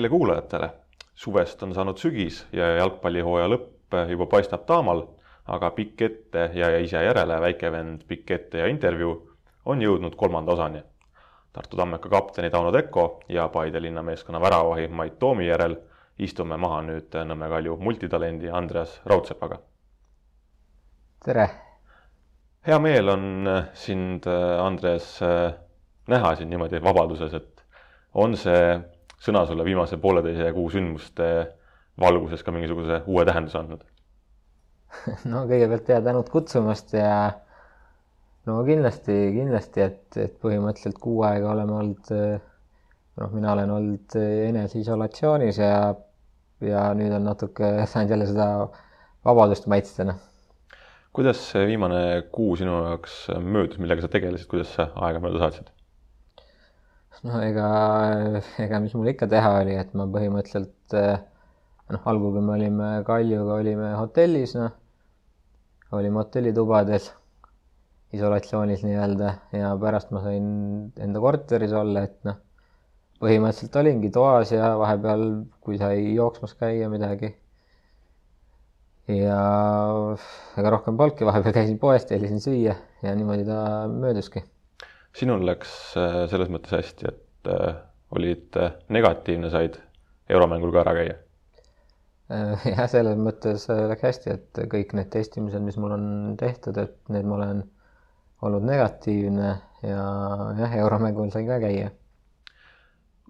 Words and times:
kõigile 0.00 0.08
kuulajatele. 0.08 0.70
suvest 1.14 1.62
on 1.62 1.74
saanud 1.74 1.98
sügis 2.00 2.46
ja 2.52 2.64
jalgpallihooaja 2.78 3.48
lõpp 3.52 3.96
juba 4.08 4.26
paistab 4.26 4.62
taamal, 4.64 5.02
aga 5.46 5.70
pikk 5.76 6.02
ette 6.02 6.50
ja 6.54 6.78
ise 6.78 7.02
järele 7.04 7.40
väikevend 7.40 8.06
Pikk 8.08 8.30
ette 8.30 8.58
ja 8.58 8.66
intervjuu 8.66 9.30
on 9.66 9.82
jõudnud 9.82 10.16
kolmanda 10.16 10.52
osani. 10.52 10.82
Tartu 11.52 11.76
Tammeka 11.76 12.08
kapteni 12.08 12.50
Tauno 12.50 12.72
Tekko 12.72 13.20
ja 13.28 13.48
Paide 13.48 13.82
linnameeskonna 13.82 14.40
väravahi 14.40 14.88
Mait 14.88 15.18
Toomi 15.18 15.46
järel 15.46 15.76
istume 16.18 16.56
maha 16.56 16.80
nüüd 16.82 17.12
Nõmme 17.24 17.48
Kalju 17.48 17.76
multitalendi 17.76 18.50
Andreas 18.50 19.00
Raudsepaga. 19.04 19.58
tere! 21.24 21.50
hea 22.66 22.78
meel 22.78 23.08
on 23.08 23.48
sind, 23.74 24.24
Andres, 24.64 25.20
näha 26.08 26.34
siin 26.36 26.50
niimoodi 26.50 26.80
vabaduses, 26.82 27.34
et 27.34 27.64
on 28.14 28.36
see 28.36 28.80
sõna 29.20 29.44
sulle 29.46 29.64
viimase 29.66 29.98
pooleteise 30.00 30.52
kuu 30.56 30.70
sündmuste 30.72 31.30
valguses 32.00 32.42
ka 32.44 32.52
mingisuguse 32.54 33.02
uue 33.06 33.24
tähenduse 33.28 33.58
andnud? 33.60 33.84
no 35.32 35.44
kõigepealt 35.50 35.90
ja 35.92 36.00
tänud 36.04 36.30
kutsumast 36.32 36.94
ja 36.96 37.12
no 38.48 38.60
kindlasti, 38.66 39.16
kindlasti, 39.36 39.84
et, 39.84 40.06
et 40.18 40.38
põhimõtteliselt 40.42 41.00
kuu 41.02 41.22
aega 41.28 41.52
oleme 41.52 41.76
olnud, 41.82 42.12
noh, 43.20 43.34
mina 43.34 43.52
olen 43.54 43.74
olnud 43.76 44.16
eneseisolatsioonis 44.20 45.60
ja, 45.60 45.74
ja 46.64 46.86
nüüd 46.96 47.14
on 47.16 47.28
natuke 47.28 47.72
saanud 47.90 48.16
jälle 48.16 48.28
seda 48.30 48.48
vabadust 49.26 49.68
maitsta, 49.70 50.08
noh. 50.08 50.22
kuidas 51.16 51.42
see 51.52 51.66
viimane 51.68 52.00
kuu 52.32 52.56
sinu 52.58 52.80
jaoks 52.88 53.26
möödus, 53.44 53.78
millega 53.82 54.06
sa 54.06 54.12
tegelesid, 54.12 54.48
kuidas 54.50 54.72
sa 54.78 54.90
aega 55.04 55.22
mööda 55.22 55.44
saatsid? 55.44 55.70
No 57.26 57.40
ega, 57.44 57.68
ega 58.64 58.80
mis 58.82 58.94
mul 58.96 59.10
ikka 59.12 59.28
teha 59.30 59.54
oli, 59.60 59.76
et 59.82 59.94
ma 59.98 60.06
põhimõtteliselt 60.14 60.96
noh, 60.96 62.04
algul, 62.12 62.36
kui 62.36 62.44
me 62.44 62.54
olime 62.56 62.90
Kaljuga, 63.06 63.56
olime 63.60 63.90
hotellis, 63.98 64.54
noh, 64.58 64.76
olime 65.96 66.22
hotellitubades, 66.22 67.10
isolatsioonis 68.16 68.84
nii-öelda 68.86 69.34
ja 69.58 69.72
pärast 69.82 70.14
ma 70.14 70.22
sain 70.24 70.46
enda 71.02 71.22
korteris 71.22 71.74
olla, 71.76 72.06
et 72.08 72.16
noh, 72.28 72.38
põhimõtteliselt 73.20 73.78
olingi 73.82 74.12
toas 74.14 74.54
ja 74.54 74.72
vahepeal, 74.80 75.26
kui 75.60 75.78
sai 75.82 76.14
jooksmas 76.14 76.56
käia 76.62 76.88
midagi. 76.92 77.34
ja 79.10 79.40
ega 80.60 80.70
rohkem 80.70 80.96
polnudki, 80.96 81.26
vahepeal 81.26 81.56
käisin 81.58 81.82
poes, 81.82 82.06
tellisin 82.06 82.40
süüa 82.40 82.76
ja 83.02 83.14
niimoodi 83.18 83.48
ta 83.48 83.60
mööduski 83.90 84.44
sinul 85.16 85.42
läks 85.46 85.72
selles 86.30 86.50
mõttes 86.52 86.74
hästi, 86.76 87.10
et 87.10 87.50
olid 88.14 88.56
negatiivne, 88.92 89.50
said 89.50 89.78
euromängul 90.30 90.72
ka 90.74 90.84
ära 90.84 90.94
käia? 90.98 91.18
jah, 92.30 92.86
selles 92.90 93.18
mõttes 93.18 93.66
läks 93.70 94.06
hästi, 94.06 94.34
et 94.36 94.60
kõik 94.70 94.94
need 94.94 95.10
testimised, 95.10 95.62
mis 95.66 95.78
mul 95.82 95.96
on 95.96 96.04
tehtud, 96.38 96.78
et 96.78 96.96
need 97.10 97.26
ma 97.26 97.38
olen 97.40 97.64
olnud 98.46 98.66
negatiivne 98.68 99.48
ja 99.84 100.04
jah, 100.60 100.76
euromängul 100.84 101.32
sain 101.34 101.48
ka 101.48 101.58
käia. 101.62 101.90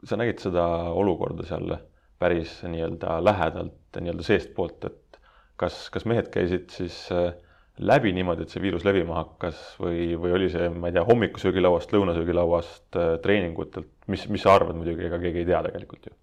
sa 0.04 0.16
nägid 0.16 0.40
seda 0.40 0.64
olukorda 0.96 1.44
seal 1.48 1.74
päris 2.20 2.58
nii-öelda 2.64 3.19
lähedalt, 3.24 3.78
nii-öelda 3.96 4.24
seestpoolt, 4.24 4.84
et 4.84 5.20
kas, 5.60 5.88
kas 5.92 6.06
mehed 6.08 6.28
käisid 6.32 6.70
siis 6.72 7.06
äh, 7.12 7.32
läbi 7.80 8.12
niimoodi, 8.12 8.44
et 8.44 8.52
see 8.52 8.62
viirus 8.62 8.84
levima 8.84 9.16
hakkas 9.22 9.60
või, 9.80 10.10
või 10.20 10.34
oli 10.36 10.48
see, 10.52 10.68
ma 10.72 10.91
ei 10.91 10.96
tea, 10.96 11.04
hommikusöögilauast, 11.08 11.92
lõunasöögilauast, 11.94 12.98
treeningutelt, 13.24 13.88
mis, 14.12 14.26
mis 14.32 14.44
sa 14.44 14.56
arvad 14.58 14.76
muidugi, 14.76 15.06
ega 15.08 15.20
keegi 15.22 15.42
ei 15.42 15.48
tea 15.48 15.62
tegelikult 15.68 16.10
ju? 16.10 16.16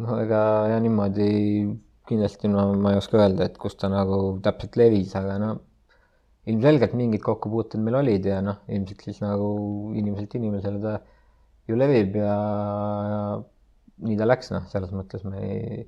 no 0.00 0.16
ega 0.22 0.40
ja 0.72 0.78
niimoodi 0.80 1.30
kindlasti 2.08 2.48
no 2.50 2.70
ma 2.80 2.94
ei 2.94 3.00
oska 3.00 3.20
öelda, 3.20 3.46
et 3.46 3.58
kus 3.60 3.76
ta 3.78 3.90
nagu 3.92 4.38
täpselt 4.42 4.78
levis, 4.80 5.12
aga 5.18 5.36
no 5.42 5.50
ilmselgelt 6.50 6.94
mingid 6.98 7.22
kokkupuuted 7.22 7.82
meil 7.84 8.00
olid 8.00 8.26
ja 8.26 8.40
noh, 8.42 8.62
ilmselt 8.72 9.04
siis 9.06 9.20
nagu 9.22 9.50
inimeselt 9.98 10.34
inimesele 10.40 10.80
ta 10.82 10.96
ju 11.70 11.78
levib 11.78 12.16
ja, 12.18 12.36
ja 13.12 13.20
nii 14.08 14.16
ta 14.18 14.26
läks, 14.26 14.50
noh, 14.54 14.64
selles 14.72 14.94
mõttes 14.96 15.26
me 15.28 15.42
ei, 15.44 15.84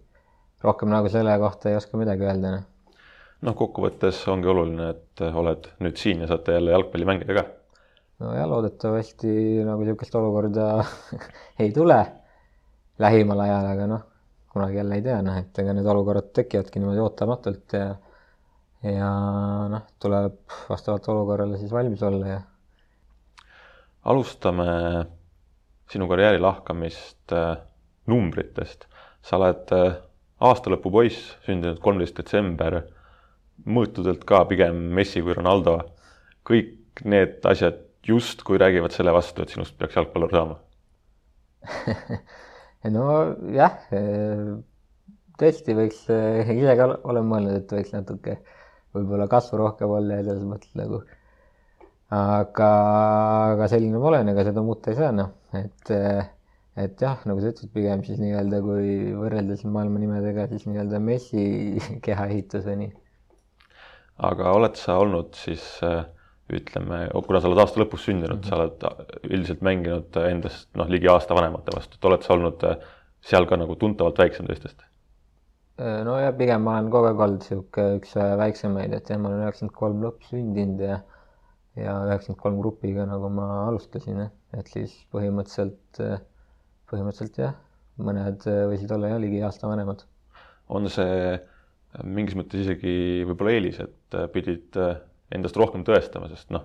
rohkem 0.62 0.92
nagu 0.92 1.10
selle 1.10 1.34
kohta 1.42 1.72
ei 1.72 1.80
oska 1.80 1.98
midagi 1.98 2.28
öelda, 2.28 2.58
noh 2.58 2.68
noh, 3.42 3.56
kokkuvõttes 3.58 4.20
ongi 4.30 4.50
oluline, 4.52 4.92
et 4.94 5.24
oled 5.26 5.68
nüüd 5.82 5.98
siin 6.00 6.22
ja 6.22 6.30
saate 6.30 6.56
jälle 6.56 6.74
jalgpalli 6.74 7.08
mängida 7.08 7.36
ka. 7.40 7.44
no 8.22 8.34
ja 8.36 8.46
loodetavasti 8.48 9.32
nagu 9.66 9.84
niisugust 9.86 10.14
olukorda 10.20 10.68
ei 11.62 11.72
tule 11.74 11.98
lähimal 13.02 13.40
ajal, 13.46 13.68
aga 13.72 13.90
noh, 13.90 14.06
kunagi 14.52 14.78
jälle 14.78 15.00
ei 15.00 15.04
tea, 15.08 15.18
noh, 15.26 15.40
et 15.40 15.58
ega 15.58 15.74
need 15.74 15.88
olukorrad 15.94 16.30
tekivadki 16.36 16.82
niimoodi 16.82 17.02
ootamatult 17.02 17.78
ja 17.78 17.90
ja 18.82 19.08
noh, 19.70 19.82
tuleb 20.02 20.38
vastavalt 20.68 21.08
olukorrale 21.08 21.58
siis 21.58 21.72
valmis 21.72 22.02
olla 22.02 22.30
ja. 22.32 22.40
alustame 24.10 24.70
sinu 25.92 26.08
karjääri 26.08 26.40
lahkamist 26.40 27.32
äh, 27.36 27.56
numbritest. 28.06 28.88
sa 29.22 29.38
oled 29.38 29.70
äh, 29.76 30.00
aastalõpupoiss, 30.42 31.36
sündinud 31.46 31.78
kolmteist 31.82 32.16
detsember 32.18 32.80
mõõtudelt 33.66 34.24
ka 34.28 34.44
pigem 34.50 34.78
Messi 34.96 35.22
kui 35.22 35.34
Ronaldo. 35.36 35.78
kõik 36.42 37.04
need 37.04 37.44
asjad 37.46 37.78
justkui 38.06 38.58
räägivad 38.58 38.90
selle 38.92 39.12
vastu, 39.14 39.42
et 39.42 39.52
sinust 39.54 39.76
peaks 39.78 39.94
jalgpallur 39.96 40.32
saama 40.32 40.58
nojah, 42.94 43.76
tõesti 45.38 45.76
võiks, 45.78 46.00
ise 46.10 46.76
ka 46.78 46.88
olen 47.06 47.28
mõelnud, 47.30 47.60
et 47.60 47.74
võiks 47.76 47.92
natuke 47.94 48.40
võib-olla 48.96 49.28
kasvu 49.30 49.60
rohkem 49.60 49.92
olla 49.94 50.18
ja 50.18 50.26
selles 50.26 50.46
mõttes 50.48 50.74
nagu. 50.78 51.02
aga, 52.12 52.70
aga 53.54 53.68
selline 53.70 54.00
ma 54.00 54.10
olen, 54.10 54.32
ega 54.34 54.44
seda 54.48 54.64
muuta 54.66 54.90
ei 54.92 54.98
saa, 54.98 55.12
noh, 55.16 55.30
et, 55.56 55.94
et 56.82 57.06
jah, 57.06 57.22
nagu 57.28 57.40
sa 57.40 57.52
ütlesid, 57.54 57.70
pigem 57.72 58.02
siis 58.04 58.18
nii-öelda, 58.20 58.60
kui 58.66 59.14
võrrelda 59.16 59.56
siin 59.60 59.72
maailma 59.72 60.02
nimedega, 60.02 60.50
siis 60.50 60.66
nii-öelda 60.66 61.00
Messi 61.00 61.46
kehaehitus 62.04 62.66
või 62.68 62.82
nii 62.82 62.92
aga 64.22 64.52
oled 64.56 64.78
sa 64.78 64.98
olnud 65.02 65.34
siis 65.38 65.64
ütleme, 66.52 67.06
kuna 67.26 67.40
sa 67.40 67.48
oled 67.48 67.60
aasta 67.62 67.80
lõpus 67.80 68.06
sündinud 68.06 68.42
mm, 68.42 68.42
-hmm. 68.42 68.48
sa 68.48 68.56
oled 68.58 69.28
üldiselt 69.30 69.62
mänginud 69.64 70.18
endast 70.26 70.68
noh, 70.78 70.88
ligi 70.90 71.08
aasta 71.08 71.36
vanemate 71.38 71.74
vastu, 71.74 71.96
et 71.96 72.10
oled 72.10 72.26
sa 72.26 72.34
olnud 72.34 72.64
seal 73.22 73.46
ka 73.48 73.56
nagu 73.56 73.76
tuntavalt 73.78 74.18
väiksem 74.18 74.48
teistest? 74.50 74.82
no 75.78 76.18
ja 76.20 76.32
pigem 76.36 76.62
ma 76.66 76.76
olen 76.76 76.90
kogu 76.92 77.08
aeg 77.08 77.22
olnud 77.26 77.40
niisugune 77.40 77.98
üks 78.00 78.14
väiksemaid, 78.42 78.92
et 78.98 79.08
jah, 79.10 79.18
ma 79.18 79.30
olen 79.30 79.46
üheksakümmend 79.46 79.78
kolm 79.78 80.04
lõpp 80.04 80.28
sündinud 80.28 80.84
ja 80.84 81.00
ja 81.76 81.94
üheksakümmend 82.06 82.42
kolm 82.42 82.60
grupiga, 82.60 83.06
nagu 83.08 83.30
ma 83.32 83.46
alustasin, 83.70 84.26
et 84.58 84.68
siis 84.68 84.92
põhimõtteliselt, 85.14 86.02
põhimõtteliselt 86.92 87.40
jah, 87.40 87.54
mõned 87.96 88.44
võisid 88.44 88.92
olla 88.92 89.14
jah, 89.14 89.22
ligi 89.22 89.40
aasta 89.46 89.70
vanemad. 89.70 90.04
on 90.68 90.88
see 90.90 91.38
mingis 92.00 92.36
mõttes 92.38 92.64
isegi 92.64 93.24
võib-olla 93.28 93.56
eelis, 93.56 93.80
et 93.84 94.16
äh, 94.16 94.28
pidid 94.32 94.78
äh, 94.80 94.96
endast 95.34 95.58
rohkem 95.60 95.84
tõestama, 95.86 96.30
sest 96.32 96.52
noh, 96.54 96.64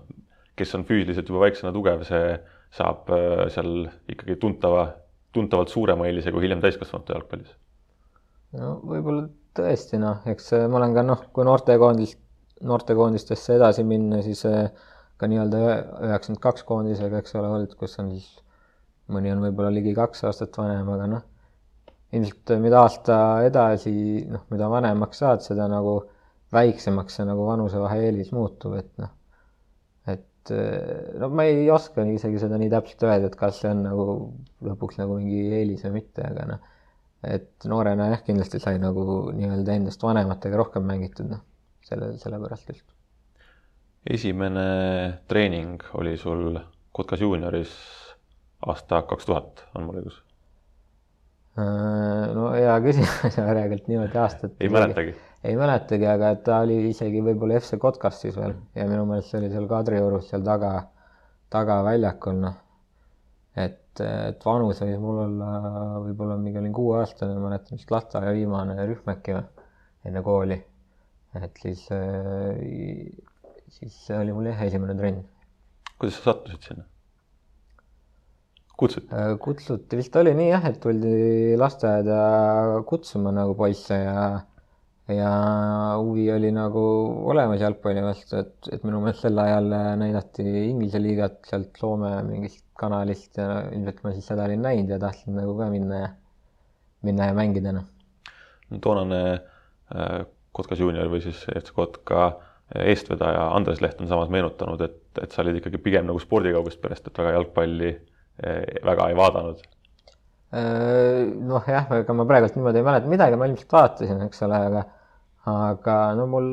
kes 0.58 0.74
on 0.78 0.86
füüsiliselt 0.88 1.30
juba 1.30 1.44
väiksena 1.46 1.74
tugev, 1.76 2.06
see 2.08 2.38
saab 2.78 3.12
äh, 3.14 3.48
seal 3.54 3.90
ikkagi 4.12 4.38
tuntava, 4.42 4.88
tuntavalt 5.36 5.74
suurema 5.74 6.08
eelise 6.08 6.34
kui 6.34 6.46
hiljem 6.46 6.64
täiskasvanute 6.64 7.16
jalgpallis. 7.16 7.52
no 8.58 8.78
võib-olla 8.88 9.28
tõesti 9.58 10.00
noh, 10.02 10.24
eks 10.32 10.54
ma 10.70 10.80
olen 10.80 10.96
ka 10.96 11.06
noh, 11.06 11.28
kui 11.36 11.48
noortekoondist, 11.48 12.20
noortekoondistesse 12.68 13.58
edasi 13.58 13.84
minna, 13.88 14.22
siis 14.26 14.44
ka 14.48 15.28
nii-öelda 15.30 15.60
üheksakümmend 16.08 16.42
kaks 16.42 16.64
koondisega, 16.66 17.20
eks 17.20 17.36
ole, 17.38 17.50
olnud, 17.52 17.74
kus 17.78 17.98
on 18.02 18.14
siis 18.16 18.30
mõni 19.12 19.32
on 19.34 19.42
võib-olla 19.44 19.74
ligi 19.74 19.94
kaks 19.98 20.24
aastat 20.30 20.56
vanem, 20.60 20.88
aga 20.94 21.10
noh 21.10 21.26
ilmselt 22.16 22.54
mida 22.64 22.84
aasta 22.86 23.18
edasi, 23.48 23.94
noh, 24.32 24.46
mida 24.54 24.70
vanemaks 24.72 25.24
saad, 25.24 25.44
seda 25.44 25.68
nagu 25.72 26.00
väiksemaks 26.56 27.20
see 27.20 27.28
nagu 27.28 27.48
vanusevahe 27.50 28.06
eelis 28.08 28.32
muutub, 28.36 28.78
et 28.80 28.92
noh, 29.02 29.12
et 30.08 30.54
no 31.20 31.30
ma 31.36 31.48
ei 31.50 31.68
oska 31.74 32.06
isegi 32.08 32.40
seda 32.40 32.60
nii 32.62 32.72
täpselt 32.72 33.04
öelda, 33.10 33.28
et 33.28 33.36
kas 33.40 33.60
see 33.62 33.74
on 33.74 33.84
nagu 33.84 34.08
lõpuks 34.70 35.02
nagu 35.02 35.20
mingi 35.20 35.44
eelis 35.60 35.84
või 35.88 35.98
mitte, 36.00 36.24
aga 36.24 36.48
noh, 36.54 36.74
et 37.28 37.68
noorena 37.68 38.12
jah, 38.14 38.24
kindlasti 38.24 38.62
sai 38.64 38.80
nagu 38.80 39.04
nii-öelda 39.36 39.76
endast 39.76 40.04
vanematega 40.06 40.62
rohkem 40.62 40.88
mängitud, 40.88 41.28
noh, 41.34 41.44
selle, 41.88 42.14
sellepärast 42.22 42.72
just. 42.72 42.88
esimene 44.08 44.68
treening 45.28 45.84
oli 46.00 46.16
sul 46.18 46.56
Kotkas 46.98 47.22
juunioris 47.22 47.74
aasta 48.66 49.04
kaks 49.06 49.28
tuhat, 49.28 49.68
on 49.76 49.86
mul 49.86 50.00
õigus? 50.00 50.24
Äh, 51.58 52.34
no 52.38 52.52
hea 52.54 52.74
küsimus, 52.86 53.34
järelikult 53.40 53.88
niimoodi 53.90 54.20
aastat. 54.22 54.52
ei 54.62 54.70
mäletagi? 54.70 55.16
ei 55.48 55.56
mäletagi, 55.58 56.06
aga 56.06 56.36
ta 56.46 56.60
oli 56.62 56.76
isegi 56.92 57.24
võib-olla 57.26 57.58
FC 57.58 57.80
Kotkas 57.82 58.20
siis 58.22 58.36
veel 58.38 58.54
ja 58.78 58.86
minu 58.86 59.08
meelest 59.10 59.32
see 59.32 59.40
oli 59.40 59.50
seal 59.50 59.66
Kadriorus 59.72 60.28
seal 60.30 60.44
taga, 60.46 60.72
tagaväljakul, 61.54 62.38
noh. 62.44 62.60
et, 63.58 64.04
et 64.06 64.46
vanus 64.46 64.84
võis 64.84 65.02
mul 65.02 65.24
olla, 65.24 65.50
võib-olla 66.04 66.38
mingi 66.44 66.62
olin 66.62 66.76
kuueaastane, 66.78 67.40
mäletan 67.42 67.80
vist 67.80 67.94
lasteaia 67.96 68.36
viimane 68.38 68.78
rühm 68.84 69.10
äkki 69.16 69.40
või, 69.40 69.66
enne 70.12 70.24
kooli. 70.28 70.60
et 71.42 71.64
siis, 71.64 71.88
siis 73.80 73.98
see 74.04 74.22
oli 74.22 74.38
mul 74.38 74.52
jah, 74.52 74.62
esimene 74.70 74.94
trenn. 75.02 75.26
kuidas 75.98 76.22
sa 76.22 76.30
sattusid 76.30 76.70
sinna? 76.70 76.86
Kutsuti? 78.78 79.24
kutsuti, 79.42 79.98
vist 80.00 80.16
oli 80.20 80.34
nii 80.38 80.52
jah, 80.52 80.68
et 80.70 80.78
tuldi 80.84 81.58
lasteaeda 81.60 82.20
kutsuma 82.90 83.34
nagu 83.36 83.56
poisse 83.58 83.98
ja 83.98 84.22
ja 85.08 85.32
huvi 85.96 86.26
oli 86.32 86.50
nagu 86.52 86.82
olemas 87.32 87.62
jalgpalli 87.64 88.04
vastu, 88.04 88.42
et, 88.42 88.56
et 88.76 88.84
minu 88.84 89.00
meelest 89.00 89.24
sel 89.24 89.40
ajal 89.40 89.70
näidati 90.02 90.44
Inglise 90.68 91.00
liigat 91.00 91.38
sealt 91.48 91.78
Soome 91.80 92.12
mingist 92.28 92.66
kanalist 92.78 93.40
ja 93.40 93.62
ilmselt 93.72 94.02
ma 94.04 94.12
siis 94.16 94.28
seda 94.28 94.48
olin 94.50 94.66
näinud 94.66 94.92
ja 94.92 95.00
tahtsin 95.02 95.38
nagu 95.40 95.56
ka 95.58 95.70
minna 95.72 96.02
ja, 96.02 96.10
minna 97.08 97.30
ja 97.30 97.38
mängida, 97.38 97.72
noh. 97.78 97.88
no 98.70 98.82
toonane 98.84 99.22
äh, 99.32 100.20
Kotkas 100.52 100.82
juunior 100.84 101.08
või 101.14 101.24
siis 101.24 101.40
FC 101.54 101.72
Kotka 101.78 102.28
eestvedaja 102.76 103.48
Andres 103.56 103.80
Leht 103.80 104.02
on 104.04 104.10
samas 104.12 104.28
meenutanud, 104.34 104.82
et, 104.84 105.00
et 105.22 105.32
sa 105.32 105.40
olid 105.44 105.62
ikkagi 105.62 105.80
pigem 105.80 106.10
nagu 106.10 106.20
spordikaugust 106.20 106.82
perest, 106.84 107.08
et 107.08 107.22
väga 107.22 107.38
jalgpalli 107.38 107.94
äh, 107.94 108.17
väga 108.38 109.10
ei 109.10 109.18
vaadanud 109.18 109.64
äh, 110.54 111.24
noh, 111.52 111.64
jah, 111.68 111.90
ega 112.00 112.16
ma 112.16 112.28
praegult 112.30 112.58
niimoodi 112.58 112.82
ei 112.82 112.88
mäleta 112.88 113.12
midagi, 113.12 113.40
ma 113.40 113.50
ilmselt 113.50 113.74
vaatasin, 113.74 114.22
eks 114.28 114.44
ole, 114.48 114.62
aga 114.70 114.84
aga 115.48 115.96
no 116.20 116.28
mul 116.28 116.48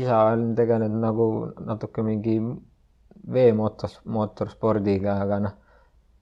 isa 0.00 0.20
on 0.30 0.52
tegelenud 0.58 1.02
nagu 1.02 1.28
natuke 1.66 2.04
mingi 2.06 2.38
veemootor, 3.34 3.94
mootorspordiga, 4.16 5.16
aga 5.24 5.40
noh, 5.48 5.56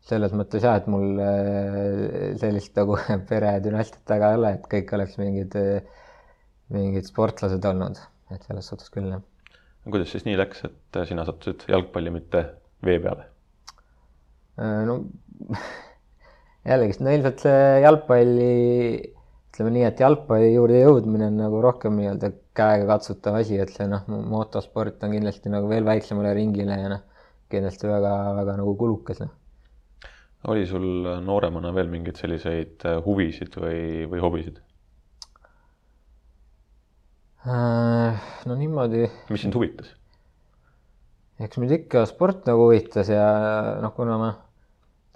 selles 0.07 0.33
mõttes 0.37 0.65
jah, 0.65 0.79
et 0.81 0.89
mul 0.91 1.21
äh, 1.23 2.33
sellist 2.41 2.79
nagu 2.79 2.97
peredünastiat 3.31 4.07
taga 4.09 4.33
ei 4.33 4.41
ole, 4.41 4.55
et 4.57 4.71
kõik 4.71 4.95
oleks 4.97 5.19
mingid, 5.21 5.59
mingid 6.73 7.11
sportlased 7.11 7.69
olnud, 7.73 8.01
et 8.33 8.49
selles 8.49 8.73
suhtes 8.73 8.93
küll, 8.95 9.11
jah. 9.13 9.23
kuidas 9.91 10.15
siis 10.15 10.27
nii 10.29 10.39
läks, 10.41 10.65
et 10.69 11.03
sina 11.11 11.27
sattusid 11.29 11.69
jalgpalli, 11.71 12.15
mitte 12.15 12.47
vee 12.87 12.99
peale? 13.03 13.32
Äh, 14.61 14.85
no 14.89 14.99
jällegi, 16.69 16.99
no 17.01 17.13
ilmselt 17.17 17.45
see 17.47 17.61
jalgpalli 17.85 18.53
ütleme 19.53 19.73
nii, 19.75 19.85
et 19.85 20.01
jalgpalli 20.01 20.53
juurde 20.55 20.81
jõudmine 20.81 21.29
on 21.29 21.39
nagu 21.41 21.61
rohkem 21.65 21.97
nii-öelda 21.99 22.33
käegakatsutav 22.57 23.39
asi, 23.41 23.59
et 23.61 23.73
see 23.73 23.89
noh, 23.89 24.05
motosport 24.09 25.03
on 25.05 25.13
kindlasti 25.17 25.53
nagu 25.53 25.69
veel 25.69 25.85
väiksemale 25.89 26.35
ringile 26.37 26.77
ja 26.81 26.91
noh, 26.93 27.07
kindlasti 27.53 27.89
väga-väga 27.89 28.59
nagu 28.61 28.75
kulukas. 28.81 29.23
noh. 29.25 29.33
oli 30.53 30.67
sul 30.67 31.09
nooremana 31.25 31.73
veel 31.75 31.89
mingeid 31.93 32.21
selliseid 32.21 32.85
äh, 32.89 33.01
huvisid 33.05 33.57
või, 33.57 34.05
või 34.13 34.23
hobisid? 34.25 34.61
Äh, 37.43 38.23
no 38.47 38.57
niimoodi. 38.57 39.09
mis 39.31 39.45
sind 39.49 39.57
huvitas? 39.57 39.97
Eks 41.43 41.59
mind 41.61 41.77
ikka 41.81 42.05
sport 42.11 42.47
nagu 42.49 42.69
huvitas 42.69 43.11
ja 43.11 43.25
noh, 43.83 43.93
kuna 43.97 44.19
ma 44.21 44.31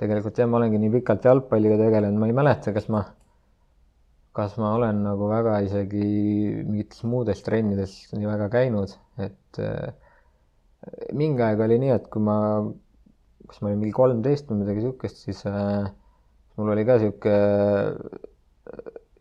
tegelikult 0.00 0.38
jah, 0.38 0.48
ma 0.50 0.60
olengi 0.60 0.80
nii 0.82 0.92
pikalt 0.98 1.24
jalgpalliga 1.24 1.78
tegelenud, 1.80 2.20
ma 2.20 2.28
ei 2.28 2.36
mäleta, 2.36 2.74
kas 2.76 2.90
ma 2.92 3.04
kas 4.36 4.56
ma 4.60 4.74
olen 4.76 4.98
nagu 5.06 5.30
väga 5.30 5.60
isegi 5.64 6.06
mingites 6.68 7.04
muudes 7.08 7.40
trennides 7.46 7.94
nii 8.12 8.28
väga 8.28 8.50
käinud, 8.52 8.92
et 9.26 9.60
äh, 9.64 9.94
mingi 11.16 11.44
aeg 11.46 11.62
oli 11.64 11.78
nii, 11.80 11.94
et 11.94 12.10
kui 12.12 12.20
ma, 12.26 12.36
kas 13.48 13.62
ma 13.62 13.70
olin 13.70 13.80
mingi 13.80 13.96
kolmteist 13.96 14.50
või 14.50 14.60
midagi 14.60 14.82
niisugust, 14.82 15.22
siis 15.24 15.40
äh, 15.48 15.86
mul 16.60 16.74
oli 16.74 16.84
ka 16.88 16.98
niisugune 17.00 17.38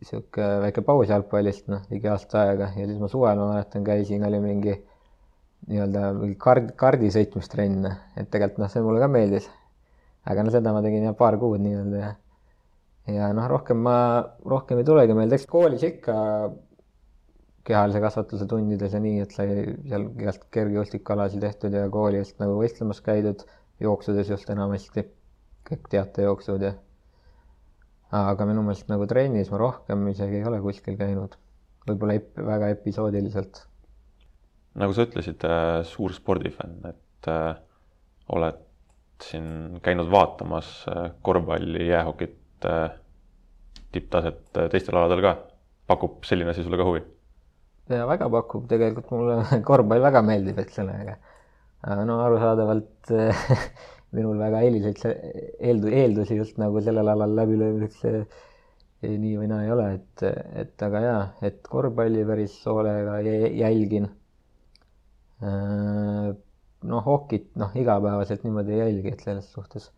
niisugune 0.02 0.50
väike 0.66 0.84
paus 0.84 1.08
jalgpallist, 1.08 1.70
noh, 1.72 1.88
ligi 1.94 2.12
aasta 2.12 2.44
aega 2.50 2.68
ja 2.76 2.84
siis 2.84 3.00
ma 3.00 3.08
suvel, 3.08 3.40
ma 3.40 3.54
mäletan, 3.54 3.86
käisin, 3.88 4.26
oli 4.28 4.42
mingi 4.44 4.76
nii-öelda 5.70 6.10
mingi 6.16 6.36
kard, 6.40 6.72
kardi 6.78 7.10
sõitmistrenn, 7.14 7.88
et 8.16 8.30
tegelikult 8.30 8.62
noh, 8.62 8.70
see 8.72 8.84
mulle 8.84 9.02
ka 9.02 9.08
meeldis. 9.10 9.48
aga 10.26 10.42
no 10.42 10.50
seda 10.54 10.72
ma 10.74 10.82
tegin 10.82 11.04
jah 11.06 11.14
paar 11.18 11.38
kuud 11.38 11.62
nii-öelda 11.62 11.98
ja 12.02 12.14
ja 13.16 13.32
noh, 13.34 13.48
rohkem 13.50 13.82
ma, 13.86 13.98
rohkem 14.44 14.80
ei 14.82 14.86
tulegi, 14.86 15.14
meil 15.14 15.30
tekkis 15.30 15.50
koolis 15.50 15.84
ikka 15.86 16.16
kehalise 17.66 18.00
kasvatuse 18.02 18.46
tundides 18.50 18.94
ja 18.94 19.02
nii, 19.02 19.20
et 19.22 19.34
sai 19.34 19.52
seal 19.90 20.08
igast 20.20 20.46
kergejõustikualasid 20.54 21.42
tehtud 21.42 21.74
ja 21.74 21.86
kooli 21.90 22.22
eest 22.22 22.38
nagu 22.42 22.58
võistlemas 22.60 23.02
käidud, 23.06 23.42
jooksudes 23.82 24.30
just 24.30 24.50
enamasti, 24.54 25.06
kõik 25.66 25.88
teatejooksud 25.92 26.66
ja 26.66 26.74
aga 28.14 28.46
minu 28.46 28.62
meelest 28.66 28.90
nagu 28.90 29.06
trennis 29.10 29.50
ma 29.50 29.58
rohkem 29.62 30.06
isegi 30.12 30.40
ei 30.40 30.46
ole 30.46 30.60
kuskil 30.62 30.98
käinud, 30.98 31.34
võib-olla 31.88 32.18
ep-, 32.20 32.38
väga 32.38 32.70
episoodiliselt. 32.76 33.64
Nagu 34.76 34.94
sa 34.94 35.06
ütlesid 35.08 35.44
äh,, 35.48 35.82
suur 35.88 36.14
spordifänn, 36.14 36.80
et 36.90 37.30
äh, 37.32 37.54
oled 38.36 38.62
siin 39.22 39.78
käinud 39.82 40.10
vaatamas 40.12 40.72
äh, 40.92 41.10
korvpalli, 41.24 41.86
jäähokit 41.88 42.36
Äh, 42.64 42.90
tipptaset 43.92 44.56
teistel 44.72 44.96
aladel 44.96 45.20
ka. 45.24 45.36
pakub 45.86 46.24
selline 46.26 46.50
asi 46.50 46.62
sulle 46.64 46.78
ka 46.80 46.84
huvi? 46.88 47.02
ja 47.92 48.06
väga 48.08 48.28
pakub, 48.32 48.64
tegelikult 48.68 49.10
mulle 49.12 49.36
korvpall 49.68 50.02
väga 50.02 50.22
meeldib, 50.24 50.58
ole, 50.82 50.96
aga 51.84 52.06
no 52.08 52.16
arusaadavalt 52.24 53.12
minul 54.16 54.40
väga 54.40 54.64
eeliseid 54.66 55.04
eeldu-, 55.60 55.92
eeldusi 56.00 56.40
just 56.40 56.58
nagu 56.58 56.80
sellel 56.82 57.12
alal 57.12 57.36
läbilöömiseks 57.38 58.02
nii 59.06 59.36
või 59.38 59.50
naa 59.52 59.62
ei 59.66 59.72
ole, 59.76 59.86
et, 60.00 60.26
et 60.64 60.86
aga 60.88 61.04
jaa, 61.04 61.22
et 61.46 61.60
korvpalli 61.68 62.24
päris 62.26 62.56
hoolega 62.66 63.20
jälgin. 63.20 64.08
Äh, 65.44 66.30
noh, 66.88 67.02
hokit 67.04 67.50
noh, 67.60 67.74
igapäevaselt 67.76 68.44
niimoodi 68.46 68.72
ei 68.72 68.78
jälgi, 68.86 69.12
et 69.12 69.24
selles 69.26 69.50
suhtes. 69.52 69.90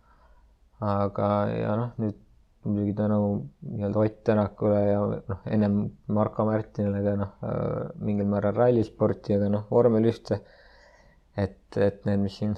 aga, 0.82 1.28
ja 1.50 1.74
noh, 1.78 1.92
nüüd 1.98 2.18
muidugi 2.64 2.92
tänu 2.98 3.18
nii-öelda 3.66 4.02
Ott 4.02 4.18
Tänakule 4.26 4.80
ja 4.86 5.00
noh, 5.30 5.40
ennem 5.46 5.78
Marko 6.14 6.46
Märtinile 6.46 7.02
ka 7.06 7.14
noh, 7.18 7.32
äh, 7.46 7.92
mingil 8.02 8.26
määral 8.30 8.56
rallisporti, 8.56 9.36
aga 9.38 9.50
noh, 9.54 9.66
vormel 9.70 10.10
ühte. 10.10 10.40
et, 11.38 11.76
et 11.76 12.02
need, 12.06 12.18
mis 12.18 12.34
siin, 12.40 12.56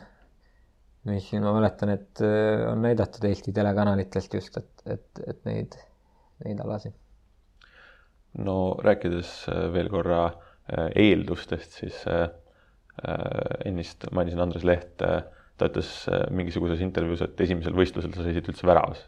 mis 1.04 1.26
siin 1.28 1.44
ma 1.44 1.52
mäletan, 1.56 1.92
et 1.92 2.24
äh, 2.24 2.64
on 2.70 2.80
näidatud 2.84 3.24
Eesti 3.28 3.52
telekanalitest 3.56 4.40
just, 4.40 4.56
et, 4.56 4.84
et, 4.96 5.24
et 5.28 5.44
neid, 5.48 5.76
neid 6.46 6.64
alasid. 6.64 6.96
no 8.40 8.60
rääkides 8.80 9.34
veel 9.74 9.92
korra 9.92 10.30
eeldustest, 10.70 11.80
siis 11.82 12.04
ennist 13.64 14.08
mainisin 14.12 14.42
Andres 14.42 14.66
Leht, 14.66 14.96
ta 15.00 15.68
ütles 15.68 15.90
mingisuguses 16.34 16.82
intervjuus, 16.84 17.24
et 17.24 17.40
esimesel 17.46 17.76
võistlusel 17.76 18.12
sa 18.16 18.26
seisid 18.26 18.48
üldse 18.52 18.68
väravas. 18.68 19.02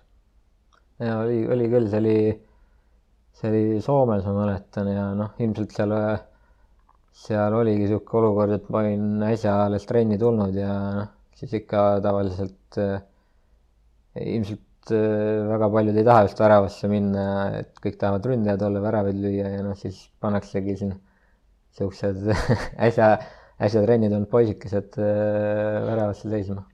Ja 1.02 1.18
oli, 1.22 1.42
oli 1.50 1.68
küll, 1.72 1.88
see 1.90 2.00
oli, 2.02 2.16
see 3.38 3.48
oli 3.50 3.80
Soomes, 3.82 4.26
ma 4.28 4.34
mäletan, 4.36 4.90
ja 4.92 5.06
noh, 5.18 5.32
ilmselt 5.42 5.72
seal, 5.74 5.94
seal 7.24 7.56
oligi 7.58 7.86
niisugune 7.86 8.20
olukord, 8.20 8.56
et 8.58 8.68
ma 8.70 8.82
olin 8.84 9.24
äsja 9.30 9.56
alles 9.64 9.88
trenni 9.88 10.18
tulnud 10.20 10.54
ja 10.56 10.74
noh, 11.00 11.08
siis 11.38 11.56
ikka 11.58 11.86
tavaliselt 12.04 12.78
äh, 12.78 13.00
ilmselt 14.20 14.92
äh, 14.94 15.42
väga 15.48 15.70
paljud 15.74 15.98
ei 15.98 16.06
taha 16.06 16.26
just 16.28 16.42
väravasse 16.42 16.90
minna, 16.92 17.24
et 17.62 17.80
kõik 17.82 17.98
tahavad 18.00 18.28
ründajad 18.30 18.66
olla, 18.68 18.84
väravaid 18.84 19.18
lüüa 19.18 19.54
ja 19.56 19.64
noh, 19.66 19.78
siis 19.78 20.04
pannaksegi 20.22 20.76
siin 20.78 20.94
niisugused 20.94 22.28
äsja, 22.86 23.16
äsja 23.60 23.82
trenni 23.84 24.10
tulnud 24.12 24.30
poisikesed 24.32 24.98
äh, 25.00 25.82
väravasse 25.88 26.30
seisma 26.32 26.64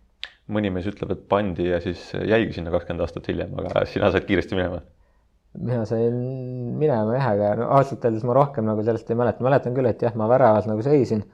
mõni 0.53 0.71
mees 0.73 0.87
ütleb, 0.89 1.13
et 1.13 1.27
pandi 1.29 1.69
ja 1.69 1.81
siis 1.85 2.01
jäigi 2.17 2.57
sinna 2.57 2.73
kakskümmend 2.73 3.05
aastat 3.05 3.29
hiljem, 3.29 3.53
aga 3.61 3.85
sina 3.89 4.09
said 4.13 4.25
kiiresti 4.29 4.57
minema. 4.57 4.81
mina 5.59 5.85
sain 5.89 6.17
minema 6.81 7.17
jah, 7.17 7.29
aga 7.35 7.51
no 7.61 7.69
ausalt 7.79 8.05
öeldes 8.05 8.25
ma 8.29 8.37
rohkem 8.37 8.67
nagu 8.69 8.85
sellest 8.85 9.11
ei 9.11 9.19
mäleta, 9.19 9.45
mäletan 9.45 9.77
küll, 9.77 9.89
et 9.91 10.03
jah, 10.05 10.17
ma 10.17 10.29
väravas 10.31 10.69
nagu 10.71 10.85
seisin 10.85 11.25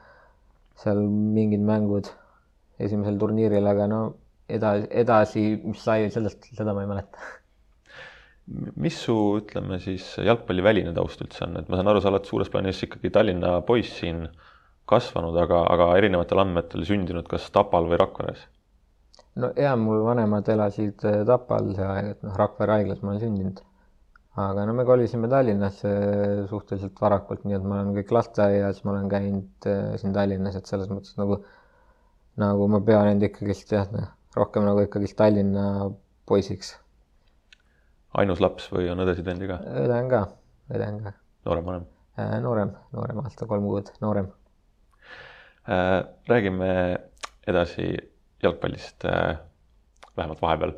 seal 0.80 1.00
mingid 1.06 1.62
mängud 1.62 2.10
esimesel 2.82 3.18
turniiril, 3.20 3.66
aga 3.70 3.86
no 3.90 4.02
edasi, 4.50 4.88
edasi, 5.02 5.44
mis 5.62 5.82
sai, 5.86 6.08
sellest, 6.14 6.50
seda 6.56 6.74
ma 6.74 6.82
ei 6.82 6.90
mäleta. 6.90 7.28
mis 8.82 8.96
su, 9.00 9.14
ütleme 9.40 9.78
siis, 9.82 10.08
jalgpalliväline 10.26 10.92
taust 10.96 11.22
üldse 11.24 11.46
on, 11.46 11.60
et 11.60 11.70
ma 11.70 11.78
saan 11.78 11.92
aru, 11.92 12.02
sa 12.02 12.10
oled 12.10 12.26
suures 12.28 12.50
plaanis 12.52 12.82
ikkagi 12.86 13.12
Tallinna 13.14 13.60
poiss 13.66 14.02
siin 14.02 14.26
kasvanud, 14.90 15.36
aga, 15.40 15.64
aga 15.74 15.92
erinevatel 15.98 16.44
andmetel 16.44 16.84
sündinud 16.88 17.28
kas 17.30 17.46
Tapal 17.54 17.88
või 17.90 18.00
Rakveres 18.00 18.44
no 19.40 19.50
jaa, 19.58 19.74
mul 19.78 20.02
vanemad 20.06 20.48
elasid 20.54 21.04
äh, 21.08 21.22
Tapal 21.26 21.72
see 21.74 21.86
aeg, 21.86 22.10
et 22.14 22.26
noh, 22.26 22.34
Rakvere 22.38 22.78
haiglas 22.78 23.02
ma 23.02 23.14
olen 23.14 23.22
sündinud. 23.22 23.62
aga 24.44 24.64
no 24.66 24.74
me 24.74 24.84
kolisime 24.86 25.30
Tallinnasse 25.30 25.90
suhteliselt 26.50 27.00
varakult, 27.00 27.44
nii 27.46 27.58
et 27.58 27.66
ma 27.66 27.80
olen 27.80 27.92
kõik 27.98 28.14
lasteaias, 28.14 28.82
ma 28.84 28.94
olen 28.94 29.10
käinud 29.10 29.68
äh, 29.70 29.96
siin 30.02 30.14
Tallinnas, 30.16 30.58
et 30.58 30.70
selles 30.70 30.90
mõttes 30.90 31.18
nagu, 31.20 31.40
nagu 32.42 32.70
ma 32.70 32.82
pean 32.86 33.10
end 33.14 33.26
ikkagist 33.26 33.74
jah, 33.74 33.90
noh, 33.94 34.08
rohkem 34.38 34.66
nagu 34.66 34.86
ikkagist 34.86 35.18
Tallinna 35.18 35.90
poisiks. 36.26 36.76
ainus 38.18 38.42
laps 38.42 38.70
või 38.74 38.90
on 38.92 39.02
õdesid-vendi 39.06 39.50
ka? 39.50 39.58
õde 39.84 39.98
on 39.98 40.14
ka, 40.14 40.24
õde 40.70 40.92
on 40.92 41.02
ka. 41.08 41.16
noorem, 41.48 41.68
vanem? 41.70 41.90
noorem, 42.42 42.74
noorem, 42.94 43.22
aasta 43.26 43.50
kolm 43.50 43.66
kuud, 43.66 43.90
noorem. 44.02 44.30
Räägime 46.28 46.70
edasi 47.46 47.86
jalgpallist, 48.42 49.04
vähemalt 50.16 50.42
vahepeal. 50.42 50.72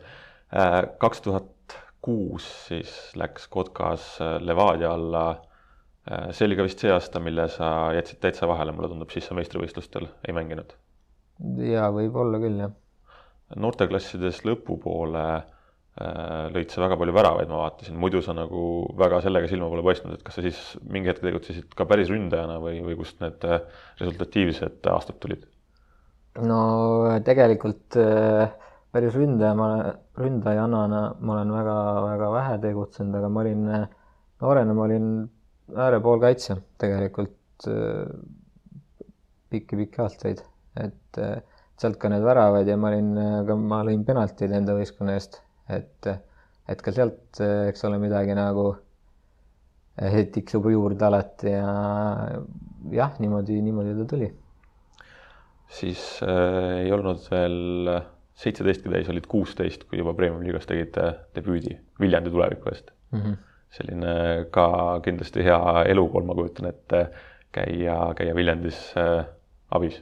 kaks 0.99 1.21
tuhat 1.21 1.77
kuus 2.01 2.47
siis 2.69 2.93
läks 3.19 3.49
Kotkas 3.51 4.19
Levadia 4.41 4.93
alla 4.95 5.27
Äh, 6.07 6.31
see 6.31 6.47
oli 6.47 6.57
ka 6.59 6.65
vist 6.67 6.83
see 6.83 6.91
aasta, 6.95 7.19
mille 7.23 7.49
sa 7.51 7.91
jätsid 7.97 8.21
täitsa 8.23 8.47
vahele, 8.47 8.75
mulle 8.75 8.93
tundub, 8.93 9.11
siis 9.11 9.27
sa 9.27 9.35
meistrivõistlustel 9.35 10.07
ei 10.29 10.35
mänginud. 10.37 10.77
jaa, 11.67 11.89
võib-olla 11.95 12.39
küll, 12.43 12.61
jah. 12.63 12.75
noorteklassides 13.65 14.45
lõpupoole 14.47 15.25
äh, 15.33 15.49
lõid 15.97 16.73
sa 16.73 16.83
väga 16.83 16.97
palju 17.01 17.15
väravaid, 17.17 17.49
ma 17.49 17.63
vaatasin, 17.63 17.97
muidu 17.97 18.21
sa 18.25 18.35
nagu 18.37 18.63
väga 19.01 19.23
sellega 19.25 19.49
silma 19.49 19.71
pole 19.73 19.85
paistnud, 19.87 20.19
et 20.19 20.25
kas 20.27 20.37
sa 20.37 20.45
siis 20.45 20.59
mingi 20.85 21.09
hetk 21.09 21.23
tegutsesid 21.25 21.71
ka 21.77 21.87
päris 21.89 22.11
ründajana 22.13 22.59
või, 22.61 22.83
või 22.85 22.99
kust 22.99 23.23
need 23.25 23.47
äh, 23.49 23.63
resultatiivsed 24.03 24.91
aastad 24.93 25.21
tulid? 25.23 25.47
no 26.45 26.59
tegelikult 27.25 27.97
päris 27.97 29.17
ründaja, 29.17 29.55
ma, 29.57 29.69
ründajana 30.21 30.83
ma 31.17 31.33
olen 31.33 31.55
väga-väga 31.55 32.29
vähe 32.35 32.59
tegutsenud, 32.67 33.17
aga 33.17 33.31
ma 33.33 33.45
olin 33.47 33.65
noorena, 33.73 34.77
ma 34.77 34.85
olin 34.85 35.09
äärepoolkaitsja 35.87 36.59
tegelikult 36.83 37.71
pikki-pikki 39.49 40.05
aastaid, 40.05 40.45
et 40.77 41.21
sealt 41.81 41.97
ka 42.01 42.13
need 42.13 42.25
väravad 42.25 42.69
ja 42.69 42.77
ma 42.77 42.93
olin, 42.93 43.11
ka 43.49 43.57
ma 43.57 43.81
lõin 43.89 44.05
penaltid 44.05 44.53
enda 44.53 44.77
võistkonna 44.77 45.17
eest, 45.17 45.41
et, 45.73 46.09
et 46.69 46.83
ka 46.83 46.95
sealt, 46.95 47.41
eks 47.41 47.87
ole, 47.89 48.01
midagi 48.03 48.37
nagu 48.37 48.69
tiksub 50.33 50.67
juurde 50.69 51.07
alati 51.07 51.55
ja 51.55 51.71
jah, 52.93 53.15
niimoodi, 53.23 53.57
niimoodi 53.65 53.95
ta 53.97 54.09
tuli. 54.11 54.29
siis 55.79 56.03
äh, 56.23 56.85
ei 56.85 56.93
olnud 56.93 57.25
veel 57.31 57.91
seitseteistki 58.37 58.93
täis, 58.93 59.09
olid 59.09 59.27
kuusteist, 59.27 59.89
kui 59.89 59.99
juba 59.99 60.13
Premium-liigas 60.15 60.69
tegid 60.69 60.99
debüüdi 61.35 61.79
Viljandi 62.01 62.31
tuleviku 62.31 62.75
eest 62.75 62.93
mm. 63.13 63.21
-hmm 63.21 63.45
selline 63.77 64.47
ka 64.55 64.67
kindlasti 65.05 65.45
hea 65.47 65.85
elukool, 65.93 66.27
ma 66.27 66.37
kujutan 66.39 66.71
ette, 66.71 67.07
käia, 67.55 67.97
käia 68.19 68.35
Viljandis 68.37 68.79
äh, 69.01 69.25
abis. 69.75 70.01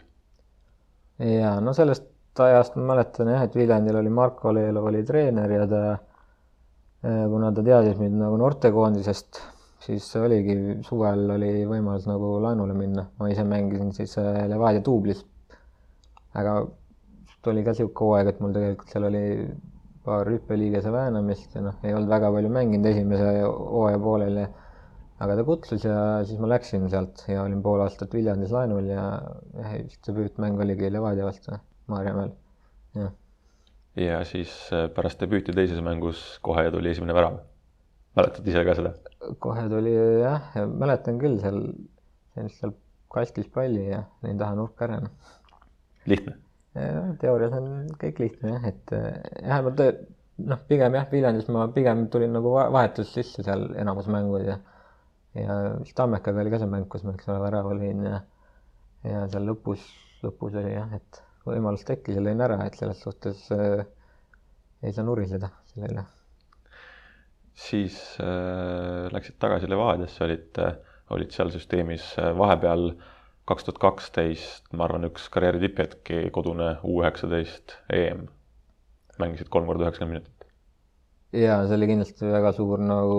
ja 1.19 1.57
no 1.63 1.73
sellest 1.77 2.09
ajast 2.43 2.77
ma 2.79 2.89
mäletan 2.93 3.31
jah, 3.31 3.45
et 3.47 3.57
Viljandil 3.57 3.99
oli 4.01 4.11
Marko 4.11 4.53
Leelov 4.55 4.89
oli 4.91 5.03
treener 5.07 5.51
ja 5.55 5.67
ta, 5.71 5.83
äh, 7.05 7.25
kuna 7.31 7.53
ta 7.55 7.65
teadis 7.67 7.99
mind 8.01 8.19
nagu 8.23 8.39
noortekoondisest, 8.41 9.41
siis 9.85 10.09
oligi, 10.21 10.57
suvel 10.87 11.29
oli 11.37 11.53
võimalus 11.69 12.09
nagu 12.11 12.39
laenule 12.43 12.75
minna, 12.79 13.07
ma 13.21 13.31
ise 13.31 13.45
mängisin 13.49 13.93
siis 13.97 14.17
äh, 14.23 14.45
Levadia 14.51 14.83
duublis. 14.85 15.25
aga 16.35 16.65
tuli 17.45 17.63
ka 17.63 17.71
niisugune 17.71 18.01
hooaeg, 18.01 18.33
et 18.33 18.41
mul 18.43 18.55
tegelikult 18.57 18.91
seal 18.91 19.07
oli 19.07 19.25
paar 20.05 20.29
hüppeliigese 20.29 20.91
väänamist 20.93 21.55
ja 21.55 21.63
noh, 21.65 21.77
ei 21.85 21.95
olnud 21.95 22.11
väga 22.11 22.31
palju 22.35 22.51
mänginud 22.53 22.89
esimese 22.91 23.29
hooaja 23.47 24.01
poolel 24.03 24.41
ja 24.43 24.49
aga 25.25 25.37
ta 25.39 25.45
kutsus 25.47 25.85
ja 25.87 25.99
siis 26.27 26.41
ma 26.43 26.51
läksin 26.51 26.89
sealt 26.93 27.23
ja 27.31 27.45
olin 27.45 27.63
pool 27.63 27.85
aastat 27.85 28.13
Viljandis 28.17 28.53
laenul 28.53 28.91
ja 28.91 29.05
jah, 29.55 29.79
vist 29.85 30.03
debüütmäng 30.09 30.61
oligi 30.67 30.91
Levadia 30.93 31.29
vastu 31.29 31.55
Maarjamäel, 31.93 32.31
jah. 32.97 33.11
ja 34.01 34.21
siis 34.29 34.53
äh, 34.73 34.87
pärast 34.95 35.21
debüüti 35.21 35.53
teises 35.57 35.83
mängus 35.85 36.23
kohe 36.45 36.65
tuli 36.73 36.93
esimene 36.93 37.17
värav. 37.17 37.41
mäletad 38.17 38.49
ise 38.49 38.65
ka 38.65 38.77
seda? 38.79 38.95
kohe 39.45 39.67
tuli 39.69 39.93
jah, 40.23 40.49
mäletan 40.71 41.21
küll 41.21 41.37
seal, 41.43 41.61
seal 42.57 42.75
kastis 43.15 43.51
palli 43.53 43.89
ja 43.91 44.05
lõin 44.25 44.41
taha 44.41 44.59
nurka 44.59 44.89
ära. 44.89 45.01
lihtne 46.11 46.39
teoorias 47.21 47.55
on 47.55 47.71
kõik 48.01 48.21
lihtne 48.23 48.57
jah, 48.57 48.69
et 48.73 48.95
jah, 48.95 49.61
ma 49.63 49.71
töö, 49.79 49.93
noh, 50.43 50.63
pigem 50.69 50.97
jah, 50.99 51.07
Viljandis 51.11 51.51
ma 51.53 51.69
pigem 51.75 52.09
tulin 52.11 52.33
nagu 52.35 52.55
vahetus 52.55 53.13
sisse 53.15 53.45
seal 53.47 53.69
enamus 53.79 54.09
mängud 54.11 54.47
ja 54.49 54.59
ja 55.35 55.59
vist 55.81 55.97
Tammekaga 55.99 56.43
oli 56.43 56.53
ka 56.53 56.61
see 56.63 56.71
mäng, 56.71 56.89
kus 56.91 57.05
ma, 57.07 57.15
eks 57.15 57.29
ole, 57.29 57.41
värava 57.43 57.75
lõin 57.77 58.03
ja 58.07 58.21
ja 59.05 59.25
seal 59.31 59.47
lõpus, 59.51 59.85
lõpus 60.25 60.57
oli 60.61 60.75
jah, 60.75 60.91
et 60.97 61.23
võimalus 61.47 61.85
tekkis 61.85 62.19
ja 62.19 62.25
lõin 62.25 62.41
ära, 62.45 62.59
et 62.67 62.77
selles 62.81 63.01
suhtes 63.05 63.47
äh, 63.55 63.85
ei 64.83 64.93
saa 64.93 65.05
nuriseda 65.05 65.51
selle 65.73 65.91
üle. 65.93 66.05
siis 67.55 67.99
äh, 68.21 69.11
läksid 69.15 69.39
tagasi 69.39 69.71
Levadiasse, 69.71 70.25
olid, 70.25 70.63
olid 71.15 71.35
seal 71.35 71.53
süsteemis 71.55 72.15
äh, 72.19 72.33
vahepeal 72.39 72.91
äh, 72.93 73.11
kaks 73.49 73.67
tuhat 73.67 73.81
kaksteist, 73.81 74.71
ma 74.73 74.87
arvan, 74.87 75.05
üks 75.11 75.27
karjääri 75.33 75.61
tipphetki, 75.67 76.21
kodune 76.33 76.77
U 76.85 77.01
üheksateist 77.03 77.77
EM. 77.93 78.29
mängisid 79.21 79.47
kolm 79.53 79.69
korda 79.69 79.85
üheksakümmend 79.85 80.17
minutit. 80.17 80.47
jaa, 81.39 81.61
see 81.69 81.77
oli 81.77 81.87
kindlasti 81.91 82.31
väga 82.33 82.51
suur 82.57 82.81
nagu, 82.83 83.19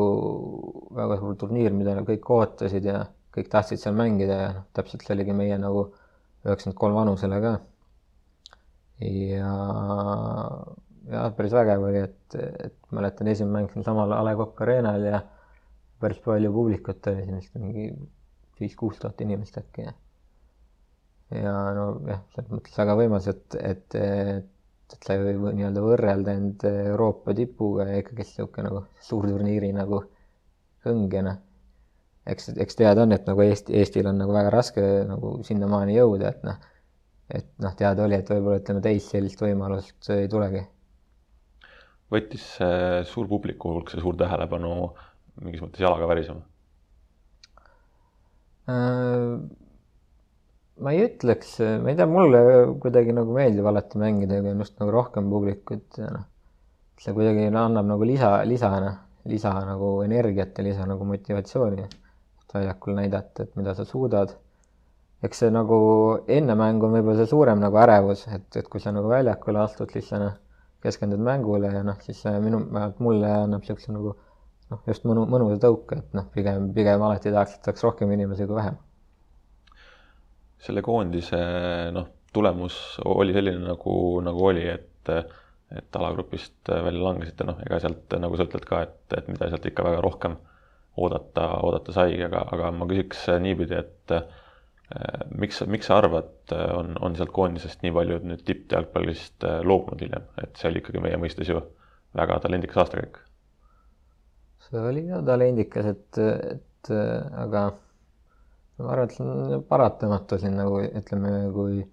väga 0.98 1.20
suur 1.22 1.38
turniir, 1.40 1.76
mida 1.78 1.94
kõik 2.10 2.26
ootasid 2.38 2.90
ja 2.90 3.06
kõik 3.36 3.52
tahtsid 3.54 3.80
seal 3.80 3.96
mängida 3.96 4.40
ja 4.42 4.50
noh, 4.58 4.66
täpselt 4.76 5.06
see 5.06 5.14
oligi 5.16 5.36
meie 5.38 5.60
nagu 5.62 5.86
üheksakümmend 6.44 6.80
kolm 6.82 7.00
vanusele 7.00 7.40
ka. 7.46 7.54
Ja, 9.02 9.52
ja 11.12 11.26
päris 11.38 11.54
vägev 11.56 11.84
oli, 11.90 12.04
et, 12.08 12.38
et 12.68 12.78
mäletan, 12.96 13.28
esimene 13.32 13.60
mäng 13.60 13.74
siinsamal 13.74 14.14
A 14.16 14.24
Le 14.26 14.36
Coq 14.40 14.64
Arena'l 14.66 15.08
ja 15.10 15.22
päris 16.02 16.22
palju 16.26 16.52
publikut 16.54 17.12
oli 17.12 17.24
siin 17.26 17.40
vist 17.40 17.56
mingi 17.60 17.90
viis-kuus 18.60 19.00
tuhat 19.02 19.22
inimest 19.26 19.58
äkki 19.60 19.88
ja 19.88 19.94
ja 21.34 21.54
nojah, 21.76 22.20
selles 22.36 22.52
mõttes 22.54 22.76
väga 22.78 22.96
võimas, 23.00 23.28
et, 23.32 23.56
et, 23.58 23.96
et, 23.98 24.52
et 24.94 25.08
sa 25.08 25.16
ei 25.16 25.24
või 25.40 25.56
nii-öelda 25.58 25.82
võrrelda 25.84 26.36
end 26.38 26.66
Euroopa 26.70 27.34
tipuga 27.38 27.88
ja 27.90 28.04
ikkagi 28.04 28.22
niisugune 28.28 28.70
nagu 28.70 28.84
suurturniiri 29.08 29.72
nagu 29.76 30.04
hõngena. 30.86 31.36
eks, 32.30 32.52
eks 32.62 32.78
teada 32.78 33.04
on, 33.06 33.12
et 33.16 33.26
nagu 33.30 33.42
Eesti, 33.42 33.74
Eestil 33.80 34.08
on 34.10 34.22
nagu 34.22 34.34
väga 34.34 34.54
raske 34.54 34.84
nagu 35.10 35.36
sinnamaani 35.48 35.98
jõuda, 35.98 36.30
et 36.30 36.46
noh, 36.46 36.62
et 37.34 37.48
noh, 37.64 37.74
teada 37.78 38.06
oli, 38.06 38.18
et 38.20 38.30
võib-olla 38.30 38.62
ütleme, 38.62 38.82
teist 38.86 39.14
sellist 39.14 39.42
võimalust 39.42 40.10
ei 40.14 40.30
tulegi. 40.32 40.64
võttis 42.14 42.44
see 42.60 43.04
suur 43.10 43.30
publiku 43.30 43.74
hulk, 43.74 43.92
see 43.92 44.04
suur 44.04 44.18
tähelepanu 44.20 44.74
mingis 45.42 45.64
mõttes 45.64 45.82
jalaga 45.84 46.08
värisema 46.08 46.44
äh,? 48.70 49.40
ma 50.86 50.92
ei 50.92 51.06
ütleks, 51.08 51.58
ma 51.82 51.92
ei 51.92 51.98
tea, 51.98 52.08
mulle 52.10 52.40
kuidagi 52.84 53.16
nagu 53.16 53.34
meeldib 53.36 53.68
alati 53.72 54.00
mängida, 54.00 54.42
kui 54.44 54.52
on 54.52 54.64
just 54.64 54.80
nagu 54.82 54.92
rohkem 54.94 55.30
publikut 55.32 56.02
ja 56.02 56.10
noh, 56.12 56.26
see 57.00 57.14
kuidagi 57.16 57.48
annab 57.50 57.88
nagu 57.88 58.08
lisa, 58.08 58.38
lisana, 58.48 58.92
lisa 59.32 59.54
nagu 59.66 60.02
energiat 60.06 60.58
ja 60.60 60.66
lisa 60.68 60.88
nagu 60.90 61.08
motivatsiooni 61.08 61.88
väljakul 62.56 62.96
näidata, 62.96 63.44
et 63.44 63.56
mida 63.60 63.74
sa 63.76 63.86
suudad. 63.88 64.36
Eks 65.26 65.44
see 65.44 65.52
nagu 65.54 65.78
enne 66.32 66.56
mängu 66.60 66.88
on 66.88 66.96
võib-olla 66.98 67.20
see 67.20 67.32
suurem 67.32 67.62
nagu 67.64 67.80
ärevus, 67.82 68.26
et, 68.36 68.48
et 68.60 68.68
kui 68.72 68.84
sa 68.84 68.94
nagu 68.96 69.10
väljakule 69.12 69.62
astud, 69.64 69.92
siis 69.94 70.10
sa 70.12 70.22
noh, 70.22 70.36
keskendud 70.86 71.22
mängule 71.26 71.72
ja 71.74 71.82
noh, 71.86 71.98
siis 72.06 72.22
minu, 72.44 72.62
vähemalt 72.70 73.02
mulle 73.04 73.32
annab 73.42 73.64
niisuguse 73.64 73.94
nagu 73.96 74.14
noh, 74.72 74.82
just 74.90 75.06
mõnu, 75.08 75.26
mõnusa 75.30 75.60
tõuke, 75.62 76.00
et 76.02 76.18
noh, 76.18 76.28
pigem, 76.34 76.70
pigem 76.76 77.06
alati 77.06 77.34
tahaks, 77.34 77.58
et 77.58 77.72
oleks 77.72 77.86
rohkem 77.86 78.12
inimesi 78.16 78.48
kui 78.50 78.58
vähem. 78.58 78.78
Selle 80.66 80.82
koondise 80.86 81.40
noh, 81.94 82.10
tulemus 82.36 82.78
oli 83.06 83.36
selline, 83.36 83.62
nagu, 83.66 83.96
nagu 84.26 84.48
oli, 84.50 84.66
et, 84.72 85.12
et 85.76 86.00
alagrupist 86.00 86.72
välja 86.72 87.04
langesite, 87.04 87.48
noh, 87.48 87.62
ega 87.66 87.80
sealt, 87.84 88.18
nagu 88.22 88.38
sa 88.38 88.48
ütled 88.48 88.66
ka, 88.68 88.82
et, 88.88 89.00
et 89.18 89.30
mida 89.32 89.50
sealt 89.52 89.68
ikka 89.70 89.86
väga 89.86 90.02
rohkem 90.06 90.38
oodata, 91.02 91.50
oodata 91.66 91.94
sai, 91.96 92.18
aga, 92.26 92.46
aga 92.56 92.72
ma 92.76 92.88
küsiks 92.90 93.28
niipidi, 93.44 93.78
et 93.82 94.16
miks, 95.34 95.62
miks 95.72 95.90
sa 95.90 96.00
arvad, 96.02 96.34
on, 96.54 96.94
on 97.02 97.16
sealt 97.18 97.34
koondisest 97.36 97.82
nii 97.82 97.94
paljud 97.96 98.28
nüüd 98.30 98.44
tippjalgpallist 98.46 99.48
loobunud 99.66 100.04
hiljem, 100.06 100.28
et 100.44 100.60
see 100.60 100.70
oli 100.70 100.84
ikkagi 100.84 101.02
meie 101.04 101.18
mõistes 101.22 101.50
ju 101.50 101.62
väga 102.16 102.38
talendikas 102.44 102.84
aastakäik? 102.84 103.18
see 104.66 104.82
oli 104.82 105.08
jah 105.08 105.26
talendikas, 105.26 105.90
et, 105.94 106.22
et 106.22 106.94
aga 106.94 107.68
ma 108.80 108.92
arvan, 108.92 109.08
et 109.08 109.16
see 109.16 109.26
on 109.26 109.66
paratamatu 109.70 110.40
siin 110.42 110.58
nagu 110.60 110.82
ütleme, 110.86 111.34
kui 111.56 111.84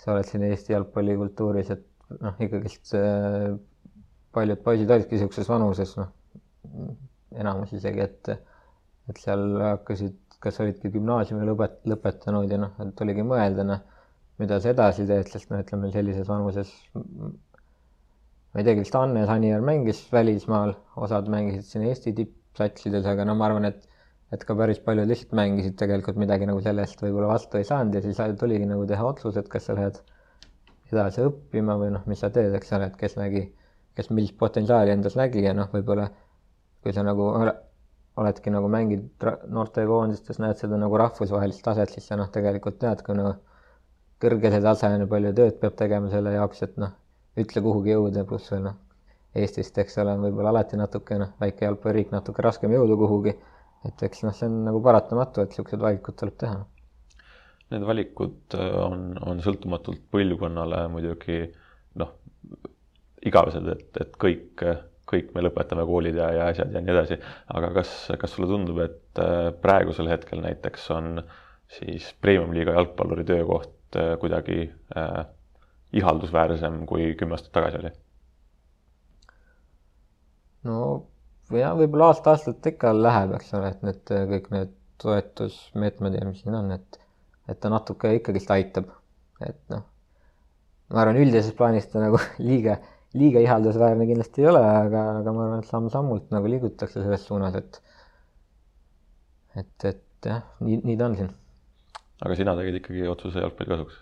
sa 0.00 0.14
oled 0.14 0.28
siin 0.28 0.46
Eesti 0.46 0.72
jalgpallikultuuris, 0.74 1.72
et 1.74 2.20
noh, 2.24 2.38
ikkagist 2.40 2.94
äh, 2.96 3.52
paljud 4.34 4.62
poisid 4.64 4.90
olidki 4.94 5.16
niisuguses 5.16 5.50
vanuses, 5.50 5.92
noh, 6.00 6.08
enamus 7.36 7.74
isegi, 7.76 8.06
et, 8.06 8.32
et 9.10 9.20
seal 9.20 9.44
hakkasid, 9.60 10.29
kas 10.44 10.60
olidki 10.64 10.90
gümnaasiumi 10.94 11.46
lõpet-, 11.48 11.80
lõpetanud 11.90 12.50
ja 12.52 12.58
noh, 12.62 12.74
et 12.84 13.04
oligi 13.04 13.24
mõelda, 13.26 13.66
noh, 13.66 13.82
mida 14.40 14.58
sa 14.60 14.72
edasi 14.72 15.06
teed, 15.08 15.28
sest 15.28 15.52
noh, 15.52 15.60
ütleme 15.64 15.92
sellises 15.92 16.28
vanuses 16.28 16.72
ma 18.50 18.62
ei 18.62 18.66
teagi, 18.66 18.82
vist 18.82 18.96
Anne 18.98 19.26
Sanier 19.28 19.62
mängis 19.64 20.02
välismaal, 20.12 20.74
osad 20.96 21.28
mängisid 21.30 21.68
siin 21.68 21.86
Eesti 21.90 22.14
tippsatsides, 22.18 23.06
aga 23.06 23.26
no 23.28 23.36
ma 23.38 23.50
arvan, 23.50 23.68
et 23.70 23.86
et 24.34 24.44
ka 24.46 24.54
päris 24.54 24.78
paljud 24.86 25.08
lihtsalt 25.10 25.32
mängisid 25.34 25.74
tegelikult 25.78 26.18
midagi 26.22 26.46
nagu 26.46 26.60
sellest 26.62 27.00
võib-olla 27.02 27.32
vastu 27.32 27.58
ei 27.58 27.66
saanud 27.66 27.96
ja 27.98 28.02
siis 28.04 28.20
tuligi 28.38 28.66
nagu 28.70 28.84
teha 28.86 29.06
otsus, 29.08 29.36
et 29.40 29.48
kas 29.50 29.66
sa 29.66 29.74
lähed 29.74 29.98
edasi 30.92 31.24
õppima 31.26 31.76
või 31.78 31.90
noh, 31.96 32.04
mis 32.10 32.22
sa 32.22 32.30
teed, 32.34 32.54
eks 32.54 32.72
ole, 32.76 32.90
et 32.90 32.98
kes 32.98 33.16
nägi, 33.18 33.42
kes 33.98 34.10
millist 34.14 34.36
potentsiaali 34.38 34.94
endas 34.94 35.16
nägi 35.18 35.42
ja 35.42 35.54
noh, 35.54 35.70
võib-olla 35.74 36.06
kui 36.82 36.94
sa 36.94 37.04
nagu 37.06 37.26
oledki 38.20 38.52
nagu 38.52 38.68
mängid 38.72 39.26
noortekoondistes, 39.56 40.40
näed 40.42 40.60
seda 40.60 40.78
nagu 40.80 40.98
rahvusvahelist 41.00 41.64
taset, 41.64 41.92
siis 41.94 42.08
sa 42.10 42.18
noh, 42.20 42.28
tegelikult 42.32 42.78
tead, 42.82 43.04
kui 43.06 43.16
nagu 43.18 43.36
kõrge 44.20 44.52
see 44.52 44.64
tase 44.64 44.90
on 44.92 45.06
ja 45.06 45.10
palju 45.10 45.32
tööd 45.36 45.60
peab 45.62 45.78
tegema 45.78 46.10
selle 46.12 46.34
jaoks, 46.36 46.64
et 46.66 46.76
noh, 46.80 46.92
ütle 47.40 47.62
kuhugi 47.64 47.96
jõuda, 47.96 48.26
pluss 48.28 48.52
veel 48.52 48.66
noh, 48.68 48.78
Eestist, 49.40 49.76
eks 49.78 49.94
ole, 50.02 50.16
on 50.16 50.24
võib-olla 50.26 50.50
alati 50.50 50.76
natuke 50.76 51.16
noh, 51.20 51.36
väike 51.40 51.62
jalgpalliriik, 51.62 52.08
natuke 52.10 52.42
raskem 52.42 52.72
jõuda 52.74 52.96
kuhugi 52.98 53.36
et 53.88 54.04
eks 54.04 54.24
noh, 54.26 54.34
see 54.36 54.48
on 54.50 54.60
nagu 54.66 54.82
paratamatu, 54.84 55.44
et 55.44 55.54
niisugused 55.54 55.80
valikud 55.80 56.16
tuleb 56.20 56.36
teha. 56.40 56.60
Need 57.70 57.86
valikud 57.86 58.56
äh, 58.58 58.76
on, 58.82 59.12
on 59.30 59.40
sõltumatult 59.44 60.02
põlvkonnale 60.12 60.84
muidugi 60.92 61.44
noh, 62.00 62.12
igavesed, 63.26 63.68
et, 63.72 64.00
et 64.02 64.16
kõik, 64.20 64.64
kõik 65.10 65.34
me 65.34 65.44
lõpetame 65.44 65.84
koolid 65.88 66.18
ja, 66.20 66.30
ja 66.36 66.48
asjad 66.52 66.72
ja 66.74 66.82
nii 66.84 66.94
edasi, 66.94 67.18
aga 67.56 67.72
kas, 67.80 67.92
kas 68.20 68.34
sulle 68.36 68.48
tundub, 68.50 68.80
et 68.84 69.22
äh, 69.22 69.50
praegusel 69.62 70.10
hetkel 70.10 70.42
näiteks 70.44 70.86
on 70.96 71.20
siis 71.70 72.10
premium-liiga 72.22 72.74
jalgpalluri 72.78 73.26
töökoht 73.28 73.98
äh, 73.98 74.14
kuidagi 74.22 74.62
äh, 74.96 75.20
ihaldusväärsem, 76.00 76.84
kui 76.86 77.12
kümme 77.18 77.36
aastat 77.36 77.54
tagasi 77.56 77.82
oli? 77.82 77.94
no 80.68 80.80
jah, 81.54 81.74
võib-olla 81.78 82.10
aasta-aastalt 82.10 82.66
ikka 82.72 82.92
läheb, 82.94 83.34
eks 83.38 83.54
ole, 83.58 83.72
et 83.74 83.86
need 83.86 84.14
kõik 84.34 84.50
need 84.54 84.76
toetusmeetmed 85.00 86.18
ja 86.18 86.26
mis 86.28 86.42
siin 86.44 86.56
on, 86.58 86.70
et, 86.76 87.00
et 87.48 87.60
ta 87.60 87.70
natuke 87.72 88.12
ikkagist 88.18 88.50
aitab. 88.54 88.90
et 89.40 89.60
noh, 89.72 89.86
ma 90.92 91.02
arvan, 91.04 91.18
üldises 91.22 91.54
plaanis 91.56 91.88
ta 91.88 92.02
nagu 92.02 92.20
liiga, 92.50 92.76
liiga 93.18 93.42
ihaldusväärne 93.42 94.06
kindlasti 94.06 94.44
ei 94.44 94.50
ole, 94.52 94.60
aga, 94.62 95.06
aga 95.22 95.34
ma 95.34 95.46
arvan, 95.46 95.64
et 95.64 95.70
samm-sammult 95.70 96.30
nagu 96.34 96.52
liigutakse 96.52 97.02
selles 97.02 97.26
suunas, 97.26 97.56
et 97.58 97.80
et, 99.58 99.88
et 99.90 100.30
jah, 100.30 100.44
nii, 100.62 100.82
nii 100.84 101.00
ta 101.00 101.10
on 101.10 101.18
siin. 101.18 101.34
aga 102.22 102.38
sina 102.38 102.54
tegid 102.60 102.78
ikkagi 102.82 103.08
otsuse 103.10 103.42
jalgpalli 103.42 103.74
kasuks 103.74 103.98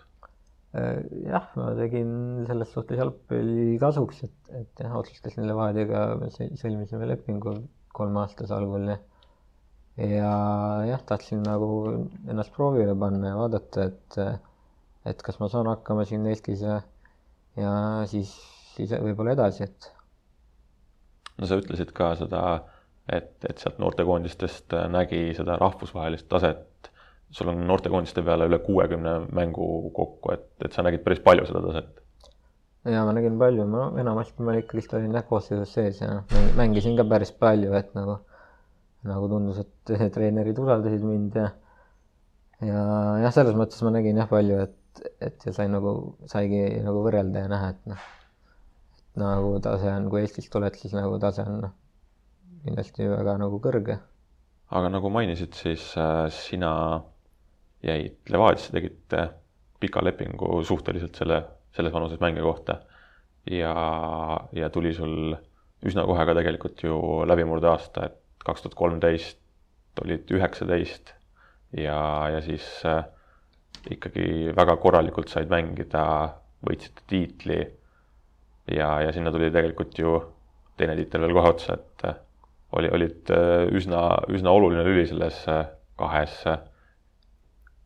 Äh, 0.77 1.01
jah, 1.25 1.47
ma 1.57 1.71
tegin 1.73 2.09
selles 2.45 2.69
suhtes 2.75 2.99
jalgpalli 3.01 3.79
kasuks, 3.81 4.19
et, 4.27 4.49
et 4.59 4.81
jah, 4.83 4.91
otsustasin 4.99 5.47
Levadiaga, 5.49 6.01
sõlmisime 6.61 7.07
lepingu 7.09 7.55
kolmeaastase 7.97 8.53
algul 8.53 8.85
ja 8.91 8.99
ja 9.97 10.27
jah, 10.85 11.01
tahtsin 11.09 11.41
nagu 11.47 11.71
ennast 12.29 12.53
proovile 12.53 12.93
panna 13.01 13.31
ja 13.31 13.39
vaadata, 13.39 13.87
et 13.89 14.19
et 15.09 15.25
kas 15.25 15.41
ma 15.41 15.49
saan 15.49 15.71
hakkama 15.71 16.05
siin 16.05 16.29
Eestis 16.29 16.61
ja 16.67 16.77
ja 17.57 17.73
siis, 18.13 18.35
siis 18.87 19.03
võib-olla 19.03 19.35
edasi, 19.37 19.67
et. 19.67 19.91
no 21.37 21.49
sa 21.49 21.59
ütlesid 21.59 21.93
ka 21.95 22.13
seda, 22.19 22.43
et, 23.07 23.35
et 23.49 23.61
sealt 23.61 23.79
noortekoondistest 23.81 24.75
nägi 24.91 25.29
seda 25.37 25.57
rahvusvahelist 25.61 26.29
taset 26.31 26.69
sul 27.31 27.51
on 27.51 27.61
noortekoondiste 27.67 28.23
peale 28.25 28.47
üle 28.49 28.59
kuuekümne 28.63 29.15
mängu 29.35 29.65
kokku, 29.95 30.33
et, 30.33 30.47
et 30.65 30.73
sa 30.73 30.85
nägid 30.85 31.03
päris 31.05 31.21
palju 31.25 31.45
seda 31.49 31.61
taset. 31.67 32.01
ja 32.89 33.03
ma 33.05 33.13
nägin 33.13 33.37
palju, 33.39 33.65
ma 33.69 33.89
enamasti 34.01 34.45
ma 34.45 34.55
ikkagist 34.57 34.93
olin 34.97 35.13
jah 35.13 35.25
koosseisus 35.29 35.73
sees 35.75 36.01
ja 36.01 36.23
mängisin 36.57 36.97
ka 36.97 37.05
päris 37.09 37.31
palju, 37.31 37.73
et 37.77 37.93
nagu, 37.97 38.17
nagu 39.09 39.31
tundus, 39.31 39.61
et 39.61 39.95
treenerid 40.15 40.57
usaldasid 40.59 41.05
mind 41.05 41.37
ja 41.37 41.49
ja 42.65 42.85
jah, 43.25 43.33
selles 43.35 43.57
mõttes 43.59 43.81
ma 43.85 43.93
nägin 43.93 44.17
jah 44.19 44.29
palju, 44.31 44.63
et, 44.65 45.03
et 45.21 45.45
ja 45.45 45.53
sai 45.55 45.69
nagu, 45.71 46.15
saigi 46.31 46.63
nagu 46.85 47.05
võrrelda 47.05 47.45
ja 47.45 47.51
näha, 47.51 47.75
et 47.75 47.93
noh, 47.93 48.07
nagu 49.19 49.57
tase 49.63 49.91
on, 49.91 50.09
kui 50.11 50.23
Eestist 50.23 50.51
tuled, 50.53 50.75
siis 50.79 50.95
nagu 50.97 51.19
tase 51.21 51.45
on 51.45 51.59
noh, 51.65 51.75
kindlasti 52.65 53.07
väga 53.09 53.37
nagu 53.41 53.59
kõrge. 53.63 53.99
aga 54.69 54.89
nagu 54.93 55.09
mainisid, 55.13 55.53
siis 55.57 55.91
äh, 55.97 56.27
sina 56.33 56.71
jäid 57.83 58.17
Levadiasse, 58.29 58.73
tegite 58.75 59.27
pika 59.79 60.03
lepingu 60.03 60.59
suhteliselt 60.67 61.15
selle, 61.15 61.43
selles 61.75 61.93
vanuses 61.93 62.19
mängija 62.19 62.43
kohta. 62.43 62.79
ja, 63.49 63.73
ja 64.53 64.69
tuli 64.69 64.93
sul 64.93 65.35
üsna 65.85 66.03
kohe 66.05 66.25
ka 66.25 66.35
tegelikult 66.35 66.83
ju 66.83 66.97
läbimurdeaasta, 67.25 68.05
et 68.05 68.43
kaks 68.43 68.65
tuhat 68.65 68.75
kolmteist 68.75 69.39
olid 70.03 70.31
üheksateist 70.31 71.13
ja, 71.77 71.99
ja 72.33 72.41
siis 72.43 72.65
äh, 72.85 73.03
ikkagi 73.91 74.51
väga 74.55 74.75
korralikult 74.81 75.31
said 75.31 75.49
mängida, 75.51 76.03
võitsite 76.65 77.05
tiitli. 77.09 77.59
Ja, 78.75 78.89
ja 79.03 79.13
sinna 79.15 79.31
tuli 79.31 79.49
tegelikult 79.51 79.97
ju 79.99 80.17
teine 80.79 80.95
tiitel 80.99 81.25
veel 81.25 81.35
kohe 81.35 81.53
otsa, 81.53 81.77
et 81.79 82.05
äh, 82.07 82.19
oli, 82.79 82.91
olid 82.95 83.31
äh, 83.35 83.65
üsna, 83.75 84.03
üsna 84.31 84.53
oluline 84.55 84.85
lüli 84.87 85.05
selles 85.09 85.41
äh, 85.51 85.65
kahes 85.99 86.43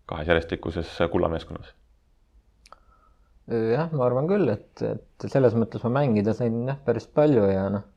kahes 0.10 0.28
järjestikuses 0.30 0.91
kullameeskonnas? 1.12 1.72
jah, 3.48 3.89
ma 3.91 4.06
arvan 4.08 4.28
küll, 4.30 4.48
et, 4.54 4.84
et 4.88 5.26
selles 5.32 5.56
mõttes 5.58 5.84
ma 5.84 5.91
mängida 6.00 6.36
sain 6.38 6.62
jah, 6.69 6.78
päris 6.86 7.10
palju 7.12 7.48
ja 7.50 7.65
noh 7.74 7.88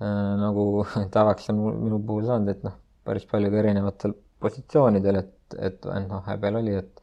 äh,, 0.00 0.36
nagu 0.40 0.86
tavaks 1.16 1.50
on 1.52 1.64
minu 1.80 2.00
puhul 2.06 2.28
saanud, 2.28 2.52
et 2.54 2.62
noh, 2.64 2.76
päris 3.06 3.26
palju 3.28 3.50
ka 3.52 3.60
erinevatel 3.64 4.14
positsioonidel, 4.40 5.20
et, 5.24 5.58
et 5.60 5.90
noh, 6.06 6.22
vahepeal 6.22 6.60
oli, 6.60 6.78
et 6.80 7.02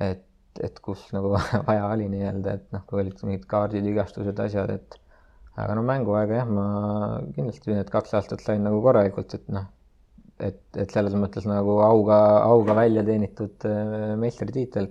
et, 0.00 0.24
et 0.62 0.80
kus 0.82 1.06
nagu 1.14 1.34
vaja 1.68 1.90
oli 1.90 2.08
nii-öelda, 2.12 2.56
et 2.58 2.72
noh, 2.74 2.86
kui 2.88 3.02
olid 3.02 3.20
mingid 3.26 3.46
kaardid, 3.50 3.86
vigastused, 3.86 4.46
asjad, 4.46 4.72
et 4.74 4.98
aga 5.60 5.76
no 5.76 5.84
mänguaega 5.86 6.40
jah, 6.40 6.48
ma 6.48 6.64
kindlasti 7.36 7.74
need 7.74 7.92
kaks 7.92 8.16
aastat 8.18 8.42
sain 8.44 8.64
nagu 8.64 8.80
korralikult, 8.84 9.36
et 9.36 9.52
noh 9.52 9.68
et, 10.44 10.60
et 10.78 10.92
selles 10.92 11.14
mõttes 11.18 11.46
nagu 11.48 11.78
auga, 11.84 12.18
auga 12.46 12.76
välja 12.78 13.04
teenitud 13.06 13.66
äh, 13.68 14.14
meistritiitel. 14.20 14.90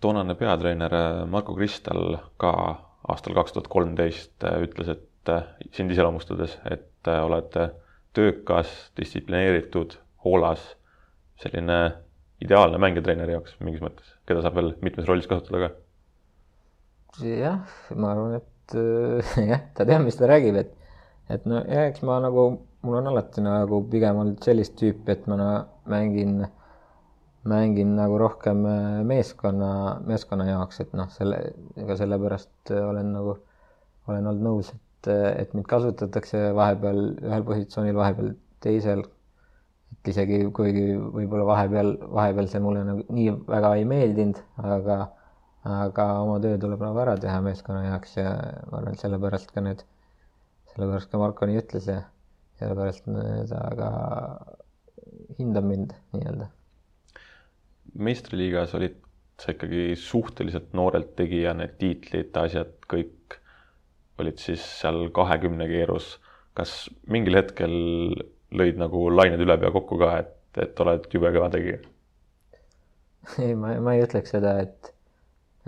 toonane 0.00 0.36
peatreener 0.38 0.94
äh, 0.94 1.26
Marko 1.30 1.54
Kristal 1.58 2.18
ka 2.40 2.52
aastal 3.08 3.36
kaks 3.38 3.54
tuhat 3.54 3.68
kolmteist 3.72 4.44
äh, 4.44 4.60
ütles, 4.64 4.96
et 4.96 5.04
sind 5.76 5.92
iseloomustades, 5.92 6.54
et 6.70 7.08
oled 7.12 7.52
töökas, 8.16 8.70
distsiplineeritud, 8.96 9.98
hoolas, 10.24 10.62
selline 11.42 11.76
ideaalne 12.44 12.80
mängija 12.82 13.04
treeneri 13.06 13.36
jaoks 13.36 13.56
mingis 13.64 13.82
mõttes, 13.84 14.14
keda 14.28 14.44
saab 14.44 14.58
veel 14.60 14.72
mitmes 14.84 15.08
rollis 15.08 15.28
kasutada 15.30 15.66
ka. 15.66 15.74
jah, 17.24 17.60
ma 17.96 18.14
arvan, 18.14 18.38
et 18.38 18.78
jah, 19.50 19.68
ta 19.74 19.88
teab, 19.88 20.04
mis 20.06 20.18
ta 20.18 20.30
räägib, 20.30 20.58
et, 20.60 20.74
et 21.32 21.46
no 21.48 21.62
jah, 21.64 21.88
eks 21.88 22.04
ma 22.06 22.20
nagu 22.24 22.50
mul 22.82 22.96
on 22.96 23.10
alati 23.10 23.42
nagu 23.42 23.80
pigem 23.90 24.20
olnud 24.22 24.44
sellist 24.44 24.76
tüüpi, 24.78 25.14
et 25.14 25.26
ma 25.30 25.38
no, 25.38 25.48
mängin, 25.90 26.40
mängin 27.48 27.94
nagu 27.98 28.18
rohkem 28.22 28.64
äh, 28.70 29.00
meeskonna, 29.08 29.70
meeskonna 30.06 30.46
jaoks, 30.48 30.82
et 30.84 30.94
noh, 30.98 31.10
selle, 31.14 31.40
ega 31.78 31.96
sellepärast 31.98 32.74
äh, 32.74 32.84
olen 32.86 33.12
nagu, 33.16 33.38
olen 34.08 34.30
olnud 34.30 34.46
nõus, 34.46 34.72
et, 34.74 35.10
äh, 35.10 35.30
et 35.42 35.54
mind 35.58 35.68
kasutatakse 35.70 36.48
vahepeal 36.58 37.02
ühel 37.16 37.46
positsioonil, 37.50 37.98
vahepeal 37.98 38.34
teisel. 38.64 39.04
Et 40.08 40.14
isegi 40.14 40.40
kuigi 40.54 40.84
võib-olla 40.96 41.46
vahepeal, 41.48 41.94
vahepeal 42.16 42.48
see 42.50 42.62
mulle 42.64 42.84
nagu 42.86 43.04
nii 43.12 43.32
väga 43.48 43.72
ei 43.76 43.86
meeldinud, 43.88 44.40
aga, 44.62 44.98
aga 45.78 46.06
oma 46.24 46.38
töö 46.42 46.58
tuleb 46.60 46.84
nagu 46.84 47.02
ära 47.04 47.16
teha 47.20 47.40
meeskonna 47.44 47.84
jaoks 47.90 48.16
ja 48.16 48.30
ma 48.70 48.80
arvan, 48.80 48.94
et 48.94 49.04
sellepärast 49.04 49.52
ka 49.54 49.64
need, 49.64 49.82
sellepärast 50.72 51.10
ka 51.12 51.20
Marko 51.20 51.48
nii 51.48 51.60
ütles 51.60 51.90
ja 51.90 51.98
sellepärast 52.60 53.10
ta 53.52 53.64
ka 53.78 53.90
hindab 55.38 55.68
mind 55.68 55.92
nii-öelda. 56.16 56.48
meistriliigas 57.98 58.74
olid 58.78 58.96
sa 59.38 59.52
ikkagi 59.54 59.92
suhteliselt 59.98 60.72
noorelt 60.74 61.14
tegija, 61.18 61.52
need 61.54 61.76
tiitlid, 61.78 62.32
asjad 62.36 62.74
kõik 62.90 63.38
olid 64.18 64.40
siis 64.42 64.64
seal 64.80 65.06
kahekümne 65.14 65.68
keerus. 65.70 66.16
kas 66.58 66.88
mingil 67.06 67.36
hetkel 67.38 67.74
lõid 68.56 68.78
nagu 68.80 69.08
lained 69.12 69.42
üle 69.44 69.58
pea 69.60 69.72
kokku 69.74 69.98
ka, 70.00 70.12
et, 70.22 70.34
et 70.64 70.80
oled 70.84 71.08
jube 71.12 71.32
kõva 71.34 71.50
tegija? 71.52 71.80
ei, 73.44 73.52
ma, 73.58 73.74
ma 73.84 73.96
ei 73.96 74.04
ütleks 74.06 74.32
seda, 74.36 74.54
et, 74.64 74.92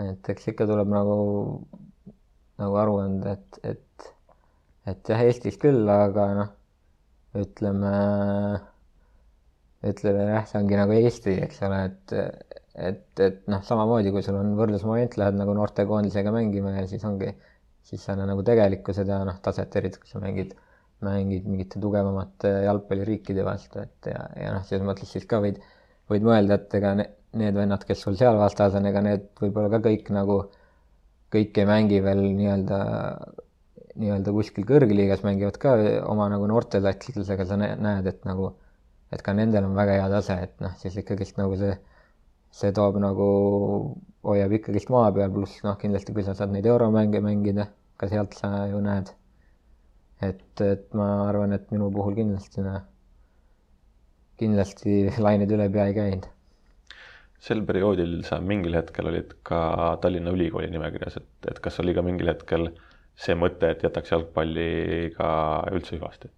et 0.00 0.32
eks 0.32 0.52
ikka 0.52 0.68
tuleb 0.70 0.88
nagu, 0.92 1.18
nagu 2.62 2.80
aru 2.80 2.96
anda, 3.02 3.36
et, 3.36 3.60
et, 3.74 4.08
et 4.92 5.12
jah, 5.12 5.26
Eestis 5.26 5.60
küll, 5.60 5.84
aga 5.92 6.30
noh 6.38 6.56
ütleme, 7.38 7.90
ütleme 9.86 10.24
jah, 10.32 10.46
see 10.48 10.58
ongi 10.58 10.78
nagu 10.80 10.96
Eesti, 10.96 11.36
eks 11.44 11.60
ole, 11.66 11.84
et, 11.90 12.14
et, 12.74 13.04
et 13.22 13.44
noh, 13.52 13.62
samamoodi 13.66 14.10
kui 14.14 14.24
sul 14.26 14.38
on 14.40 14.56
võrdlusmoment, 14.58 15.14
lähed 15.20 15.38
nagu 15.38 15.54
noortekoondisega 15.58 16.32
mängima 16.34 16.74
ja 16.78 16.88
siis 16.90 17.04
ongi 17.06 17.30
siis 17.86 18.02
sa 18.04 18.16
nagu 18.18 18.42
tegelikkused 18.46 19.08
ja 19.08 19.20
noh, 19.26 19.38
taset 19.44 19.76
eriti, 19.80 20.00
kui 20.02 20.10
sa 20.10 20.22
mängid, 20.22 20.56
mängid 21.06 21.46
mingite 21.48 21.80
tugevamate 21.82 22.52
jalgpalliriikide 22.66 23.44
vastu, 23.46 23.82
et 23.84 24.10
ja, 24.12 24.24
ja 24.36 24.54
noh, 24.54 24.64
selles 24.68 24.86
mõttes 24.86 25.12
siis 25.14 25.26
ka 25.30 25.40
võid, 25.44 25.60
võid 26.10 26.26
mõelda, 26.26 26.58
et 26.60 26.78
ega 26.78 26.94
ne, 26.98 27.06
need 27.40 27.56
vennad, 27.56 27.84
kes 27.86 28.02
sul 28.06 28.18
seal 28.20 28.38
vastas 28.40 28.76
on, 28.78 28.88
ega 28.90 29.02
need 29.06 29.28
võib-olla 29.40 29.70
ka 29.76 29.82
kõik 29.88 30.10
nagu, 30.14 30.40
kõik 31.34 31.60
ei 31.62 31.68
mängi 31.68 32.00
veel 32.04 32.24
nii-öelda, 32.24 32.80
nii-öelda 34.00 34.34
kuskil 34.34 34.66
kõrgliigas, 34.68 35.22
mängivad 35.26 35.60
ka 35.62 35.76
oma 36.10 36.30
nagu 36.32 36.48
noorteklassides, 36.50 37.30
aga 37.36 37.46
sa 37.46 37.60
näed, 37.60 38.10
et 38.10 38.26
nagu, 38.28 38.54
et 39.14 39.22
ka 39.26 39.36
nendel 39.36 39.68
on 39.68 39.78
väga 39.78 40.00
hea 40.00 40.10
tase, 40.12 40.36
et 40.48 40.58
noh, 40.64 40.74
siis 40.82 40.98
ikkagist 41.02 41.38
nagu 41.40 41.56
see 41.60 41.76
see 42.58 42.72
toob 42.76 42.98
nagu, 43.02 43.26
hoiab 44.26 44.54
ikkagist 44.58 44.90
maa 44.94 45.10
peal, 45.14 45.30
pluss 45.34 45.62
noh, 45.66 45.76
kindlasti 45.80 46.14
kui 46.16 46.24
sa 46.26 46.34
saad 46.38 46.52
neid 46.54 46.66
euromänge 46.66 47.22
mängida, 47.26 47.68
ka 48.00 48.08
sealt 48.10 48.34
sa 48.38 48.66
ju 48.70 48.80
näed. 48.86 49.12
Et, 50.26 50.62
et 50.64 50.94
ma 50.96 51.08
arvan, 51.28 51.54
et 51.56 51.70
minu 51.72 51.90
puhul 51.94 52.16
kindlasti 52.18 52.64
noh, 52.64 52.82
kindlasti 54.40 55.00
lained 55.20 55.52
üle 55.56 55.68
pea 55.72 55.88
ei 55.90 55.96
käinud. 55.96 56.28
sel 57.40 57.62
perioodil 57.68 58.18
sa 58.28 58.40
mingil 58.44 58.76
hetkel 58.76 59.08
olid 59.08 59.32
ka 59.48 59.60
Tallinna 60.02 60.32
Ülikooli 60.36 60.68
nimekirjas, 60.72 61.16
et, 61.22 61.30
et 61.52 61.60
kas 61.64 61.80
oli 61.80 61.94
ka 61.96 62.04
mingil 62.04 62.28
hetkel 62.32 62.68
see 63.20 63.36
mõte, 63.36 63.72
et 63.72 63.82
jätaks 63.84 64.12
jalgpalliga 64.12 65.30
üldse 65.72 65.96
hüvasti? 65.96 66.28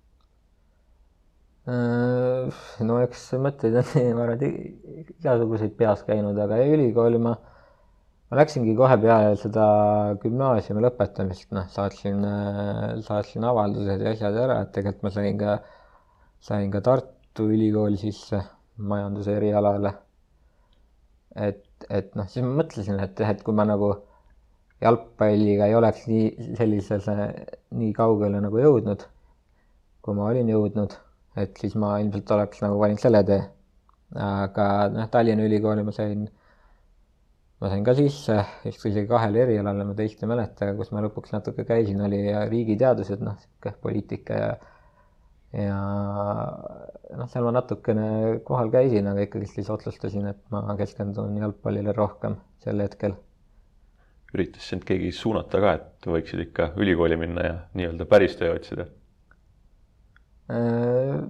Äh, 1.71 2.63
no 2.83 2.99
eks 3.05 3.29
mõtteid 3.39 3.77
on, 3.79 3.91
ma 4.19 4.25
arvan, 4.27 4.41
et 4.43 5.13
igasuguseid 5.19 5.75
peas 5.79 6.03
käinud, 6.07 6.39
aga 6.43 6.59
ülikooli 6.67 7.21
ma, 7.23 7.37
ma 8.33 8.39
läksingi 8.39 8.73
kohe 8.79 8.97
peale 9.03 9.35
seda 9.37 9.65
gümnaasiumi 10.23 10.85
lõpetamist, 10.87 11.51
noh, 11.53 11.67
saatsin, 11.75 12.25
saatsin 13.05 13.45
avaldused 13.45 14.01
ja 14.01 14.15
asjad 14.17 14.39
ära, 14.47 14.63
et 14.65 14.73
tegelikult 14.73 15.05
ma 15.05 15.13
sain 15.13 15.37
ka, 15.43 15.59
sain 16.49 16.73
ka 16.73 16.81
Tartu 16.87 17.51
Ülikooli 17.53 18.01
sisse 18.01 18.41
majanduse 18.93 19.37
erialale. 19.37 19.93
et, 21.37 21.63
et 21.89 22.17
noh, 22.17 22.27
siis 22.33 22.45
ma 22.49 22.57
mõtlesin, 22.63 22.99
et, 23.05 23.21
et 23.21 23.45
kui 23.45 23.55
ma 23.57 23.69
nagu 23.69 23.93
jalgpalliga 24.81 25.69
ei 25.69 25.77
oleks 25.77 26.09
nii 26.09 26.57
sellisele, 26.57 27.31
nii 27.77 27.95
kaugele 27.97 28.41
nagu 28.41 28.65
jõudnud, 28.65 29.07
kui 30.03 30.17
ma 30.17 30.33
olin 30.33 30.49
jõudnud 30.57 30.97
et 31.37 31.57
siis 31.61 31.75
ma 31.81 31.97
ilmselt 32.03 32.31
oleks 32.35 32.63
nagu 32.65 32.79
valinud 32.81 33.01
selle 33.01 33.23
tee. 33.29 33.41
aga 34.23 34.67
noh, 34.93 35.09
Tallinna 35.13 35.47
Ülikooli 35.49 35.85
ma 35.87 35.95
sain, 35.97 36.27
ma 37.63 37.71
sain 37.71 37.85
ka 37.87 37.95
sisse, 37.95 38.37
vist 38.65 38.85
isegi 38.89 39.07
kahele 39.11 39.45
erialale, 39.45 39.87
ma 39.87 39.97
teist 39.99 40.23
ei 40.25 40.31
mäleta, 40.31 40.67
aga 40.67 40.77
kus 40.81 40.93
ma 40.95 41.03
lõpuks 41.05 41.35
natuke 41.35 41.65
käisin, 41.69 42.01
oli 42.03 42.23
riigiteadused, 42.51 43.23
noh, 43.23 43.39
sihuke 43.43 43.75
poliitika 43.85 44.39
ja 44.41 44.53
ja 45.53 45.77
noh, 47.19 47.29
seal 47.29 47.45
ma 47.45 47.53
natukene 47.59 48.07
kohal 48.49 48.73
käisin, 48.73 49.11
aga 49.11 49.27
ikkagi 49.29 49.51
siis 49.51 49.69
otsustasin, 49.71 50.31
et 50.33 50.41
ma 50.55 50.65
keskendun 50.79 51.37
jalgpallile 51.39 51.95
rohkem 51.97 52.41
sel 52.65 52.81
hetkel. 52.83 53.15
üritas 54.33 54.65
sind 54.73 54.89
keegi 54.89 55.13
suunata 55.13 55.61
ka, 55.61 55.77
et 55.79 56.09
võiksid 56.09 56.49
ikka 56.49 56.73
ülikooli 56.81 57.21
minna 57.21 57.47
ja 57.47 57.55
nii-öelda 57.77 58.09
päris 58.09 58.39
töö 58.41 58.55
otsida 58.57 58.89
Äh, 60.53 61.21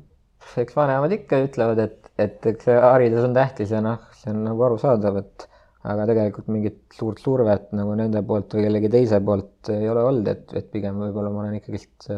eks 0.63 0.77
vanemad 0.77 1.13
ikka 1.15 1.43
ütlevad, 1.47 1.81
et, 1.85 2.11
et 2.21 2.47
eks 2.49 2.69
see 2.69 2.77
haridus 2.81 3.27
on 3.27 3.37
tähtis 3.37 3.73
ja 3.75 3.83
noh, 3.85 4.01
see 4.17 4.33
on 4.33 4.43
nagu 4.49 4.65
arusaadav, 4.69 5.21
et 5.21 5.47
aga 5.83 6.05
tegelikult 6.07 6.51
mingit 6.53 6.95
suurt 6.95 7.19
survet 7.19 7.73
nagu 7.75 7.97
nende 7.99 8.23
poolt 8.27 8.55
või 8.55 8.69
kellegi 8.69 8.91
teise 8.93 9.19
poolt 9.25 9.73
ei 9.75 9.89
ole 9.91 10.05
olnud, 10.07 10.29
et, 10.31 10.53
et 10.59 10.71
pigem 10.71 11.01
võib-olla 11.03 11.33
ma 11.33 11.43
olen 11.43 11.59
ikkagist 11.59 12.11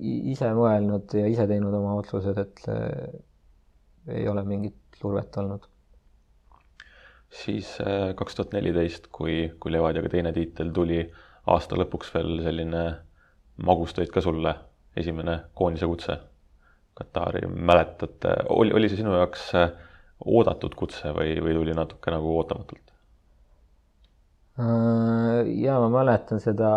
ise 0.00 0.50
mõelnud 0.56 1.14
ja 1.16 1.26
ise 1.30 1.46
teinud 1.48 1.74
oma 1.78 1.94
otsused, 2.02 2.36
et 2.42 2.64
ei 4.08 4.28
ole 4.28 4.44
mingit 4.44 4.76
survet 5.00 5.36
olnud. 5.36 5.66
siis 7.30 7.76
äh, 7.80 8.10
kaks 8.18 8.34
tuhat 8.34 8.52
neliteist, 8.52 9.06
kui, 9.14 9.52
kui 9.60 9.72
Levadiaga 9.72 10.10
teine 10.10 10.32
tiitel 10.34 10.72
tuli, 10.74 11.04
aasta 11.46 11.78
lõpuks 11.78 12.10
veel 12.14 12.40
selline 12.42 12.82
magus 13.68 13.94
tõid 13.94 14.10
ka 14.10 14.22
sulle 14.24 14.54
esimene 14.96 15.38
koondise 15.54 15.86
kutse 15.86 16.18
Katari, 17.00 17.46
mäletate, 17.46 18.34
oli, 18.50 18.74
oli 18.76 18.88
see 18.90 18.98
sinu 18.98 19.14
jaoks 19.14 19.46
äh, 19.56 19.70
oodatud 20.20 20.74
kutse 20.76 21.12
või, 21.16 21.34
või 21.42 21.56
tuli 21.56 21.74
natuke 21.76 22.12
nagu 22.12 22.32
ootamatult? 22.36 22.90
Äh, 24.60 25.48
ja 25.62 25.78
ma 25.80 25.88
mäletan 26.00 26.40
seda, 26.42 26.70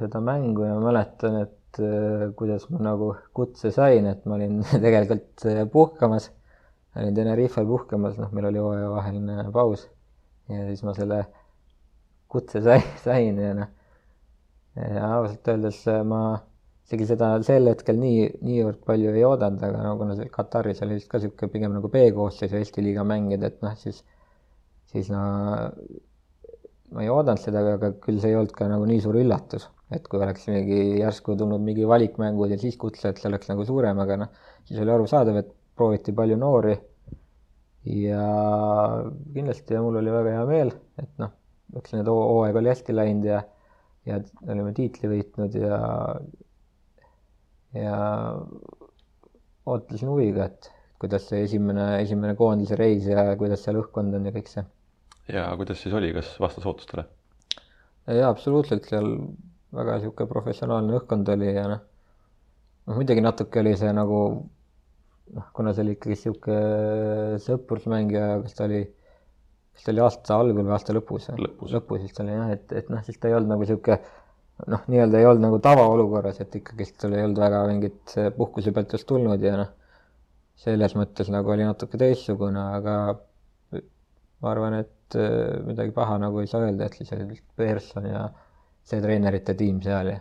seda 0.00 0.20
mängu 0.24 0.66
ja 0.66 0.74
ma 0.76 0.90
mäletan, 0.90 1.38
et 1.46 1.80
äh, 1.80 2.26
kuidas 2.36 2.66
ma 2.72 2.82
nagu 2.90 3.14
kutse 3.36 3.72
sain, 3.74 4.08
et 4.10 4.26
ma 4.28 4.36
olin 4.38 4.60
tegelikult 4.84 5.46
puhkamas, 5.72 6.30
olin 6.98 7.16
Tenerifel 7.16 7.66
puhkamas, 7.68 8.18
noh, 8.20 8.32
meil 8.34 8.50
oli 8.50 8.60
hooajavaheline 8.62 9.48
paus 9.54 9.88
ja 10.52 10.66
siis 10.68 10.84
ma 10.84 10.92
selle 10.96 11.22
kutse 12.28 12.60
sai, 12.64 12.82
sain 13.06 13.40
ja 13.40 13.54
noh, 13.56 13.72
ausalt 14.76 15.48
öeldes 15.54 15.80
ma 16.10 16.20
isegi 16.84 17.06
seda 17.08 17.30
sel 17.46 17.70
hetkel 17.70 17.96
nii, 18.00 18.24
niivõrd 18.44 18.82
palju 18.84 19.12
ei 19.16 19.24
oodanud, 19.24 19.62
aga 19.64 19.84
no 19.86 19.94
kuna 20.00 20.16
see 20.18 20.28
Kataris 20.32 20.82
oli 20.84 20.98
vist 20.98 21.08
ka 21.08 21.20
niisugune 21.20 21.52
pigem 21.52 21.76
nagu 21.76 21.88
B-koosseisu 21.92 22.58
Eesti 22.60 22.84
liiga 22.84 23.06
mängida, 23.08 23.48
et 23.48 23.62
noh, 23.64 23.76
siis, 23.80 24.02
siis 24.92 25.08
no 25.12 25.22
ma 26.94 27.02
ei 27.02 27.10
oodanud 27.10 27.40
seda, 27.40 27.64
aga 27.78 27.94
küll 28.04 28.20
see 28.20 28.34
ei 28.34 28.38
olnud 28.38 28.52
ka 28.54 28.68
nagu 28.70 28.84
nii 28.90 29.00
suur 29.02 29.16
üllatus, 29.22 29.66
et 29.96 30.04
kui 30.10 30.20
oleks 30.20 30.44
mingi 30.50 30.80
järsku 31.00 31.38
tulnud 31.40 31.64
mingi 31.64 31.88
valikmängud 31.88 32.52
ja 32.52 32.60
siis 32.60 32.76
kutse, 32.80 33.08
et 33.10 33.22
see 33.22 33.30
oleks 33.30 33.48
nagu 33.50 33.64
suurem, 33.66 34.02
aga 34.04 34.20
noh, 34.24 34.44
siis 34.68 34.82
oli 34.84 34.92
arusaadav, 34.94 35.40
et 35.40 35.50
prooviti 35.74 36.14
palju 36.16 36.36
noori. 36.40 36.76
ja 37.84 38.20
kindlasti 39.34 39.74
ja 39.74 39.82
mul 39.84 39.98
oli 40.00 40.12
väga 40.12 40.38
hea 40.38 40.44
meel, 40.48 40.70
et 41.00 41.10
noh, 41.20 41.32
eks 41.76 41.92
need 41.92 42.08
hooaeg 42.08 42.56
oli 42.56 42.70
hästi 42.72 42.94
läinud 42.96 43.26
ja, 43.28 43.42
ja 44.08 44.20
olime 44.46 44.72
tiitli 44.76 45.10
võitnud 45.10 45.58
ja 45.58 45.80
ja 47.74 47.96
ootasin 49.66 50.10
huviga, 50.10 50.48
et 50.50 50.70
kuidas 51.02 51.26
see 51.30 51.42
esimene, 51.44 51.86
esimene 52.02 52.36
koondise 52.38 52.78
reis 52.80 53.06
ja 53.10 53.26
kuidas 53.40 53.64
seal 53.64 53.80
õhkkond 53.82 54.16
on 54.16 54.28
ja 54.28 54.32
kõik 54.34 54.50
see. 54.50 54.64
ja 55.32 55.48
kuidas 55.58 55.82
siis 55.82 55.94
oli, 55.96 56.12
kas 56.16 56.34
vastas 56.40 56.66
ootustele? 56.68 57.06
jaa, 58.06 58.28
absoluutselt, 58.30 58.86
seal 58.88 59.10
väga 59.74 59.98
niisugune 59.98 60.30
professionaalne 60.30 60.98
õhkkond 61.00 61.30
oli 61.34 61.52
ja 61.54 61.68
noh, 61.70 61.84
noh 62.88 63.00
muidugi 63.00 63.24
natuke 63.24 63.62
oli 63.62 63.72
see 63.80 63.92
nagu 63.96 64.18
noh, 65.32 65.46
kuna 65.56 65.72
see 65.74 65.86
oli 65.86 65.96
ikkagi 65.96 66.16
niisugune 66.16 67.40
sõprusmäng 67.44 68.12
ja 68.14 68.34
kas 68.44 68.58
ta 68.58 68.68
oli, 68.68 68.82
kas 69.74 69.86
ta 69.86 69.94
oli 69.94 70.04
aasta 70.04 70.38
algul 70.40 70.62
või 70.62 70.76
aasta 70.76 70.96
lõpus? 70.96 71.30
lõpus, 71.40 71.72
lõpus 71.74 72.04
vist 72.04 72.20
oli 72.22 72.36
jah, 72.36 72.52
et, 72.54 72.76
et 72.82 72.92
noh, 72.92 73.02
siis 73.06 73.18
ta 73.20 73.30
ei 73.30 73.38
olnud 73.38 73.54
nagu 73.54 73.64
niisugune 73.64 73.98
noh, 74.70 74.84
nii-öelda 74.90 75.20
ei 75.20 75.26
olnud 75.28 75.44
nagu 75.48 75.58
tavaolukorras, 75.62 76.40
et 76.44 76.54
ikkagist 76.60 77.00
sul 77.00 77.16
ei 77.16 77.24
olnud 77.26 77.40
väga 77.42 77.62
mingit 77.68 78.14
puhkuse 78.36 78.72
pealt 78.74 78.92
just 78.94 79.08
tulnud 79.10 79.42
ja 79.42 79.56
noh, 79.60 79.72
selles 80.64 80.94
mõttes 80.94 81.30
nagu 81.34 81.50
oli 81.50 81.66
natuke 81.66 81.98
teistsugune, 82.00 82.62
aga 82.78 82.96
ma 84.44 84.52
arvan, 84.52 84.78
et 84.84 85.18
äh, 85.18 85.58
midagi 85.66 85.94
paha 85.96 86.18
nagu 86.22 86.42
ei 86.42 86.50
saa 86.50 86.66
öelda, 86.66 86.86
et 86.86 86.98
siis 86.98 87.10
oli 87.16 87.40
Pearson 87.56 88.06
ja 88.10 88.28
see 88.84 89.00
treenerite 89.02 89.56
tiim 89.58 89.80
seal 89.84 90.12
ja. 90.12 90.20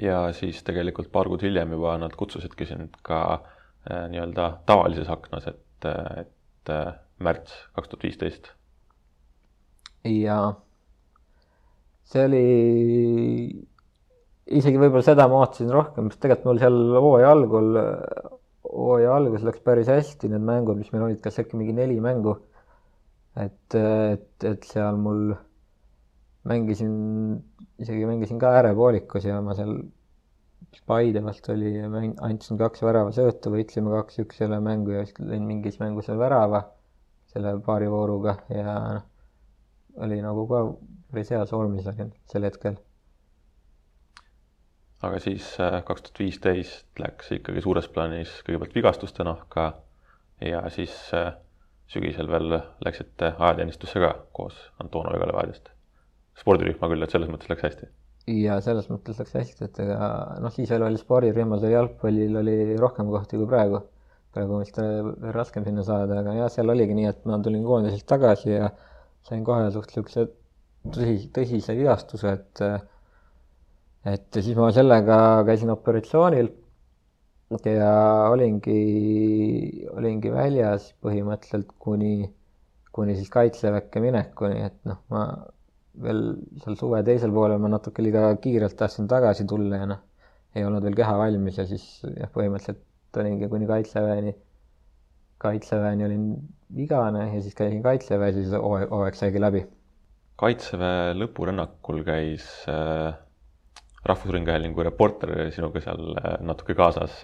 ja 0.00 0.20
siis 0.36 0.62
tegelikult 0.66 1.10
paar 1.12 1.28
kuud 1.30 1.42
hiljem 1.44 1.74
juba 1.76 1.96
nad 2.00 2.14
kutsusidki 2.16 2.68
sind 2.70 2.96
ka 3.06 3.20
äh, 3.34 4.06
nii-öelda 4.12 4.52
tavalises 4.70 5.10
aknas, 5.12 5.50
et, 5.50 5.90
et 6.24 6.72
äh, 6.72 6.94
märts 7.20 7.54
kaks 7.76 7.92
tuhat 7.92 8.08
viisteist. 8.08 8.52
jaa 10.06 10.54
see 12.10 12.24
oli, 12.26 12.44
isegi 14.58 14.80
võib-olla 14.82 15.06
seda 15.06 15.28
ma 15.30 15.42
ootasin 15.44 15.70
rohkem, 15.74 16.10
sest 16.10 16.22
tegelikult 16.24 16.48
mul 16.50 16.62
seal 16.62 16.78
hooaja 17.04 17.34
algul, 17.36 17.76
hooaja 18.70 19.12
alguses 19.16 19.46
läks 19.46 19.62
päris 19.66 19.90
hästi 19.90 20.32
need 20.32 20.46
mängud, 20.46 20.80
mis 20.80 20.90
meil 20.94 21.06
olid, 21.08 21.20
kas 21.24 21.38
äkki 21.42 21.58
mingi 21.60 21.76
neli 21.76 22.00
mängu. 22.02 22.38
et, 23.38 23.76
et, 23.78 24.44
et 24.44 24.66
seal 24.66 24.98
mul 24.98 25.30
mängisin, 26.50 26.92
isegi 27.78 28.08
mängisin 28.08 28.40
ka 28.42 28.56
äärepoolikus 28.58 29.28
ja 29.28 29.38
ma 29.44 29.54
seal 29.58 29.78
Paide 30.86 31.22
vastu 31.24 31.52
oli, 31.52 31.70
andsin 32.22 32.58
kaks 32.60 32.82
väravasöötu, 32.84 33.50
võitsime 33.54 33.90
kaks-üks 33.94 34.38
selle 34.38 34.60
mängu 34.62 34.92
ja 34.94 35.02
vist 35.02 35.18
lõin 35.18 35.46
mingis 35.46 35.80
mängus 35.80 36.10
veel 36.10 36.20
värava 36.20 36.60
selle 37.32 37.56
paari 37.66 37.88
vooruga 37.90 38.36
ja 38.50 38.74
noh, 38.98 39.06
oli 40.04 40.20
nagu 40.22 40.44
ka 40.50 40.60
päris 41.10 41.30
heas 41.34 41.52
vormis 41.52 41.86
olin 41.90 42.12
sel 42.30 42.46
hetkel. 42.46 42.78
aga 45.02 45.18
siis 45.18 45.52
äh, 45.60 45.78
kaks 45.84 46.02
tuhat 46.06 46.18
viisteist 46.22 47.00
läks 47.00 47.32
ikkagi 47.38 47.62
suures 47.64 47.88
plaanis 47.88 48.32
kõigepealt 48.46 48.74
vigastuste 48.76 49.24
nahka 49.24 49.70
ja 50.44 50.62
siis 50.70 50.96
äh, 51.16 51.32
sügisel 51.90 52.28
veel 52.30 52.58
läksite 52.84 53.32
ajateenistusse 53.38 54.02
ka 54.02 54.12
koos 54.36 54.58
Antonoviga 54.82 55.30
Levadiast. 55.30 55.70
spordirühma 56.40 56.88
küll, 56.88 57.02
et 57.04 57.12
selles 57.12 57.28
mõttes 57.32 57.50
läks 57.50 57.64
hästi. 57.66 57.88
ja 58.40 58.60
selles 58.64 58.90
mõttes 58.92 59.18
läks 59.18 59.32
hästi, 59.34 59.64
et 59.66 59.80
ega 59.84 60.10
noh, 60.44 60.52
siis 60.54 60.70
veel 60.70 60.84
oli 60.86 61.00
spordirühmas 61.00 61.64
oli 61.64 61.72
jalgpallil 61.72 62.36
oli 62.42 62.58
rohkem 62.80 63.10
kohti 63.10 63.40
kui 63.40 63.48
praegu. 63.50 63.82
praegu 64.34 64.54
on 64.54 64.62
vist 64.62 64.78
veel 64.78 65.32
raskem 65.34 65.64
sinna 65.66 65.82
saada, 65.82 66.20
aga 66.20 66.36
jah, 66.42 66.52
seal 66.52 66.70
oligi 66.76 66.94
nii, 66.94 67.08
et 67.10 67.24
ma 67.26 67.40
tulin 67.42 67.64
koondisest 67.64 68.06
tagasi 68.06 68.52
ja 68.52 68.70
sain 69.26 69.44
kohe 69.44 69.70
suht 69.70 69.90
niisuguse 69.90 70.28
tõsi, 70.88 71.28
tõsise 71.34 71.76
vigastuse, 71.78 72.32
et 72.38 72.64
et 74.10 74.40
siis 74.40 74.56
ma 74.56 74.70
sellega 74.72 75.16
käisin 75.44 75.70
operatsioonil 75.74 76.48
ja 77.66 77.94
olingi, 78.30 78.80
olingi 79.92 80.30
väljas 80.32 80.92
põhimõtteliselt 81.02 81.74
kuni, 81.82 82.30
kuni 82.94 83.16
siis 83.18 83.32
kaitseväkke 83.34 84.00
minekuni, 84.00 84.62
et 84.68 84.78
noh, 84.88 85.00
ma 85.10 85.24
veel 86.00 86.22
seal 86.62 86.78
suve 86.78 87.02
teisel 87.04 87.34
poolel 87.34 87.58
ma 87.60 87.72
natuke 87.72 88.04
liiga 88.04 88.30
kiirelt 88.42 88.76
tahtsin 88.78 89.08
tagasi 89.10 89.44
tulla 89.50 89.82
ja 89.82 89.88
noh, 89.90 90.00
ei 90.54 90.64
olnud 90.64 90.86
veel 90.86 90.96
keha 90.98 91.16
valmis 91.18 91.58
ja 91.58 91.66
siis 91.66 91.84
jah, 92.06 92.30
põhimõtteliselt 92.34 93.20
olingi 93.20 93.50
kuni 93.50 93.66
kaitseväeni, 93.66 94.32
kaitseväeni 95.42 96.06
olin 96.06 96.24
vigane 96.76 97.26
ja 97.34 97.42
siis 97.42 97.58
käisin 97.58 97.82
kaitseväes 97.82 98.38
ja 98.38 98.46
siis 98.46 98.54
hooaeg, 98.54 99.18
saigi 99.18 99.42
läbi. 99.42 99.66
Kaitseväe 100.40 101.16
lõpurännakul 101.20 102.04
käis 102.06 102.46
äh 102.70 103.10
Rahvusringhäälingu 104.00 104.84
reporter 104.86 105.50
sinuga 105.52 105.80
seal 105.84 106.14
äh, 106.16 106.38
natuke 106.40 106.76
kaasas. 106.76 107.20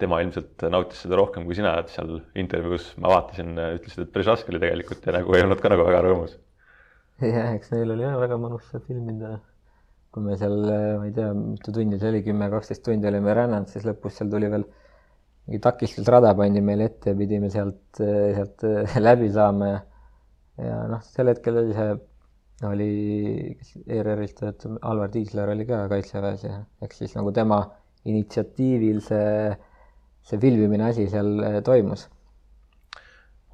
tema 0.00 0.16
ilmselt 0.24 0.62
nautis 0.72 1.02
seda 1.04 1.16
rohkem 1.18 1.44
kui 1.44 1.52
sina, 1.58 1.74
et 1.76 1.90
seal 1.92 2.14
intervjuus 2.40 2.86
ma 3.04 3.10
vaatasin, 3.12 3.50
ütlesid, 3.76 4.06
et 4.06 4.12
päris 4.14 4.30
raske 4.30 4.48
oli 4.48 4.60
tegelikult 4.62 5.04
ja 5.04 5.12
nagu 5.12 5.34
ei 5.36 5.42
olnud 5.44 5.60
ka 5.60 5.68
nagu 5.68 5.84
väga 5.84 5.98
rõõmus. 6.06 6.38
jah, 7.20 7.50
eks 7.52 7.74
neil 7.74 7.92
oli 7.92 8.06
jah 8.06 8.16
väga 8.16 8.38
mõnus 8.40 8.64
seda 8.70 8.80
filmida. 8.86 9.34
kui 10.10 10.24
me 10.24 10.38
seal, 10.40 10.56
ma 10.64 11.04
ei 11.04 11.12
tea, 11.18 11.34
mitu 11.36 11.74
tundi 11.76 12.00
see 12.00 12.14
oli, 12.14 12.22
kümme, 12.24 12.48
kaksteist 12.54 12.86
tundi 12.86 13.12
olime 13.12 13.36
rännanud, 13.36 13.68
siis 13.68 13.84
lõpus 13.84 14.16
seal 14.16 14.32
tuli 14.32 14.48
veel 14.50 14.64
mingi 15.44 15.60
takistusrada 15.68 16.32
pandi 16.38 16.64
meile 16.64 16.88
ette 16.88 17.12
ja 17.12 17.20
pidime 17.20 17.52
sealt, 17.52 18.00
sealt 18.00 18.64
läbi 19.08 19.28
saama 19.36 19.74
ja 19.74 19.78
ja 20.60 20.80
noh, 20.90 21.04
sel 21.04 21.30
hetkel 21.30 21.60
oli 21.60 21.76
see 21.76 21.92
oli, 22.68 23.56
kes 23.58 23.76
ERR-ist 23.88 24.40
töötab, 24.40 24.76
Alvar 24.84 25.10
Tiisler 25.12 25.52
oli 25.54 25.64
ka 25.68 25.86
kaitseväes 25.92 26.44
ja 26.44 26.58
eks 26.84 27.00
siis 27.02 27.16
nagu 27.16 27.32
tema 27.36 27.62
initsiatiivil 28.08 29.00
see, 29.04 29.54
see 30.26 30.40
filmimine 30.42 30.90
asi 30.90 31.06
seal 31.12 31.40
eh, 31.46 31.58
toimus. 31.64 32.08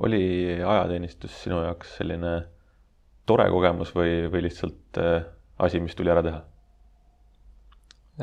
oli 0.03 0.23
ajateenistus 0.59 1.39
sinu 1.45 1.63
jaoks 1.63 1.97
selline 2.01 2.35
tore 3.27 3.47
kogemus 3.51 3.95
või, 3.95 4.27
või 4.33 4.45
lihtsalt 4.49 5.01
äh, 5.03 5.25
asi, 5.59 5.81
mis 5.81 5.97
tuli 5.99 6.13
ära 6.13 6.23
teha? 6.27 6.43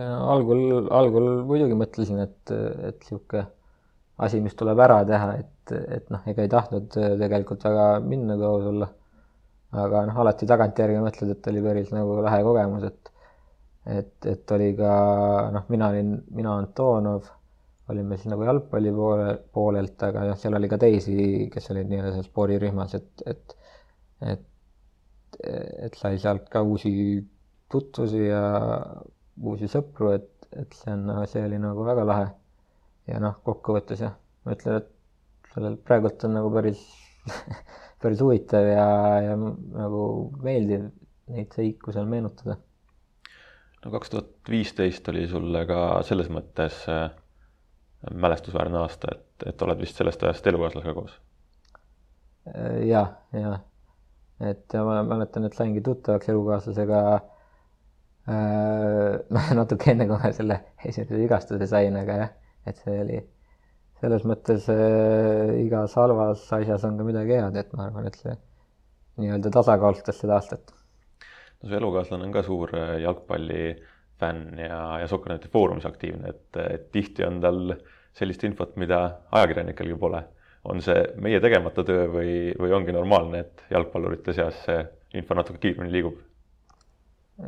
algul, 0.04 0.88
algul 0.90 1.28
muidugi 1.46 1.76
mõtlesin, 1.78 2.24
et, 2.24 2.52
et 2.90 3.04
niisugune 3.04 3.44
asi, 4.26 4.40
mis 4.42 4.56
tuleb 4.58 4.80
ära 4.82 5.04
teha, 5.06 5.36
et, 5.42 5.74
et 6.00 6.10
noh, 6.14 6.24
ega 6.30 6.46
ei 6.46 6.50
tahtnud 6.50 6.96
tegelikult 7.22 7.66
väga 7.68 7.86
minna, 8.02 8.38
kui 8.40 8.48
aus 8.48 8.66
olla 8.72 8.88
aga 9.74 10.04
noh, 10.10 10.20
alati 10.24 10.48
tagantjärgi 10.50 11.00
mõtled, 11.04 11.32
et 11.36 11.48
oli 11.52 11.62
päris 11.66 11.92
nagu 11.96 12.20
lahe 12.26 12.42
kogemus, 12.46 12.86
et 12.90 13.12
et, 14.00 14.14
et 14.32 14.52
oli 14.56 14.70
ka 14.78 14.92
noh, 15.56 15.66
mina 15.74 15.90
olin, 15.92 16.14
mina 16.38 16.54
Antonov, 16.62 17.26
olime 17.92 18.16
siis 18.18 18.30
nagu 18.32 18.46
jalgpalli 18.48 18.94
poole, 18.96 19.28
poolelt, 19.58 19.98
aga 20.08 20.24
noh, 20.30 20.38
seal 20.40 20.56
oli 20.60 20.70
ka 20.72 20.80
teisi, 20.80 21.18
kes 21.54 21.70
olid 21.74 21.90
nii-öelda 21.92 22.14
seal 22.16 22.28
spordirühmas, 22.30 22.96
et, 23.00 23.26
et 23.34 23.58
et, 24.34 24.46
et 25.88 25.96
sai 26.00 26.20
sealt 26.22 26.48
ka 26.54 26.62
uusi 26.64 26.94
tutvusi 27.74 28.22
ja 28.30 28.44
uusi 29.44 29.68
sõpru, 29.72 30.14
et, 30.18 30.30
et 30.62 30.76
see 30.78 30.94
on, 30.94 31.10
see 31.30 31.44
oli 31.48 31.60
nagu 31.62 31.86
väga 31.88 32.06
lahe. 32.08 32.28
ja 33.10 33.20
noh, 33.20 33.36
kokkuvõttes 33.44 34.00
jah, 34.06 34.14
ma 34.46 34.54
ütlen, 34.56 34.78
et 34.80 35.52
sellel 35.54 35.76
praegult 35.88 36.24
on 36.28 36.38
nagu 36.38 36.52
päris 36.54 36.84
päris 38.04 38.22
huvitav 38.24 38.68
ja, 38.68 38.86
ja 39.24 39.34
nagu 39.40 40.04
meeldiv 40.44 40.88
neid 41.34 41.52
seiku 41.56 41.94
seal 41.96 42.08
meenutada. 42.10 42.58
no 43.84 43.92
kaks 43.92 44.14
tuhat 44.14 44.32
viisteist 44.50 45.08
oli 45.12 45.28
sulle 45.32 45.66
ka 45.70 45.80
selles 46.08 46.30
mõttes 46.34 46.84
äh, 46.92 47.10
mälestusväärne 48.12 48.82
aasta, 48.84 49.16
et, 49.16 49.48
et 49.54 49.62
oled 49.66 49.80
vist 49.80 50.00
sellest 50.00 50.24
ajast 50.24 50.48
elukaaslasega 50.52 50.96
koos? 50.98 51.20
Äh, 52.52 52.84
ja, 52.90 53.06
ja 53.34 53.60
et 54.44 54.74
ma 54.74 55.04
mäletan, 55.08 55.46
et 55.48 55.56
saingi 55.56 55.82
tuttavaks 55.86 56.30
elukaaslasega 56.34 57.04
äh, 58.28 59.54
natuke 59.60 59.92
enne, 59.94 60.10
kui 60.10 60.20
ma 60.20 60.34
selle 60.36 60.60
esimese 60.84 61.20
vigastuse 61.20 61.68
sain, 61.70 61.96
aga 62.00 62.20
jah, 62.24 62.36
et 62.68 62.84
see 62.84 63.00
oli 63.06 63.22
selles 64.04 64.26
mõttes 64.28 64.68
äh, 64.72 65.54
igas 65.64 65.96
halvas 66.00 66.44
asjas 66.58 66.84
on 66.88 67.00
ka 67.00 67.08
midagi 67.08 67.38
head, 67.38 67.56
et 67.62 67.72
ma 67.78 67.88
arvan, 67.88 68.10
et 68.10 68.20
see 68.20 68.36
nii-öelda 69.24 69.52
tasakaalustas 69.54 70.20
seda 70.20 70.38
aastat. 70.40 70.74
no 71.62 71.70
su 71.70 71.78
elukaaslane 71.80 72.28
on 72.28 72.36
ka 72.36 72.44
suur 72.44 72.74
äh, 72.76 72.98
jalgpallifänn 73.06 74.60
ja, 74.60 74.82
ja 75.04 75.08
Sokkerneti 75.08 75.52
Foorumis 75.54 75.88
aktiivne, 75.88 76.36
et, 76.36 76.62
et 76.66 76.90
tihti 76.92 77.24
on 77.28 77.40
tal 77.44 77.78
sellist 78.14 78.44
infot, 78.44 78.76
mida 78.82 79.00
ajakirjanikelgi 79.32 79.98
pole. 80.00 80.24
on 80.64 80.80
see 80.84 81.00
meie 81.20 81.40
tegemata 81.44 81.84
töö 81.84 82.06
või, 82.12 82.36
või 82.60 82.72
ongi 82.76 82.94
normaalne, 82.96 83.42
et 83.44 83.66
jalgpallurite 83.72 84.36
seas 84.36 84.62
see 84.68 84.84
info 85.20 85.36
natuke 85.36 85.60
kiiremini 85.64 85.96
liigub? 85.96 86.20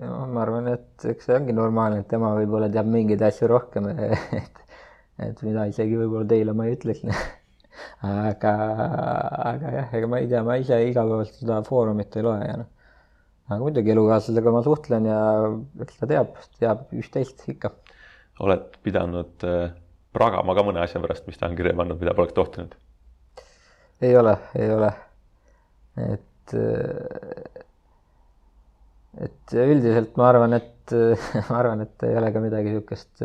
no 0.01 0.25
ma 0.31 0.43
arvan, 0.47 0.71
et 0.71 1.05
eks 1.11 1.27
see 1.27 1.35
ongi 1.35 1.53
normaalne, 1.55 2.01
et 2.03 2.09
tema 2.11 2.31
võib-olla 2.39 2.71
teab 2.71 2.87
mingeid 2.91 3.21
asju 3.27 3.51
rohkem 3.51 3.91
et 3.95 4.64
et 5.23 5.41
mida 5.47 5.65
isegi 5.69 5.97
võib-olla 5.99 6.27
teile 6.27 6.55
ma 6.55 6.67
ei 6.67 6.75
ütleks 6.75 7.05
aga, 8.05 8.53
aga 9.51 9.73
jah, 9.77 9.93
ega 9.97 10.09
ma 10.11 10.19
ei 10.21 10.29
tea, 10.31 10.41
ma 10.45 10.57
ise 10.61 10.79
igapäevaselt 10.89 11.41
seda 11.41 11.61
foorumit 11.67 12.15
ei 12.17 12.25
loe 12.25 12.41
ja 12.43 12.57
noh. 12.61 12.69
aga 13.49 13.59
muidugi 13.61 13.93
elukaaslasega 13.95 14.53
ma 14.55 14.61
suhtlen 14.65 15.09
ja 15.09 15.19
eks 15.85 16.01
ta 16.01 16.09
teab, 16.11 16.37
teab 16.59 16.85
üht-teist 16.95 17.45
ikka. 17.51 17.73
oled 18.45 18.79
pidanud 18.85 19.47
äh, 19.47 19.69
pragama 20.15 20.55
ka 20.57 20.65
mõne 20.67 20.83
asja 20.83 21.01
pärast, 21.03 21.27
mis 21.29 21.39
ta 21.39 21.49
on 21.49 21.57
kirja 21.59 21.75
pannud, 21.77 21.99
mida 22.01 22.15
poleks 22.17 22.35
tohtinud? 22.37 22.75
ei 24.03 24.15
ole, 24.19 24.35
ei 24.59 24.71
ole. 24.75 24.91
et, 26.09 26.55
äh, 26.59 27.63
et 29.27 29.57
üldiselt 29.65 30.19
ma 30.19 30.31
arvan, 30.33 30.59
et 30.59 30.95
ma 31.49 31.59
arvan, 31.63 31.81
et 31.87 32.03
ei 32.07 32.19
ole 32.19 32.29
ka 32.35 32.43
midagi 32.43 32.75
niisugust 32.75 33.23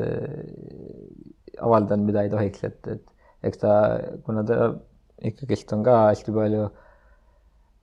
avaldanud, 1.61 2.09
mida 2.09 2.25
ei 2.25 2.33
tohiks, 2.33 2.65
et, 2.69 2.89
et 2.89 3.47
eks 3.47 3.61
ta, 3.63 3.75
kuna 4.27 4.45
ta 4.47 4.71
ikkagist 5.31 5.73
on 5.77 5.85
ka 5.85 5.97
hästi 6.09 6.35
palju, 6.35 6.65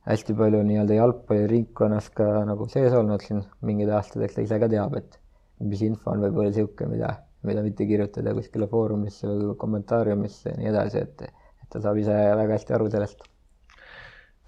hästi 0.08 0.36
palju 0.38 0.63
nii-öelda 0.68 0.98
jalgpalliringkonnas 0.98 2.10
ka 2.18 2.28
nagu 2.48 2.68
sees 2.72 2.96
olnud 2.98 3.24
siin 3.26 3.44
mingid 3.68 3.92
aastad, 3.94 4.26
eks 4.26 4.38
ta 4.38 4.46
ise 4.46 4.60
ka 4.62 4.70
teab, 4.72 4.98
et 5.00 5.18
mis 5.66 5.82
info 5.86 6.13
on 6.13 6.24
võib-olla 6.26 6.52
niisugune, 6.52 6.92
mida, 6.94 7.12
mida 7.48 7.63
mitte 7.66 7.88
kirjutada 7.90 8.34
kuskile 8.38 8.70
foorumisse 8.72 9.30
või 9.30 9.58
kommentaariumisse 9.62 10.54
ja 10.54 10.62
nii 10.62 10.72
edasi, 10.74 11.04
et, 11.06 11.26
et 11.28 11.70
ta 11.74 11.82
saab 11.84 12.00
ise 12.02 12.16
väga 12.42 12.58
hästi 12.58 12.78
aru 12.78 12.90
sellest. 12.94 13.26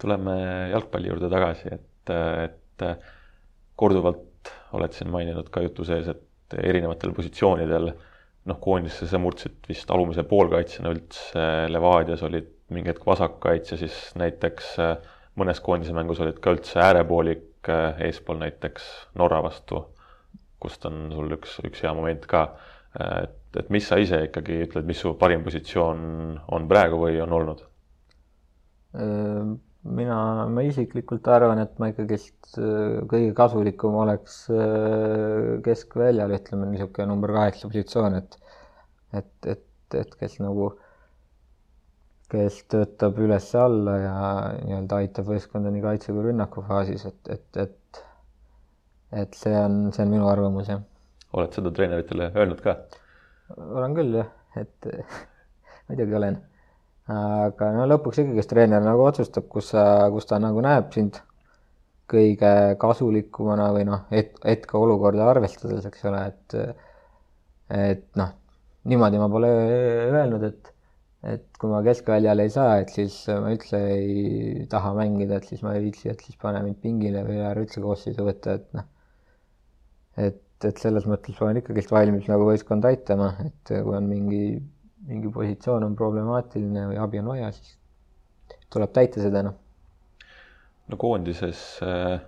tuleme 0.00 0.34
jalgpalli 0.72 1.10
juurde 1.10 1.28
tagasi, 1.32 1.74
et, 1.76 2.14
et 2.14 2.86
korduvalt 3.76 4.52
oled 4.78 4.94
siin 4.96 5.10
maininud 5.12 5.50
ka 5.52 5.60
jutu 5.66 5.84
sees, 5.84 6.06
et 6.08 6.56
erinevatel 6.56 7.12
positsioonidel 7.14 7.90
äh, 7.90 8.09
noh, 8.48 8.58
koondisse 8.62 9.08
sa 9.08 9.20
murdsid 9.20 9.68
vist 9.68 9.90
alumise 9.92 10.24
poolkaitsjana 10.28 10.92
üldse, 10.94 11.46
Levadias 11.70 12.22
olid 12.26 12.48
mingi 12.74 12.92
hetk 12.92 13.04
vasakkaitse, 13.06 13.78
siis 13.80 13.96
näiteks 14.18 14.72
äh, 14.80 14.94
mõnes 15.40 15.60
koondise 15.64 15.94
mängus 15.96 16.20
olid 16.22 16.38
ka 16.42 16.54
üldse 16.54 16.80
äärepoolik, 16.84 17.48
äh, 17.68 18.00
eespool 18.06 18.40
näiteks 18.40 18.86
Norra 19.20 19.42
vastu, 19.44 19.84
kust 20.62 20.84
on 20.88 21.08
sul 21.14 21.36
üks, 21.36 21.58
üks 21.66 21.82
hea 21.84 21.92
moment 21.96 22.26
ka. 22.30 22.46
Äh, 22.94 23.24
et, 23.26 23.40
et 23.62 23.72
mis 23.74 23.88
sa 23.90 23.98
ise 24.00 24.22
ikkagi 24.28 24.62
ütled, 24.66 24.88
mis 24.88 25.02
su 25.02 25.14
parim 25.20 25.44
positsioon 25.46 26.06
on 26.54 26.70
praegu 26.70 27.02
või 27.04 27.20
on 27.24 27.36
olnud? 27.40 27.66
Mina, 29.82 30.46
ma 30.52 30.62
isiklikult 30.66 31.28
arvan, 31.32 31.62
et 31.62 31.78
ma 31.80 31.88
ikkagist 31.90 32.58
äh, 32.60 33.00
kõige 33.08 33.32
kasulikum 33.36 33.96
oleks 34.02 34.42
äh, 34.52 35.56
keskväljal, 35.64 36.34
ütleme 36.36 36.68
niisugune 36.70 37.08
number 37.08 37.32
kaheksa 37.36 37.70
positsioon, 37.70 38.20
et 38.20 38.38
et, 39.16 39.32
et, 39.48 39.64
et 39.98 40.12
kes 40.20 40.36
nagu, 40.38 40.68
kes 42.30 42.60
töötab 42.70 43.18
üles-alla 43.18 43.96
ja 43.98 44.18
nii-öelda 44.60 45.00
aitab 45.02 45.32
võistkonda 45.32 45.72
nii 45.74 45.82
kaitse 45.82 46.14
kui 46.14 46.28
rünnaku 46.28 46.62
faasis, 46.68 47.08
et, 47.08 47.32
et, 47.34 47.62
et 47.64 48.04
et 49.10 49.34
see 49.34 49.56
on, 49.58 49.88
see 49.90 50.04
on 50.04 50.12
minu 50.12 50.28
arvamus, 50.30 50.68
jah. 50.70 50.84
oled 51.34 51.56
seda 51.56 51.72
treeneritele 51.74 52.30
öelnud 52.36 52.60
ka? 52.62 52.76
olen 53.56 53.96
küll, 53.96 54.20
jah, 54.20 54.30
et 54.60 54.92
muidugi 55.88 56.20
olen 56.20 56.38
aga 57.14 57.70
no 57.76 57.86
lõpuks 57.90 58.20
ikkagist 58.22 58.50
treener 58.52 58.82
nagu 58.84 59.02
otsustab, 59.08 59.48
kus 59.52 59.72
sa, 59.74 59.84
kus 60.14 60.28
ta 60.30 60.38
nagu 60.42 60.62
näeb 60.64 60.92
sind. 60.96 61.20
kõige 62.10 62.48
kasulikumana 62.82 63.68
või 63.74 63.84
noh, 63.86 64.00
et, 64.10 64.32
hetkeolukorda 64.42 65.28
arvestades, 65.30 65.84
eks 65.86 66.04
ole, 66.10 66.22
et 66.32 66.56
et 67.70 68.06
noh, 68.18 68.32
niimoodi 68.90 69.20
ma 69.20 69.28
pole 69.30 69.50
öelnud, 70.10 70.42
et 70.48 70.72
et 71.32 71.44
kui 71.60 71.68
ma 71.70 71.82
keskväljal 71.84 72.40
ei 72.42 72.50
saa, 72.50 72.78
et 72.82 72.90
siis 72.94 73.14
ma 73.28 73.52
üldse 73.54 73.78
ei 73.94 74.66
taha 74.72 74.92
mängida, 74.96 75.36
et 75.36 75.48
siis 75.50 75.62
ma 75.66 75.74
ei 75.76 75.82
viitsi, 75.84 76.08
et 76.12 76.22
siis 76.24 76.38
pane 76.40 76.62
mind 76.64 76.80
pingile 76.82 77.22
või 77.26 77.42
ära 77.44 77.60
üldse 77.60 77.82
koosseisu 77.84 78.24
võtta, 78.24 78.56
et 78.56 78.70
noh, 78.78 78.86
et, 80.16 80.40
et 80.64 80.80
selles 80.82 81.06
mõttes 81.08 81.36
ma 81.40 81.48
olen 81.48 81.60
ikkagist 81.60 81.92
valmis 81.92 82.28
nagu 82.30 82.46
võistkonda 82.48 82.90
aitama, 82.92 83.30
et 83.46 83.74
kui 83.74 83.96
on 83.98 84.08
mingi, 84.08 84.42
mingi 85.08 85.30
positsioon 85.32 85.84
on 85.86 85.96
problemaatiline 85.96 86.86
või 86.90 87.00
abi 87.00 87.22
on 87.22 87.32
vaja, 87.32 87.50
siis 87.56 87.76
tuleb 88.70 88.92
täita 88.92 89.22
seda, 89.22 89.42
noh 89.46 89.58
no 90.90 90.98
koondises 90.98 91.80
äh, 91.86 92.20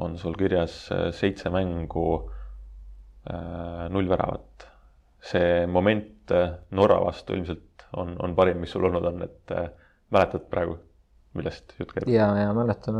on 0.00 0.18
sul 0.18 0.36
kirjas 0.38 0.88
äh, 0.92 1.08
seitse 1.12 1.52
mängu, 1.52 2.06
äh, 3.30 3.88
null 3.92 4.08
väravat. 4.08 4.46
see 5.20 5.66
moment 5.68 6.32
Norra 6.72 6.96
vastu 7.04 7.34
ilmselt 7.36 7.82
on, 7.92 8.14
on 8.24 8.32
parim, 8.34 8.62
mis 8.62 8.70
sul 8.72 8.86
olnud 8.88 9.04
on, 9.04 9.18
et 9.26 9.50
mäletad 10.14 10.46
praegu, 10.48 10.78
millest 11.36 11.74
jutt 11.76 11.92
käib? 11.92 12.08
ja, 12.08 12.30
ja 12.38 12.54
mäletan 12.56 12.96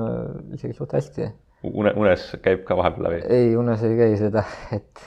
isegi 0.52 0.76
suht 0.76 0.92
hästi. 0.92 1.30
une, 1.64 1.94
unes 1.96 2.26
käib 2.44 2.66
ka 2.68 2.76
vahepeal 2.76 3.06
läbi? 3.06 3.22
ei, 3.24 3.54
unes 3.56 3.87
ei 3.88 3.96
käi 3.96 4.18
seda, 4.20 4.44
et, 4.76 5.04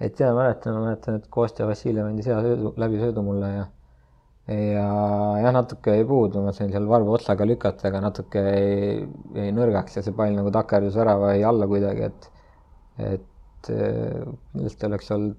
et 0.00 0.20
jaa, 0.20 0.32
mäletan, 0.36 0.74
ma 0.76 0.86
mäletan, 0.88 1.20
et 1.20 1.28
Kostja 1.30 1.66
Vassiljev 1.68 2.08
andis 2.08 2.30
hea 2.30 2.40
söödu, 2.44 2.74
läbisöödu 2.80 3.24
mulle 3.26 3.52
ja 3.52 3.66
ja 4.50 4.86
jah, 5.38 5.52
natuke 5.54 5.94
jäi 5.94 6.04
puudu, 6.08 6.42
ma 6.42 6.52
sain 6.56 6.72
seal 6.72 6.88
varba 6.90 7.12
otsaga 7.14 7.46
lükata, 7.46 7.86
aga 7.88 8.00
natuke 8.06 8.42
jäi, 8.42 9.04
jäi 9.36 9.52
nõrgaks 9.54 9.98
ja 9.98 10.02
see 10.02 10.16
pall 10.16 10.34
nagu 10.34 10.50
takerdus 10.54 10.96
värava 10.98 11.34
alla 11.50 11.68
kuidagi, 11.70 12.08
et 12.08 12.30
et 13.00 13.70
kindlasti 13.70 14.86
oleks 14.88 15.10
olnud, 15.14 15.36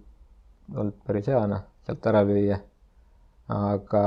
olnud 0.77 0.97
päris 1.07 1.27
hea 1.27 1.41
noh, 1.49 1.63
sealt 1.85 2.07
ära 2.11 2.21
lüüa. 2.27 2.59
aga, 3.51 4.03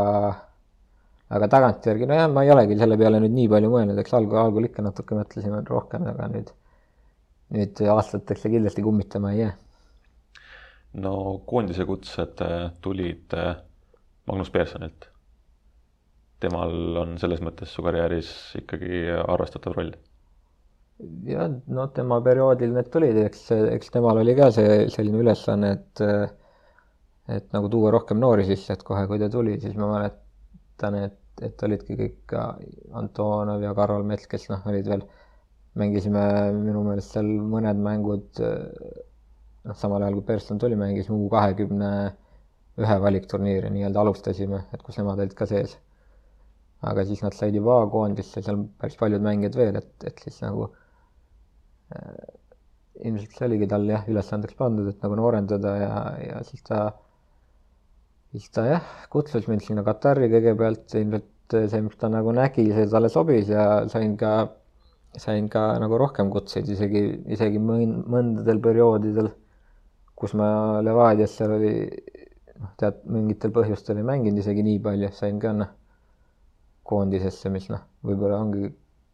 aga 1.36 1.48
tagantjärgi, 1.52 2.06
nojah, 2.08 2.30
ma 2.32 2.44
ei 2.46 2.52
olegi 2.54 2.78
selle 2.80 2.96
peale 2.96 3.20
nüüd 3.20 3.34
nii 3.34 3.50
palju 3.52 3.72
mõelnud, 3.74 3.98
eks 4.00 4.14
algul, 4.16 4.38
algul 4.40 4.70
ikka 4.70 4.84
natuke 4.86 5.18
mõtlesime 5.18 5.60
rohkem, 5.68 6.06
aga 6.08 6.30
nüüd, 6.32 6.54
nüüd 7.52 7.82
aastateks 7.96 8.46
see 8.46 8.54
kindlasti 8.54 8.86
kummitama 8.86 9.34
ei 9.34 9.42
jää. 9.42 9.52
No 10.94 11.14
koondise 11.46 11.86
kutsed 11.88 12.40
tulid 12.84 13.34
Magnus 14.26 14.50
Pearsonilt. 14.50 15.10
temal 16.40 16.98
on 17.00 17.14
selles 17.18 17.40
mõttes 17.40 17.70
su 17.72 17.82
karjääris 17.82 18.30
ikkagi 18.60 19.04
arvestatav 19.16 19.74
roll. 19.78 19.92
jah, 21.28 21.50
no 21.78 21.86
tema 21.96 22.20
perioodil 22.22 22.74
need 22.76 22.90
tulid, 22.94 23.18
eks, 23.24 23.46
eks 23.74 23.90
temal 23.94 24.20
oli 24.22 24.36
ka 24.38 24.50
see 24.54 24.84
selline 24.94 25.22
ülesanne, 25.24 25.72
et 25.78 26.04
et 27.28 27.52
nagu 27.56 27.70
tuua 27.72 27.90
rohkem 27.94 28.20
noori 28.20 28.44
sisse, 28.48 28.74
et 28.74 28.82
kohe, 28.84 29.06
kui 29.08 29.18
ta 29.20 29.30
tuli, 29.32 29.56
siis 29.60 29.76
ma 29.80 29.88
mäletan, 29.94 30.98
et, 31.06 31.20
et 31.48 31.62
olidki 31.66 31.96
kõik 31.96 32.34
Antonov 33.00 33.64
ja 33.64 33.72
Karol 33.76 34.04
Mets, 34.08 34.28
kes 34.28 34.50
noh, 34.52 34.60
olid 34.68 34.90
veel, 34.92 35.06
mängisime 35.80 36.24
minu 36.58 36.84
meelest 36.84 37.16
seal 37.16 37.30
mõned 37.54 37.80
mängud 37.82 38.42
noh, 39.64 39.76
samal 39.78 40.02
ajal 40.02 40.18
kui 40.18 40.28
Persson 40.32 40.60
tuli, 40.60 40.76
mängisime 40.78 41.16
U 41.16 41.30
kahekümne 41.32 41.90
20 41.94 42.22
ühe 42.82 42.94
valikturniiri 43.02 43.70
nii-öelda 43.74 44.02
alustasime, 44.02 44.64
et 44.74 44.82
kus 44.82 44.98
nemad 44.98 45.20
olid 45.22 45.34
ka 45.38 45.46
sees. 45.50 45.76
aga 46.84 47.04
siis 47.08 47.22
nad 47.24 47.32
said 47.32 47.54
juba 47.56 47.78
A-koondisse, 47.80 48.42
seal 48.44 48.58
päris 48.80 48.98
paljud 49.00 49.22
mängijad 49.24 49.54
veel, 49.56 49.76
et, 49.78 49.92
et 50.04 50.18
siis 50.20 50.34
nagu 50.42 50.66
äh, 51.94 52.26
ilmselt 53.08 53.38
see 53.38 53.46
oligi 53.46 53.68
tal 53.70 53.86
jah, 53.88 54.02
ülesandeks 54.10 54.58
pandud, 54.58 54.90
et 54.90 55.06
nagu 55.06 55.16
noorendada 55.16 55.72
ja, 55.80 55.94
ja 56.20 56.42
siis 56.44 56.66
ta, 56.66 56.80
siis 58.34 58.50
ta 58.52 58.66
jah, 58.68 58.90
kutsus 59.14 59.48
mind 59.48 59.64
sinna 59.64 59.86
Katari 59.86 60.28
kõigepealt, 60.34 60.84
ilmselt 61.00 61.56
see, 61.72 61.80
mis 61.86 61.96
ta 62.02 62.10
nagu 62.12 62.34
nägi, 62.36 62.66
see 62.76 62.90
talle 62.92 63.08
sobis 63.14 63.48
ja 63.54 63.64
sain 63.94 64.18
ka, 64.20 64.34
sain 65.24 65.48
ka 65.48 65.64
nagu 65.80 66.02
rohkem 66.04 66.28
kutseid, 66.34 66.68
isegi, 66.74 67.06
isegi 67.38 67.62
mõndadel 67.64 68.60
perioodidel, 68.66 69.32
kus 70.24 70.34
ma 70.40 70.48
Levadias 70.84 71.36
seal 71.36 71.52
oli 71.58 71.72
noh, 71.84 72.70
tead, 72.80 73.02
mingitel 73.12 73.52
põhjustel 73.54 74.00
ei 74.00 74.06
mänginud 74.08 74.40
isegi 74.40 74.64
nii 74.64 74.80
palju, 74.84 75.10
sain 75.16 75.40
ka 75.42 75.52
noh, 75.56 75.72
koondisesse, 76.88 77.52
mis 77.52 77.68
noh, 77.72 77.82
võib-olla 78.04 78.40
ongi 78.40 78.70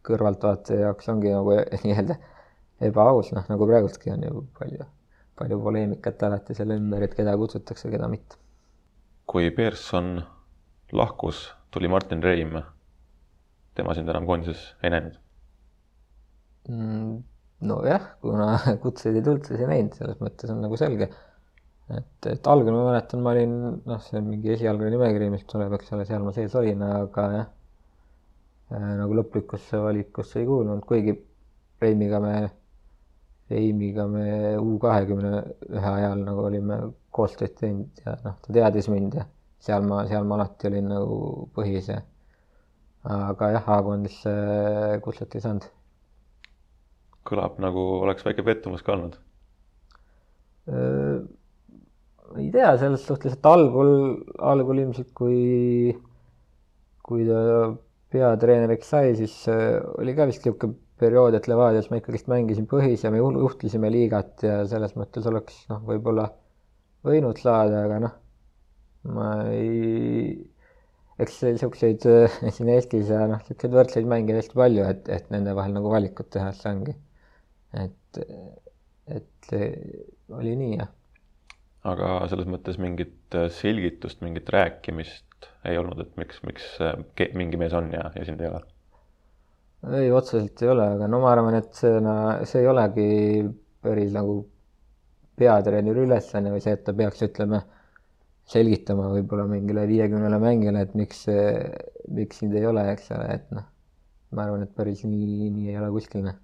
kõrvaltvaataja 0.06 0.86
jaoks 0.88 1.10
ongi 1.12 1.32
nagu 1.34 1.56
nii-öelda 1.84 2.16
ebaaus, 2.86 3.32
noh 3.36 3.46
nagu 3.50 3.68
praegustki 3.68 4.12
on 4.14 4.26
ju 4.26 4.44
palju, 4.58 4.86
palju 5.40 5.60
poleemikat 5.64 6.22
alati 6.28 6.56
selle 6.56 6.78
ümber, 6.80 7.04
et 7.06 7.16
keda 7.18 7.36
kutsutakse, 7.40 7.90
keda 7.92 8.08
mitte. 8.12 8.38
kui 9.30 9.50
Pearson 9.54 10.20
lahkus, 10.92 11.48
tuli 11.70 11.88
Martin 11.88 12.22
Reim. 12.22 12.62
tema 13.74 13.94
sind 13.94 14.08
enam 14.10 14.26
koondises 14.26 14.62
ei 14.82 14.90
näinud 14.90 15.18
mm,? 16.68 17.20
Nojah, 17.60 18.06
kuna 18.24 18.52
kutseid 18.84 19.18
ei 19.18 19.24
tulnud, 19.26 19.44
siis 19.46 19.60
ei 19.60 19.68
näinud, 19.70 19.96
selles 19.98 20.20
mõttes 20.22 20.52
on 20.52 20.62
nagu 20.64 20.78
selge 20.80 21.10
et, 21.96 22.28
et 22.30 22.50
algul 22.50 22.74
ma 22.74 22.84
mäletan, 22.90 23.22
ma 23.24 23.32
olin, 23.34 23.56
noh, 23.88 24.02
see 24.04 24.18
on 24.20 24.28
mingi 24.30 24.52
esialgne 24.54 24.90
nimekiri, 24.92 25.30
mis 25.32 25.46
tuleb, 25.50 25.74
eks 25.76 25.90
ole, 25.96 26.06
seal 26.08 26.22
ma 26.24 26.34
sees 26.36 26.54
olin, 26.58 26.84
aga 26.86 27.26
jah, 27.34 27.48
äh, 28.74 28.86
nagu 29.00 29.18
lõplikusse 29.18 29.80
valikusse 29.82 30.40
ei 30.42 30.48
kuulnud, 30.48 30.84
kuigi 30.88 31.16
Reimiga 31.80 32.20
me, 32.20 32.34
Reimiga 33.50 34.04
me 34.06 34.24
U 34.60 34.76
kahekümne 34.82 35.32
ühe 35.70 35.92
ajal 35.96 36.24
nagu 36.26 36.44
olime 36.44 36.80
koostööd 37.16 37.56
teinud 37.58 38.02
ja 38.04 38.14
noh, 38.26 38.36
ta 38.44 38.54
teadis 38.54 38.90
mind 38.92 39.16
ja 39.16 39.26
seal 39.64 39.84
ma, 39.88 40.04
seal 40.08 40.28
ma 40.28 40.36
alati 40.38 40.68
olin 40.68 40.92
nagu 40.92 41.16
põhis 41.56 41.88
ja 41.90 41.98
aga 43.10 43.50
jah, 43.56 43.70
A-koondisse 43.78 44.32
kutset 45.04 45.34
ei 45.34 45.44
saanud. 45.46 45.66
Kõlab 47.28 47.58
nagu 47.62 47.82
oleks 48.00 48.24
väike 48.26 48.44
pettumus 48.46 48.84
ka 48.86 48.94
olnud 48.96 49.18
äh, 50.70 51.20
ei 52.38 52.50
tea, 52.54 52.74
selles 52.78 53.04
suhtes, 53.06 53.34
et 53.34 53.46
algul, 53.48 54.20
algul 54.38 54.82
ilmselt 54.84 55.10
kui, 55.16 55.90
kui 57.06 57.26
ta 57.26 57.40
peatreeneriks 58.14 58.92
sai, 58.94 59.16
siis 59.18 59.34
äh, 59.50 59.80
oli 59.98 60.14
ka 60.16 60.28
vist 60.30 60.44
niisugune 60.46 60.78
periood, 61.00 61.34
et 61.34 61.48
Levadias 61.48 61.88
ma 61.90 61.98
ikkagist 61.98 62.28
mängisin 62.30 62.68
põhis 62.70 63.04
ja 63.06 63.10
me 63.12 63.22
juhtisime 63.22 63.90
liigat 63.92 64.44
ja 64.44 64.60
selles 64.68 64.92
mõttes 64.98 65.26
oleks 65.30 65.62
noh, 65.70 65.80
võib-olla 65.86 66.28
võinud 67.06 67.40
saada, 67.40 67.84
aga 67.86 68.00
noh, 68.04 68.16
ma 69.16 69.30
ei, 69.54 70.34
eks 71.20 71.40
niisuguseid 71.48 72.06
äh, 72.10 72.40
siin 72.54 72.70
Eestis 72.76 73.10
ja 73.10 73.24
noh, 73.30 73.40
niisuguseid 73.46 73.78
võrdseid 73.78 74.10
mänge 74.10 74.36
hästi 74.38 74.58
palju, 74.60 74.86
et, 74.92 75.08
et 75.10 75.32
nende 75.34 75.56
vahel 75.56 75.74
nagu 75.78 75.92
valikut 75.92 76.30
teha, 76.30 76.52
et 76.52 76.60
see 76.60 76.74
ongi. 76.74 76.98
Et, 77.78 78.22
et 79.06 79.52
oli 80.34 80.56
nii, 80.56 80.78
jah 80.78 80.90
aga 81.88 82.26
selles 82.28 82.48
mõttes 82.50 82.78
mingit 82.80 83.36
äh, 83.36 83.48
selgitust, 83.52 84.20
mingit 84.24 84.48
rääkimist 84.52 85.48
ei 85.68 85.78
olnud, 85.80 86.02
et 86.02 86.12
miks, 86.20 86.42
miks 86.44 86.66
äh, 86.84 86.96
mingi 87.36 87.60
mees 87.60 87.74
on 87.76 87.90
ja, 87.94 88.10
ja 88.16 88.26
sind 88.26 88.42
ei 88.44 88.50
ole? 88.50 88.60
ei, 89.96 90.10
otseselt 90.12 90.60
ei 90.60 90.72
ole, 90.74 90.90
aga 90.96 91.08
no 91.08 91.22
ma 91.22 91.32
arvan, 91.32 91.56
et 91.56 91.72
see, 91.76 91.94
see 92.48 92.60
ei 92.60 92.68
olegi 92.68 93.06
päris 93.80 94.12
nagu 94.12 94.42
peatreeneri 95.40 96.04
ülesanne 96.04 96.52
või 96.52 96.60
see, 96.60 96.74
et 96.76 96.84
ta 96.84 96.92
peaks, 96.96 97.22
ütleme, 97.24 97.62
selgitama 98.50 99.08
võib-olla 99.14 99.46
mingile 99.48 99.86
viiekümnele 99.88 100.40
mängijale, 100.42 100.84
et 100.84 100.92
miks, 100.98 101.22
miks 102.12 102.42
sind 102.42 102.58
ei 102.60 102.66
ole, 102.68 102.84
eks 102.92 103.08
ole, 103.16 103.30
et 103.38 103.48
noh, 103.56 103.64
ma 104.36 104.44
arvan, 104.44 104.66
et 104.66 104.76
päris 104.76 105.00
nii, 105.08 105.48
nii 105.54 105.72
ei 105.72 105.80
ole 105.80 105.88
kuskil. 105.94 106.26
Noh. 106.28 106.36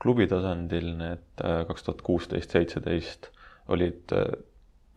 Klubi 0.00 0.26
tasandil 0.30 0.94
need 0.98 1.44
äh, 1.44 1.62
kaks 1.68 1.86
tuhat 1.86 2.02
kuusteist, 2.06 2.56
seitseteist 2.56 3.30
olid 3.70 4.12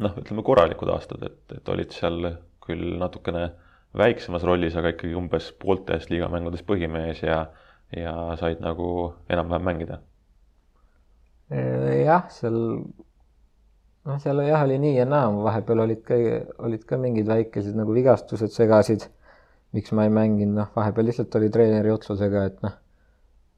noh, 0.01 0.15
ütleme 0.17 0.43
korralikud 0.45 0.89
aastad, 0.93 1.23
et, 1.27 1.41
et 1.53 1.69
olid 1.69 1.93
seal 1.93 2.33
küll 2.63 2.97
natukene 2.99 3.49
väiksemas 3.97 4.45
rollis, 4.47 4.75
aga 4.79 4.93
ikkagi 4.93 5.15
umbes 5.17 5.51
pooltes 5.61 6.09
liigamängudes 6.09 6.63
põhimees 6.65 7.21
ja, 7.25 7.45
ja 7.93 8.13
said 8.39 8.63
nagu 8.63 8.87
enam-vähem 9.29 9.67
mängida. 9.69 9.99
jah, 11.53 12.29
seal, 12.33 12.57
noh, 14.07 14.21
seal 14.23 14.41
jah, 14.47 14.63
oli 14.65 14.79
nii 14.81 14.95
ja 14.97 15.07
naa, 15.09 15.27
vahepeal 15.45 15.85
olid 15.85 16.01
ka, 16.07 16.17
olid 16.65 16.87
ka 16.89 16.97
mingid 17.01 17.29
väikesed 17.29 17.77
nagu 17.77 17.93
vigastused 17.93 18.55
segasid, 18.55 19.05
miks 19.73 19.93
ma 19.93 20.07
ei 20.07 20.13
mänginud, 20.13 20.57
noh, 20.57 20.71
vahepeal 20.75 21.11
lihtsalt 21.11 21.37
oli 21.37 21.51
treeneri 21.53 21.93
otsusega, 21.93 22.47
et 22.49 22.65
noh, 22.65 22.79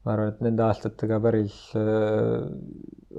ma 0.06 0.14
arvan, 0.14 0.34
et 0.34 0.42
nende 0.46 0.66
aastatega 0.66 1.20
päris 1.24 1.58
äh, 1.80 2.48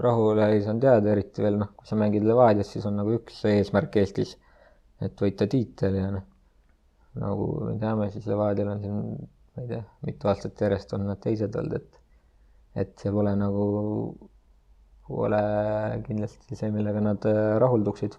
rahule 0.07 0.51
ei 0.55 0.65
saanud 0.65 0.87
jääda, 0.87 1.13
eriti 1.13 1.45
veel 1.45 1.61
noh, 1.61 1.73
kui 1.77 1.89
sa 1.89 1.99
mängid 1.99 2.27
Levadias, 2.27 2.71
siis 2.75 2.87
on 2.87 3.01
nagu 3.01 3.17
üks 3.19 3.41
eesmärk 3.51 3.97
Eestis, 4.03 4.37
et 5.03 5.19
võita 5.23 5.49
tiitel 5.51 5.99
ja 5.99 6.11
noh, 6.15 6.27
nagu 7.23 7.49
me 7.71 7.79
teame, 7.83 8.11
siis 8.15 8.29
Levadial 8.31 8.75
on 8.75 8.85
siin 8.85 9.01
ma 9.57 9.63
ei 9.65 9.69
tea, 9.71 9.83
mitu 10.05 10.29
aastat 10.29 10.61
järjest 10.61 10.93
on 10.93 11.07
nad 11.09 11.21
teised 11.23 11.55
olnud, 11.57 11.81
et 11.81 12.03
et 12.77 12.93
see 13.01 13.13
pole 13.13 13.33
nagu, 13.41 13.67
pole 15.09 15.39
kindlasti 16.05 16.59
see, 16.59 16.69
millega 16.75 17.01
nad 17.01 17.25
äh, 17.31 17.57
rahulduksid. 17.63 18.19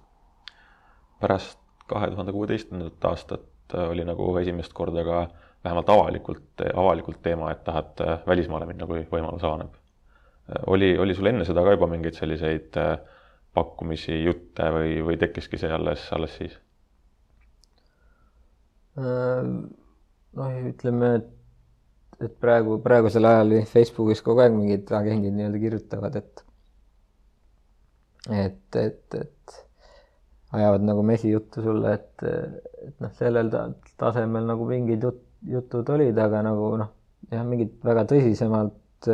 pärast 1.21 1.59
kahe 1.87 2.09
tuhande 2.13 2.33
kuueteistkümnendat 2.33 3.05
aastat 3.11 3.75
äh, 3.75 3.85
oli 3.91 4.05
nagu 4.05 4.31
esimest 4.41 4.73
korda 4.73 5.05
ka 5.05 5.19
vähemalt 5.65 5.89
avalikult, 5.89 6.63
avalikult 6.73 7.21
teema, 7.23 7.51
et 7.51 7.63
tahad 7.65 8.03
äh, 8.05 8.19
välismaale 8.27 8.67
minna, 8.69 8.87
kui 8.89 9.05
võimalus 9.11 9.43
avaneb. 9.43 9.73
oli, 10.71 10.97
oli 10.97 11.15
sul 11.15 11.27
enne 11.27 11.45
seda 11.45 11.63
ka 11.63 11.73
juba 11.75 11.89
mingeid 11.91 12.15
selliseid 12.15 12.77
pakkumisi, 13.53 14.13
jutte 14.23 14.69
või, 14.71 14.93
või 15.03 15.17
tekkiski 15.19 15.59
see 15.59 15.71
alles, 15.73 16.05
alles 16.15 16.37
siis? 16.39 16.53
noh, 18.97 20.53
ütleme, 20.69 21.09
et 21.19 21.33
et 22.23 22.33
praegu, 22.41 22.79
praegusel 22.81 23.27
ajal 23.29 23.53
Facebookis 23.69 24.23
kogu 24.25 24.41
aeg 24.41 24.55
mingid 24.55 24.89
agendid 24.97 25.35
nii-öelda 25.37 25.61
kirjutavad, 25.61 26.17
et 26.17 26.43
et, 28.27 28.75
et, 28.75 29.15
et 29.15 29.57
ajavad 30.57 30.83
nagu 30.87 31.03
mesijuttu 31.05 31.63
sulle, 31.63 31.93
et, 31.93 32.25
et 32.87 33.03
noh, 33.03 33.13
sellel 33.19 33.51
tasemel 33.99 34.49
nagu 34.49 34.67
mingid 34.67 35.05
jut-, 35.05 35.26
jutud 35.45 35.89
olid, 35.93 36.17
aga 36.17 36.41
nagu 36.45 36.73
noh, 36.81 36.91
jah, 37.31 37.45
mingit 37.47 37.77
väga 37.85 38.05
tõsisemalt, 38.09 39.09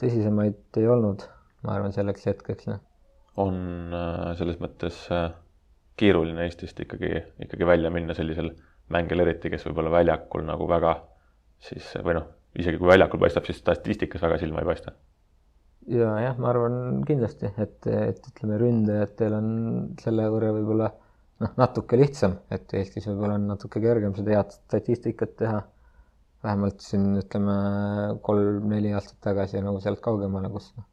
tõsisemaid 0.00 0.80
ei 0.80 0.88
olnud, 0.90 1.24
ma 1.66 1.76
arvan, 1.76 1.94
selleks 1.94 2.26
hetkeks, 2.30 2.68
noh. 2.70 2.82
on 3.42 3.94
äh, 3.96 4.32
selles 4.38 4.58
mõttes 4.62 5.04
äh, 5.14 5.30
keeruline 5.98 6.46
Eestist 6.46 6.80
ikkagi, 6.82 7.14
ikkagi 7.44 7.68
välja 7.68 7.90
minna 7.94 8.16
sellisel 8.16 8.52
mängijal 8.92 9.24
eriti, 9.24 9.50
kes 9.52 9.64
võib-olla 9.68 9.92
väljakul 9.92 10.44
nagu 10.46 10.66
väga 10.68 10.96
siis 11.62 11.92
või 12.02 12.18
noh, 12.18 12.28
isegi 12.58 12.80
kui 12.80 12.90
väljakul 12.90 13.20
paistab, 13.22 13.46
siis 13.48 13.60
statistikas 13.62 14.22
väga 14.24 14.38
silma 14.42 14.62
ei 14.62 14.68
paista. 14.68 14.94
ja 15.90 16.10
jah, 16.22 16.38
ma 16.38 16.50
arvan 16.52 17.02
kindlasti, 17.06 17.52
et, 17.62 17.78
et 17.86 18.28
ütleme, 18.32 18.58
ründajatel 18.60 19.38
on 19.38 19.48
selle 20.02 20.28
võrra 20.32 20.52
võib-olla 20.56 20.90
noh, 21.42 21.52
natuke 21.60 21.98
lihtsam, 21.98 22.38
et 22.54 22.72
Eestis 22.78 23.06
võib-olla 23.10 23.36
on 23.40 23.46
natuke 23.50 23.82
kergem 23.82 24.14
seda 24.18 24.38
head 24.38 24.56
statistikat 24.56 25.36
teha. 25.42 25.62
vähemalt 26.42 26.80
siin 26.82 27.04
ütleme 27.20 27.52
kolm-neli 28.26 28.90
aastat 28.98 29.20
tagasi 29.22 29.60
nagu 29.62 29.78
sealt 29.82 30.00
kaugemale, 30.02 30.48
kus 30.50 30.72
noh, 30.74 30.88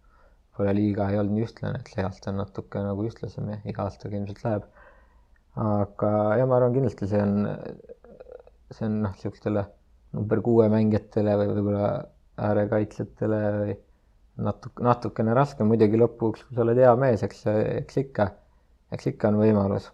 pole 0.58 0.76
liiga 0.78 1.08
ei 1.10 1.18
olnud 1.18 1.38
nii 1.38 1.48
ühtlane, 1.48 1.80
et 1.80 1.90
see 1.90 2.06
aasta 2.06 2.30
on 2.30 2.38
natuke 2.44 2.84
nagu 2.86 3.06
ühtlasem 3.08 3.50
ja 3.50 3.58
iga 3.72 3.88
aastaga 3.88 4.20
ilmselt 4.20 4.44
läheb. 4.46 4.68
aga 5.70 6.12
ja 6.38 6.46
ma 6.46 6.60
arvan 6.60 6.76
kindlasti 6.78 7.10
see 7.10 7.22
on, 7.26 7.36
see 8.70 8.86
on 8.86 9.02
noh, 9.08 9.16
niisugustele 9.18 9.66
number 10.14 10.42
kuue 10.46 10.70
mängijatele 10.72 11.36
või 11.42 11.54
võib-olla 11.56 11.90
äärekaitsjatele 12.50 13.40
või 13.58 13.78
natuke, 14.46 14.84
natukene 14.86 15.34
raske, 15.38 15.66
muidugi 15.68 16.00
lõpuks, 16.00 16.46
kui 16.48 16.58
sa 16.58 16.64
oled 16.66 16.80
hea 16.80 16.92
mees, 17.00 17.24
eks, 17.26 17.46
eks 17.82 18.04
ikka, 18.04 18.30
eks 18.96 19.10
ikka 19.14 19.32
on 19.32 19.40
võimalus. 19.42 19.90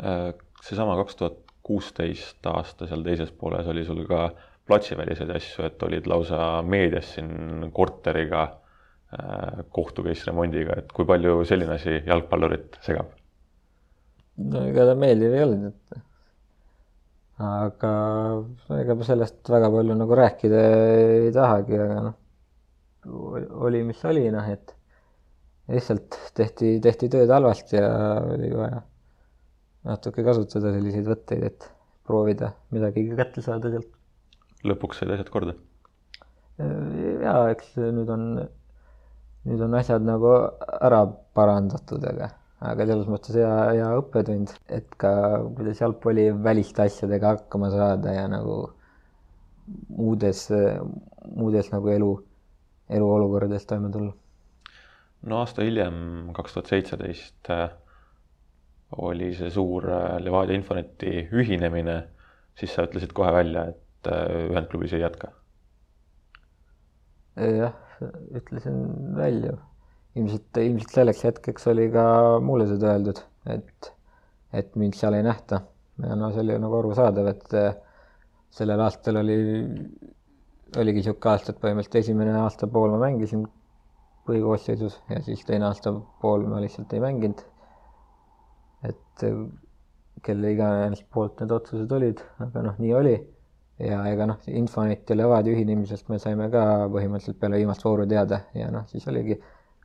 Äh, 0.00 0.32
seesama 0.64 0.96
kaks 1.00 1.18
tuhat 1.18 1.40
kuusteist 1.66 2.46
aasta 2.48 2.86
seal 2.88 3.02
teises 3.04 3.32
pooles 3.36 3.66
oli 3.68 3.84
sul 3.84 4.06
ka 4.08 4.30
platsiväliseid 4.68 5.32
asju, 5.34 5.66
et 5.66 5.82
olid 5.84 6.08
lausa 6.08 6.40
meedias 6.64 7.10
siin 7.16 7.68
korteriga 7.76 8.42
äh, 8.46 9.60
kohtu 9.76 10.04
case 10.06 10.30
remondiga, 10.30 10.78
et 10.80 10.92
kui 10.96 11.08
palju 11.08 11.42
selline 11.48 11.76
asi 11.76 11.98
jalgpallurit 12.06 12.80
segab? 12.86 13.12
no 14.40 14.64
ega 14.70 14.86
ta 14.88 14.96
meeldiv 14.96 15.36
ei 15.36 15.44
olnud, 15.44 15.68
et 15.68 16.00
aga 17.50 17.94
ega 18.80 18.96
ma 18.96 19.08
sellest 19.08 19.52
väga 19.52 19.72
palju 19.74 19.96
nagu 20.00 20.20
rääkida 20.22 20.66
ei 20.96 21.32
tahagi, 21.36 21.80
aga 21.84 22.02
noh, 22.06 22.20
oli, 23.68 23.84
mis 23.84 24.00
oli, 24.08 24.28
noh, 24.32 24.48
et 24.48 24.76
lihtsalt 25.70 26.16
tehti, 26.36 26.78
tehti 26.84 27.12
tööd 27.12 27.32
halvasti 27.32 27.76
ja 27.76 27.90
oli 28.32 28.54
vaja 28.56 28.80
natuke 29.88 30.24
kasutada 30.26 30.74
selliseid 30.74 31.08
võtteid, 31.08 31.46
et 31.50 31.68
proovida 32.06 32.52
midagi 32.74 33.06
kätte 33.16 33.44
saada 33.44 33.72
sealt. 33.72 33.92
lõpuks 34.66 35.00
said 35.00 35.12
asjad 35.14 35.30
korda? 35.32 35.56
jaa, 36.60 37.46
eks 37.54 37.72
nüüd 37.80 38.10
on, 38.12 38.26
nüüd 39.48 39.64
on 39.64 39.78
asjad 39.78 40.04
nagu 40.04 40.34
ära 40.80 41.06
parandatud, 41.36 42.04
aga 42.04 42.34
aga 42.60 42.84
selles 42.88 43.08
mõttes 43.08 43.36
hea, 43.40 43.52
hea 43.72 43.88
õppetund, 43.96 44.52
et 44.68 44.90
ka 45.00 45.12
kuidas 45.56 45.80
jalgpalli 45.80 46.28
väliste 46.44 46.84
asjadega 46.84 47.34
hakkama 47.36 47.70
saada 47.72 48.12
ja 48.12 48.26
nagu 48.28 48.58
muudes, 49.88 50.46
muudes 51.30 51.70
nagu 51.72 51.92
elu, 51.94 52.10
eluolukordades 52.92 53.64
toime 53.70 53.92
tulla. 53.94 54.12
no 55.30 55.40
aasta 55.40 55.64
hiljem, 55.64 55.94
kaks 56.36 56.56
tuhat 56.56 56.72
seitseteist, 56.74 57.40
äh, 57.52 57.70
oli 58.98 59.32
see 59.38 59.50
suur 59.54 59.86
äh, 59.90 60.18
Levadia 60.22 60.58
Infoneti 60.58 61.28
ühinemine, 61.32 62.02
siis 62.58 62.74
sa 62.74 62.88
ütlesid 62.88 63.14
kohe 63.16 63.32
välja, 63.32 63.68
et 63.70 64.10
äh, 64.10 64.50
ühendklubis 64.50 64.94
ei 64.96 65.04
jätka. 65.04 65.32
jah, 67.40 67.74
ütlesin 68.36 68.80
välja 69.16 69.56
ilmselt, 70.18 70.56
ilmselt 70.58 70.94
selleks 70.94 71.24
hetkeks 71.24 71.68
oli 71.70 71.86
ka 71.94 72.04
mulle 72.42 72.66
seda 72.70 72.94
öeldud, 72.94 73.20
et, 73.54 73.92
et 74.56 74.74
mind 74.80 74.98
seal 74.98 75.16
ei 75.18 75.26
nähta. 75.26 75.62
ja 76.00 76.16
no 76.16 76.30
see 76.32 76.42
oli 76.42 76.56
nagu 76.58 76.78
arusaadav, 76.78 77.26
et 77.28 77.54
eh, 77.60 77.74
sellel 78.56 78.80
aastal 78.80 79.20
oli, 79.20 79.36
oligi 80.80 81.02
niisugune 81.02 81.32
aasta, 81.32 81.52
et 81.52 81.60
põhimõtteliselt 81.62 82.00
esimene 82.00 82.36
aastapool 82.40 82.94
ma 82.94 83.02
mängisin 83.04 83.44
põhikoosseisus 84.26 85.00
ja 85.10 85.20
siis 85.26 85.44
teine 85.46 85.68
aastapool 85.68 86.46
ma 86.48 86.62
lihtsalt 86.62 86.92
ei 86.96 87.02
mänginud. 87.04 87.44
Et 88.88 89.26
eh, 89.26 89.42
kelle 90.24 90.54
iganes 90.54 91.02
poolt 91.12 91.40
need 91.40 91.52
otsused 91.54 91.92
olid, 91.96 92.20
aga 92.44 92.64
noh, 92.66 92.80
nii 92.82 92.96
oli. 92.96 93.14
ja 93.80 94.02
ega 94.10 94.26
noh, 94.28 94.40
Infonet 94.52 95.08
ja 95.08 95.16
Levadia 95.16 95.54
ühinemisest 95.56 96.10
me 96.12 96.18
saime 96.20 96.50
ka 96.52 96.62
põhimõtteliselt 96.92 97.38
peale 97.40 97.60
viimast 97.62 97.84
vooru 97.86 98.04
teada 98.08 98.42
ja 98.52 98.68
noh, 98.74 98.84
siis 98.90 99.06
oligi 99.08 99.38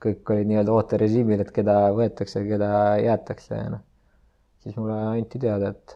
kõik 0.04 0.32
olid 0.34 0.50
nii-öelda 0.50 0.74
ooterežiimil, 0.76 1.42
et 1.42 1.52
keda 1.56 1.78
võetakse, 1.96 2.44
keda 2.48 2.70
jäetakse 3.00 3.56
ja 3.56 3.70
noh, 3.78 3.86
siis 4.64 4.76
mulle 4.76 4.98
anti 5.14 5.40
teada, 5.40 5.72
et 5.72 5.96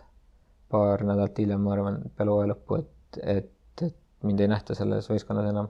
paar 0.72 1.04
nädalat 1.04 1.41
hiljem, 1.41 1.66
ma 1.66 1.76
arvan, 1.76 2.00
peale 2.16 2.34
hooaja 2.34 2.54
lõppu, 2.54 2.80
et, 2.80 3.22
et, 3.36 3.84
et 3.84 3.97
mind 4.24 4.45
ei 4.45 4.52
nähta 4.52 4.78
selles 4.78 5.10
võistkonnas 5.12 5.50
enam. 5.52 5.68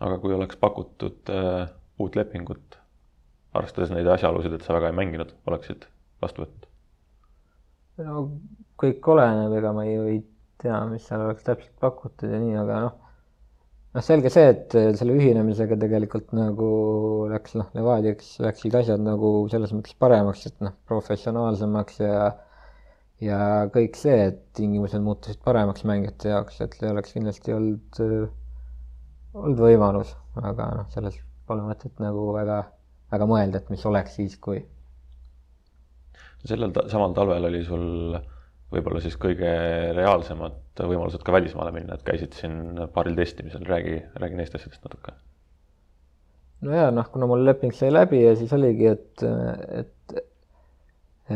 aga 0.00 0.18
kui 0.22 0.34
oleks 0.34 0.56
pakutud 0.60 1.34
äh, 1.34 1.66
uut 2.00 2.16
lepingut, 2.16 2.78
arvestades 3.54 3.92
neid 3.92 4.08
asjaolusid, 4.16 4.56
et 4.56 4.64
sa 4.64 4.78
väga 4.78 4.90
ei 4.90 4.96
mänginud, 4.96 5.36
oleksid 5.46 5.84
vastu 6.22 6.44
võtnud? 6.44 6.68
no 8.04 8.26
kõik 8.80 9.08
oleneb, 9.14 9.54
ega 9.58 9.72
ma 9.74 9.86
ju 9.86 10.06
ei 10.10 10.20
tea, 10.62 10.78
mis 10.90 11.06
seal 11.06 11.24
oleks 11.26 11.46
täpselt 11.46 11.74
pakutud 11.82 12.30
ja 12.30 12.42
nii, 12.42 12.58
aga 12.62 12.84
noh 12.86 13.00
noh, 13.94 14.02
selge 14.02 14.30
see, 14.34 14.46
et 14.50 14.74
selle 14.98 15.14
ühinemisega 15.16 15.78
tegelikult 15.80 16.32
nagu 16.36 16.68
läks 17.30 17.54
noh, 17.58 17.68
Levadiaks 17.76 18.34
läksid 18.42 18.74
asjad 18.80 19.02
nagu 19.04 19.34
selles 19.52 19.74
mõttes 19.76 19.94
paremaks, 20.02 20.46
et 20.50 20.64
noh, 20.64 20.74
professionaalsemaks 20.90 22.00
ja 22.02 22.16
ja 23.22 23.38
kõik 23.72 23.94
see, 23.96 24.16
et 24.30 24.40
tingimused 24.58 25.00
muutusid 25.04 25.38
paremaks 25.44 25.84
mängijate 25.88 26.32
jaoks, 26.32 26.58
et 26.64 26.74
see 26.76 26.90
oleks 26.90 27.14
kindlasti 27.14 27.54
olnud, 27.54 28.00
olnud 29.38 29.62
võimalus, 29.64 30.10
aga 30.42 30.70
noh, 30.80 30.90
selles 30.92 31.20
pole 31.46 31.62
mõtet 31.64 32.02
nagu 32.02 32.26
väga, 32.34 32.58
väga 33.14 33.28
mõelda, 33.30 33.60
et 33.62 33.70
mis 33.72 33.84
oleks 33.86 34.18
siis, 34.18 34.34
kui. 34.42 34.64
Sellel 36.48 36.72
ta 36.76 36.86
samal 36.92 37.14
talvel 37.16 37.48
oli 37.48 37.62
sul 37.64 38.16
võib-olla 38.74 39.00
siis 39.02 39.16
kõige 39.20 39.50
reaalsemad 39.96 40.82
võimalused 40.82 41.22
ka 41.24 41.34
välismaale 41.34 41.72
minna, 41.74 41.96
et 41.96 42.06
käisid 42.06 42.34
siin 42.36 42.80
paaril 42.94 43.16
testimisel, 43.18 43.64
räägi, 43.68 44.00
räägi 44.20 44.38
neist 44.38 44.56
asjadest 44.58 44.84
natuke. 44.86 45.14
no 46.66 46.74
ja 46.74 46.90
noh, 46.94 47.08
kuna 47.12 47.28
mul 47.30 47.44
leping 47.46 47.74
sai 47.76 47.92
läbi 47.92 48.24
ja 48.24 48.34
siis 48.38 48.52
oligi, 48.56 48.88
et, 48.94 49.24
et, 49.82 50.24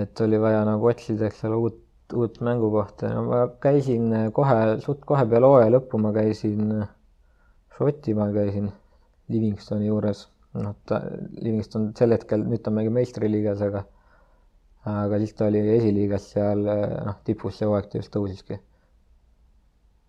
et 0.03 0.25
oli 0.25 0.41
vaja 0.43 0.65
nagu 0.69 0.91
otsida, 0.91 1.29
eks 1.29 1.45
ole, 1.49 1.61
uut, 1.69 1.83
uut 2.17 2.41
mängukohta 2.45 3.11
ja 3.11 3.19
no 3.19 3.27
ma 3.29 3.43
käisin 3.63 4.11
kohe, 4.35 4.79
suht 4.85 5.05
kohe 5.09 5.27
peale 5.29 5.53
hooaja 5.53 5.75
lõppu 5.77 6.01
ma 6.03 6.15
käisin 6.17 6.87
Šotimaal 7.79 8.33
käisin 8.35 8.73
Livingstoni 9.31 9.87
juures, 9.87 10.25
noh, 10.59 10.75
ta, 10.89 10.99
Livingston 11.39 11.93
sel 11.99 12.17
hetkel, 12.17 12.43
nüüd 12.49 12.65
ta 12.65 12.73
mängib 12.75 12.97
meistriliigas, 12.97 13.61
aga 13.63 13.85
aga 14.87 15.19
siis 15.19 15.35
ta 15.35 15.47
oli 15.49 15.63
esiliigas 15.77 16.31
seal 16.35 16.63
noh, 16.65 17.17
tipus 17.25 17.59
see 17.59 17.67
hooaeg 17.69 17.89
ta 17.91 17.99
just 17.99 18.13
tõusiski. 18.15 18.59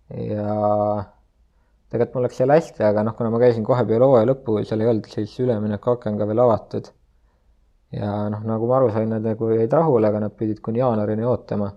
ja 0.09 0.45
tegelikult 1.89 2.15
mul 2.15 2.25
läks 2.27 2.37
seal 2.37 2.53
hästi, 2.53 2.83
aga 2.85 3.03
noh, 3.05 3.15
kuna 3.17 3.31
ma 3.33 3.41
käisin 3.41 3.65
kohe 3.65 3.83
peale 3.89 4.05
hooaja 4.05 4.29
lõppu, 4.29 4.59
seal 4.67 4.83
ei 4.83 4.91
olnud 4.91 5.09
siis 5.09 5.33
üleminekuaken 5.41 6.17
ka 6.21 6.27
veel 6.29 6.43
avatud. 6.45 6.89
ja 7.97 8.29
noh, 8.29 8.45
nagu 8.45 8.67
ma 8.69 8.77
aru 8.77 8.91
sain, 8.93 9.09
nad 9.09 9.25
nagu 9.25 9.49
jäid 9.55 9.73
rahule, 9.73 10.07
aga 10.07 10.25
nad 10.25 10.35
pidid 10.37 10.61
kuni 10.65 10.83
jaanuarini 10.83 11.25
ootama. 11.25 11.71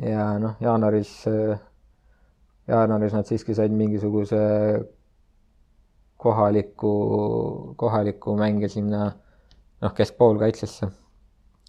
ja 0.00 0.26
noh, 0.40 0.56
jaanuaris, 0.64 1.12
jaanuaris 2.68 3.16
nad 3.16 3.28
siiski 3.28 3.54
said 3.54 3.72
mingisuguse 3.72 4.40
kohaliku, 6.16 6.92
kohaliku 7.76 8.36
mängija 8.36 8.68
sinna 8.72 9.10
noh, 9.82 9.92
keskpoolkaitsesse, 9.92 10.88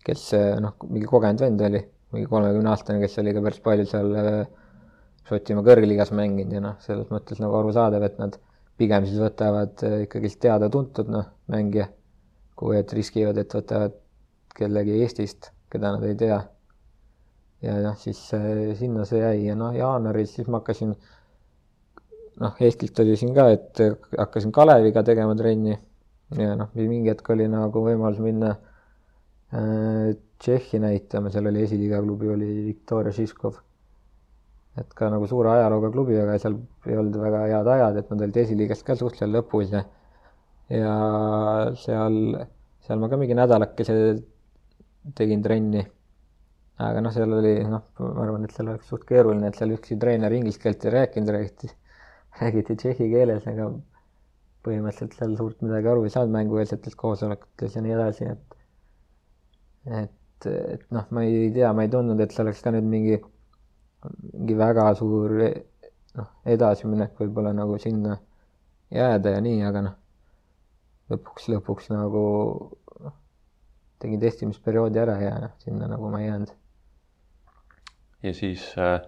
kes 0.07 0.31
noh, 0.63 0.75
mingi 0.87 1.09
kogenud 1.09 1.43
vend 1.43 1.61
oli, 1.67 1.81
mingi 2.15 2.29
kolmekümne 2.31 2.71
aastane, 2.71 3.01
kes 3.03 3.19
oli 3.21 3.35
ka 3.35 3.43
päris 3.43 3.61
palju 3.65 3.87
seal 3.89 4.15
Šotimaa 5.27 5.65
kõrgliigas 5.67 6.13
mänginud 6.15 6.53
ja 6.55 6.61
noh, 6.63 6.75
selles 6.79 7.09
mõttes 7.11 7.41
nagu 7.43 7.57
arusaadav, 7.59 8.05
et 8.07 8.19
nad 8.21 8.37
pigem 8.79 9.03
siis 9.03 9.19
võtavad 9.19 9.81
ikkagist 10.05 10.39
teada-tuntud 10.45 11.09
noh, 11.11 11.25
mängija, 11.51 11.89
kui 12.55 12.77
et 12.79 12.93
riskivad, 12.95 13.35
et 13.41 13.55
võtavad 13.57 13.97
kellegi 14.55 15.01
Eestist, 15.01 15.51
keda 15.73 15.91
nad 15.97 16.05
ei 16.07 16.15
tea. 16.15 16.37
ja 17.65 17.75
noh, 17.83 17.97
siis 17.99 18.21
sinna 18.79 19.03
see 19.09 19.19
jäi 19.19 19.49
ja 19.49 19.57
noh, 19.59 19.75
jaanuaris 19.75 20.37
siis 20.37 20.47
ma 20.47 20.61
hakkasin 20.61 20.95
noh, 22.45 22.63
Eestilt 22.63 23.03
oli 23.03 23.19
siin 23.19 23.35
ka, 23.35 23.49
et 23.57 23.83
hakkasin 24.15 24.55
Kaleviga 24.55 25.03
tegema 25.03 25.35
trenni 25.35 25.75
ja 26.39 26.55
noh, 26.55 26.71
mingi 26.77 27.11
hetk 27.11 27.35
oli 27.35 27.51
nagu 27.51 27.83
võimalus 27.83 28.23
minna 28.23 28.55
äh, 28.55 28.66
Tšehhi 29.51 30.79
näitama, 30.83 31.31
seal 31.31 31.47
oli 31.47 31.63
esiliiga 31.63 32.01
klubi 32.03 32.29
oli 32.33 32.49
Viktoria 32.65 33.13
Žižkov. 33.15 33.61
et 34.77 34.91
ka 34.93 35.07
nagu 35.09 35.25
suure 35.25 35.49
ajalooga 35.49 35.89
klubi, 35.91 36.17
aga 36.21 36.35
seal 36.37 36.57
ei 36.85 36.97
olnud 36.99 37.15
väga 37.17 37.39
head 37.49 37.69
ajad, 37.75 37.95
et 37.97 38.09
nad 38.11 38.21
olid 38.21 38.35
esiliigast 38.43 38.85
ka 38.85 38.95
suhteliselt 38.95 39.33
lõpus 39.33 39.71
ja 39.73 39.83
ja 40.69 40.91
seal, 41.83 42.17
seal 42.85 42.99
ma 43.01 43.09
ka 43.09 43.17
mingi 43.17 43.37
nädalakese 43.39 43.95
tegin 45.17 45.41
trenni. 45.41 45.85
aga 46.77 47.01
noh, 47.01 47.13
seal 47.15 47.33
oli 47.39 47.55
noh, 47.65 47.87
ma 48.03 48.11
arvan, 48.25 48.43
et 48.45 48.53
seal 48.53 48.69
oleks 48.69 48.91
suht 48.91 49.07
keeruline, 49.09 49.47
et 49.47 49.57
seal 49.57 49.73
ükski 49.73 49.97
treener 49.97 50.35
inglise 50.37 50.61
keelt 50.61 50.85
ei 50.85 50.93
rääkinud, 50.93 51.31
räägiti 51.33 51.71
räägiti 52.41 52.75
tšehhi 52.77 53.07
keeles, 53.15 53.47
aga 53.49 53.71
põhimõtteliselt 54.67 55.17
seal 55.17 55.33
suurt 55.39 55.63
midagi 55.65 55.89
aru 55.89 56.03
ei 56.05 56.13
saanud 56.13 56.35
mängueelsetes 56.35 56.99
koosolekutes 56.99 57.79
ja 57.79 57.81
nii 57.81 57.95
edasi, 57.95 58.29
et 58.35 58.56
et, 59.87 60.47
et 60.47 60.85
noh, 60.93 61.07
ma 61.11 61.23
ei 61.25 61.51
tea, 61.55 61.71
ma 61.73 61.85
ei 61.85 61.91
tundnud, 61.91 62.19
et 62.23 62.33
see 62.33 62.43
oleks 62.43 62.63
ka 62.63 62.73
nüüd 62.75 62.87
mingi, 62.91 63.19
mingi 64.33 64.57
väga 64.59 64.89
suur 64.99 65.35
noh, 65.37 66.29
edasiminek 66.55 67.15
võib-olla 67.19 67.53
nagu 67.55 67.77
sinna 67.81 68.17
jääda 68.93 69.37
ja 69.37 69.43
nii, 69.43 69.61
aga 69.67 69.85
noh, 69.89 69.95
lõpuks, 71.13 71.49
lõpuks 71.53 71.91
nagu 71.93 72.23
noh, 73.03 73.15
tegin 74.03 74.21
testimisperioodi 74.23 75.03
ära 75.03 75.17
ja 75.23 75.37
noh, 75.47 75.55
sinna 75.63 75.89
nagu 75.91 76.11
ma 76.13 76.21
ei 76.23 76.29
jäänud. 76.29 76.53
ja 78.23 78.33
siis 78.33 78.69
äh, 78.81 78.99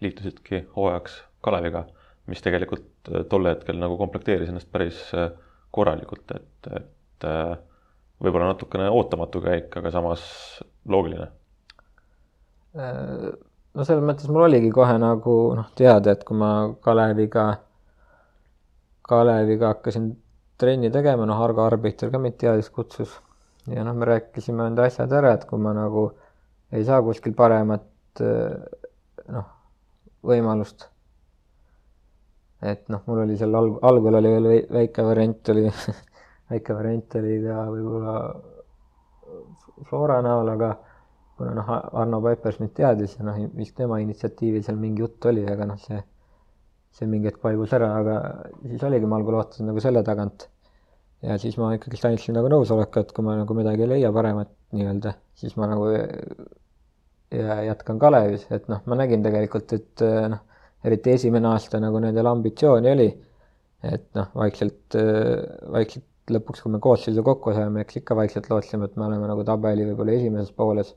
liitusidki 0.00 0.66
hooajaks 0.76 1.22
Kaleviga 1.40 1.86
mis 2.30 2.44
tegelikult 2.44 3.10
äh, 3.10 3.24
tol 3.30 3.48
hetkel 3.50 3.78
nagu 3.80 3.98
komplekteeris 4.00 4.52
ennast 4.52 4.70
päris 4.72 5.00
äh, 5.16 5.30
korralikult, 5.74 6.34
et, 6.36 6.70
et 6.80 7.26
äh, 7.28 7.54
võib-olla 8.20 8.50
natukene 8.52 8.88
ootamatu 8.92 9.42
käik, 9.44 9.76
aga 9.80 9.92
samas 9.94 10.22
loogiline. 10.88 11.30
no 12.76 13.86
selles 13.86 14.04
mõttes 14.06 14.28
mul 14.30 14.46
oligi 14.46 14.70
kohe 14.74 14.98
nagu 15.02 15.36
noh, 15.58 15.70
teada, 15.78 16.14
et 16.14 16.22
kui 16.26 16.38
ma 16.38 16.50
Kaleviga, 16.84 17.46
Kaleviga 19.10 19.74
hakkasin 19.74 20.12
trenni 20.60 20.90
tegema, 20.94 21.26
noh, 21.26 21.40
Argo 21.42 21.64
arbiter 21.64 22.12
ka 22.12 22.20
mind 22.22 22.38
teadis, 22.38 22.70
kutsus 22.70 23.16
ja 23.70 23.84
noh, 23.86 23.96
me 23.96 24.06
rääkisime 24.12 24.68
enda 24.70 24.86
asjad 24.86 25.12
ära, 25.16 25.34
et 25.34 25.48
kui 25.48 25.58
ma 25.58 25.74
nagu 25.76 26.10
ei 26.72 26.86
saa 26.86 27.02
kuskil 27.02 27.34
paremat 27.34 28.22
noh, 28.22 29.50
võimalust 30.26 30.90
et 32.62 32.88
noh, 32.92 33.00
mul 33.08 33.22
oli 33.24 33.36
seal 33.40 33.54
alg-, 33.56 33.78
algul 33.86 34.18
oli 34.20 34.32
veel 34.34 34.48
väike 34.72 35.04
variant 35.04 35.52
oli 35.52 35.66
väike 36.50 36.76
variant 36.76 37.16
oli 37.20 37.40
ka 37.44 37.64
võib-olla 37.70 38.14
Flora 39.88 40.18
näol, 40.24 40.50
aga 40.52 40.70
kuna 41.38 41.54
noh, 41.56 41.68
Arno 42.02 42.20
Paipers 42.24 42.58
mind 42.60 42.74
teadis 42.76 43.16
ja 43.16 43.24
noh, 43.24 43.38
vist 43.56 43.76
tema 43.78 44.00
initsiatiivil 44.02 44.64
seal 44.66 44.80
mingi 44.80 45.04
jutt 45.04 45.28
oli, 45.30 45.46
aga 45.48 45.68
noh, 45.70 45.78
see, 45.80 46.00
see 46.96 47.08
mingi 47.08 47.30
hetk 47.30 47.44
vaibus 47.44 47.72
ära, 47.76 47.92
aga 48.02 48.16
siis 48.66 48.82
oligi, 48.84 49.08
ma 49.08 49.20
algul 49.20 49.38
ootasin 49.40 49.70
nagu 49.70 49.80
selle 49.80 50.02
tagant. 50.06 50.48
ja 51.24 51.36
siis 51.40 51.56
ma 51.60 51.72
ikkagist 51.76 52.06
andsin 52.08 52.36
nagu 52.36 52.50
nõusoleku, 52.52 53.04
et 53.04 53.14
kui 53.16 53.24
ma 53.24 53.38
nagu 53.38 53.56
midagi 53.56 53.86
ei 53.86 53.94
leia 53.94 54.12
paremat 54.12 54.52
nii-öelda, 54.76 55.14
siis 55.40 55.56
ma 55.60 55.68
nagu 55.70 55.88
ja 57.30 57.58
jätkan 57.70 57.98
Kalevis, 58.02 58.46
et 58.50 58.68
noh, 58.68 58.84
ma 58.90 59.00
nägin 59.00 59.24
tegelikult, 59.24 59.72
et 59.76 60.06
noh 60.34 60.46
eriti 60.84 61.12
esimene 61.16 61.50
aasta 61.50 61.80
nagu 61.80 62.00
nendel 62.02 62.28
ambitsiooni 62.30 62.92
oli. 62.94 63.10
et 63.80 64.10
noh, 64.12 64.26
vaikselt, 64.36 64.92
vaikselt 65.72 66.04
lõpuks, 66.34 66.62
kui 66.64 66.72
me 66.74 66.80
koosseisu 66.82 67.24
kokku 67.26 67.54
saime, 67.56 67.84
eks 67.84 68.00
ikka 68.00 68.16
vaikselt 68.18 68.48
lootsime, 68.50 68.88
et 68.88 68.96
me 69.00 69.06
oleme 69.06 69.28
nagu 69.30 69.44
tabeli 69.46 69.86
võib-olla 69.88 70.16
esimeses 70.18 70.52
pooles. 70.56 70.96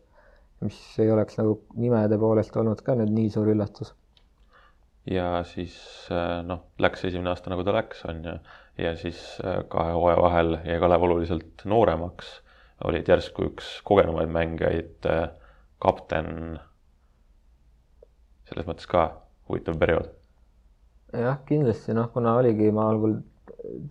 mis 0.64 0.78
ei 1.04 1.10
oleks 1.12 1.36
nagu 1.36 1.58
nimede 1.76 2.16
poolest 2.18 2.56
olnud 2.56 2.80
ka 2.86 2.94
nüüd 2.96 3.10
nii 3.12 3.30
suur 3.34 3.50
üllatus. 3.52 3.94
ja 5.10 5.44
siis 5.44 5.76
noh, 6.48 6.64
läks 6.80 7.04
esimene 7.10 7.34
aasta 7.34 7.52
nagu 7.52 7.66
ta 7.68 7.74
läks, 7.76 8.06
on 8.08 8.24
ju, 8.24 8.36
ja 8.78 8.96
siis 8.98 9.20
kahe 9.70 9.92
hooaja 9.98 10.22
vahel 10.22 10.58
jäi 10.64 10.80
Kalev 10.80 11.08
oluliselt 11.10 11.66
nooremaks, 11.66 12.40
olid 12.84 13.08
järsku 13.08 13.50
üks 13.50 13.74
kogenumaid 13.84 14.32
mängijaid, 14.32 15.10
kapten 15.84 16.60
selles 18.48 18.68
mõttes 18.68 18.88
ka 18.90 19.08
huvitav 19.50 19.78
periood. 19.82 20.10
jah, 21.14 21.40
kindlasti 21.48 21.94
noh, 21.98 22.10
kuna 22.14 22.38
oligi, 22.40 22.72
ma 22.72 22.88
algul 22.90 23.20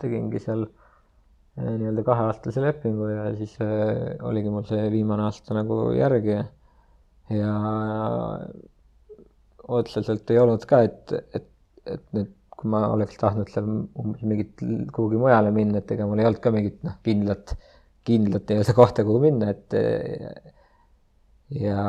tegingi 0.01 0.41
seal 0.43 0.67
nii-öelda 1.61 2.03
kaheaastase 2.07 2.63
lepingu 2.65 3.09
ja 3.13 3.27
siis 3.37 3.55
äh, 3.61 4.15
oligi 4.29 4.53
mul 4.53 4.65
see 4.69 4.87
viimane 4.95 5.27
aasta 5.29 5.57
nagu 5.57 5.83
järgi. 5.97 6.39
Ja 7.33 7.53
otseselt 9.69 10.31
ei 10.33 10.41
olnud 10.43 10.65
ka, 10.69 10.83
et, 10.89 11.13
et, 11.37 11.47
et 11.89 12.03
nüüd, 12.17 12.33
kui 12.57 12.71
ma 12.73 12.83
oleks 12.93 13.19
tahtnud 13.21 13.51
seal 13.53 13.69
umbes 13.69 14.25
mingit 14.27 14.65
kuhugi 14.95 15.21
mujale 15.21 15.53
minna, 15.55 15.81
et 15.83 15.93
ega 15.95 16.07
mul 16.09 16.21
ei 16.23 16.29
olnud 16.29 16.43
ka 16.43 16.53
mingit 16.55 16.83
noh, 16.87 16.97
kindlat, 17.07 17.55
kindlat 18.07 18.51
nii-öelda 18.51 18.75
kohta, 18.77 19.05
kuhu 19.07 19.23
minna, 19.23 19.53
et 19.55 19.77
ja 21.63 21.87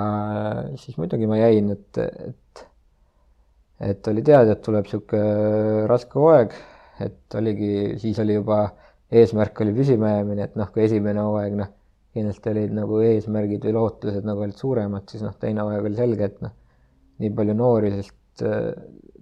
siis 0.81 0.97
muidugi 0.99 1.27
ma 1.29 1.39
jäin, 1.41 1.71
et, 1.75 1.99
et 2.03 2.63
et 3.83 4.07
oli 4.07 4.23
teada, 4.23 4.53
et 4.55 4.61
tuleb 4.63 4.85
niisugune 4.87 5.87
raske 5.89 6.19
hooaeg, 6.19 6.53
et 7.03 7.37
oligi, 7.39 7.71
siis 8.01 8.19
oli 8.23 8.37
juba, 8.37 8.61
eesmärk 9.21 9.61
oli 9.63 9.73
püsimajäämine, 9.77 10.49
et 10.49 10.59
noh, 10.59 10.69
kui 10.73 10.85
esimene 10.87 11.23
hooaeg, 11.25 11.55
noh, 11.59 11.71
kindlasti 12.13 12.51
olid 12.51 12.75
nagu 12.77 12.99
eesmärgid 13.05 13.65
või 13.67 13.75
lootused 13.77 14.27
nagu 14.27 14.45
olid 14.45 14.59
suuremad, 14.59 15.07
siis 15.09 15.23
noh, 15.25 15.33
teine 15.41 15.65
hooaeg 15.65 15.89
oli 15.89 15.99
selge, 15.99 16.29
et 16.29 16.43
noh, 16.45 16.53
nii 17.23 17.33
palju 17.37 17.57
noori, 17.57 17.91
sest 17.97 18.45
äh, 18.45 18.69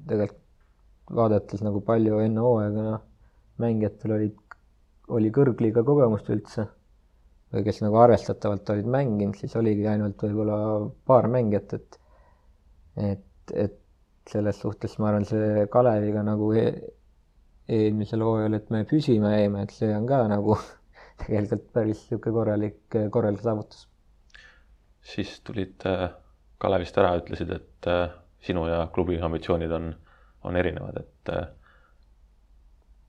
tegelikult 0.07 0.39
vaadates 1.11 1.63
nagu 1.65 1.81
palju 1.83 2.21
enne 2.23 2.43
hooaega, 2.43 2.85
noh, 2.87 3.01
mängijatel 3.61 4.15
olid, 4.17 4.37
oli 5.11 5.31
kõrgliiga 5.35 5.83
kogemust 5.87 6.29
üldse 6.31 6.67
või 7.51 7.65
kes 7.67 7.81
nagu 7.83 7.97
arvestatavalt 7.99 8.69
olid 8.71 8.87
mänginud, 8.87 9.35
siis 9.35 9.55
oligi 9.59 9.83
ainult 9.91 10.21
võib-olla 10.23 10.57
paar 11.07 11.27
mängijat, 11.31 11.75
et 11.75 11.99
et, 13.01 13.53
et 13.55 13.77
selles 14.29 14.59
suhtes 14.59 14.97
ma 14.99 15.09
arvan, 15.09 15.25
see 15.27 15.65
Kaleviga 15.71 16.23
nagu 16.23 16.51
e 16.55 16.65
eelmisel 17.69 18.23
hooajal, 18.25 18.57
et 18.57 18.69
me 18.73 18.83
püsima 18.89 19.35
jäime, 19.35 19.65
et 19.65 19.73
see 19.75 19.91
on 19.95 20.07
ka 20.09 20.23
nagu 20.31 20.57
tegelikult 21.21 21.67
päris 21.75 22.03
niisugune 22.03 22.35
korralik, 22.35 22.81
korralik 23.13 23.43
saavutus. 23.43 23.87
siis 25.01 25.39
tulid 25.45 25.85
äh, 25.89 26.09
Kalevist 26.61 26.97
ära, 27.01 27.15
ütlesid, 27.17 27.53
et 27.55 27.89
äh, 27.89 28.11
sinu 28.45 28.67
ja 28.69 28.83
klubi 28.93 29.17
ambitsioonid 29.21 29.71
on, 29.73 29.93
on 30.45 30.57
erinevad, 30.57 31.01
et 31.01 31.33
äh, 31.33 31.47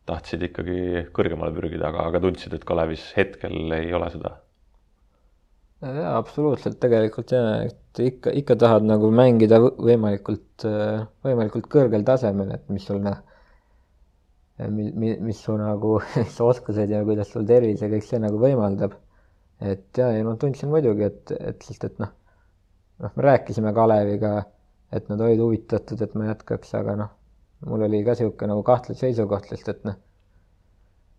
tahtsid 0.08 0.48
ikkagi 0.48 1.08
kõrgemale 1.16 1.52
pürgida, 1.54 1.90
aga, 1.90 2.08
aga 2.10 2.22
tundsid, 2.24 2.54
et 2.56 2.64
Kalevis 2.68 3.10
hetkel 3.16 3.76
ei 3.76 3.92
ole 3.94 4.08
seda 4.14 4.38
jaa, 5.82 6.16
absoluutselt, 6.16 6.78
tegelikult 6.82 7.32
jaa, 7.34 7.62
et 7.66 8.00
ikka, 8.02 8.30
ikka 8.38 8.56
tahad 8.56 8.86
nagu 8.86 9.10
mängida 9.14 9.58
võimalikult, 9.60 10.64
võimalikult 11.26 11.66
kõrgel 11.72 12.04
tasemel, 12.06 12.52
et 12.54 12.68
mis 12.70 12.86
sul 12.86 13.00
noh, 13.02 13.18
mi-, 14.70 14.92
mi-, 14.92 15.16
mis 15.24 15.40
su 15.44 15.56
nagu, 15.58 15.96
mis 16.16 16.36
su 16.36 16.46
oskused 16.46 16.90
ja 16.90 17.02
kuidas 17.06 17.32
sul 17.34 17.46
tervis 17.48 17.82
ja 17.82 17.90
kõik 17.92 18.06
see 18.06 18.20
nagu 18.22 18.40
võimaldab. 18.42 18.98
et 19.62 19.98
jaa, 19.98 20.10
ja 20.16 20.24
ma 20.26 20.34
tundsin 20.36 20.72
muidugi, 20.72 21.06
et, 21.06 21.34
et 21.38 21.62
sest, 21.62 21.84
et 21.86 21.98
noh, 22.02 22.10
noh, 23.02 23.12
me 23.16 23.26
rääkisime 23.28 23.70
Kaleviga, 23.74 24.32
et 24.92 25.10
nad 25.10 25.20
olid 25.22 25.40
huvitatud, 25.40 26.02
et 26.02 26.16
ma 26.18 26.32
jätkaks, 26.32 26.74
aga 26.78 26.96
noh, 26.98 27.12
mul 27.68 27.86
oli 27.86 28.02
ka 28.02 28.16
niisugune 28.16 28.50
nagu 28.50 28.64
kahtlev 28.66 28.98
seisukoht, 28.98 29.46
sest 29.52 29.70
et 29.70 29.84
noh 29.86 30.00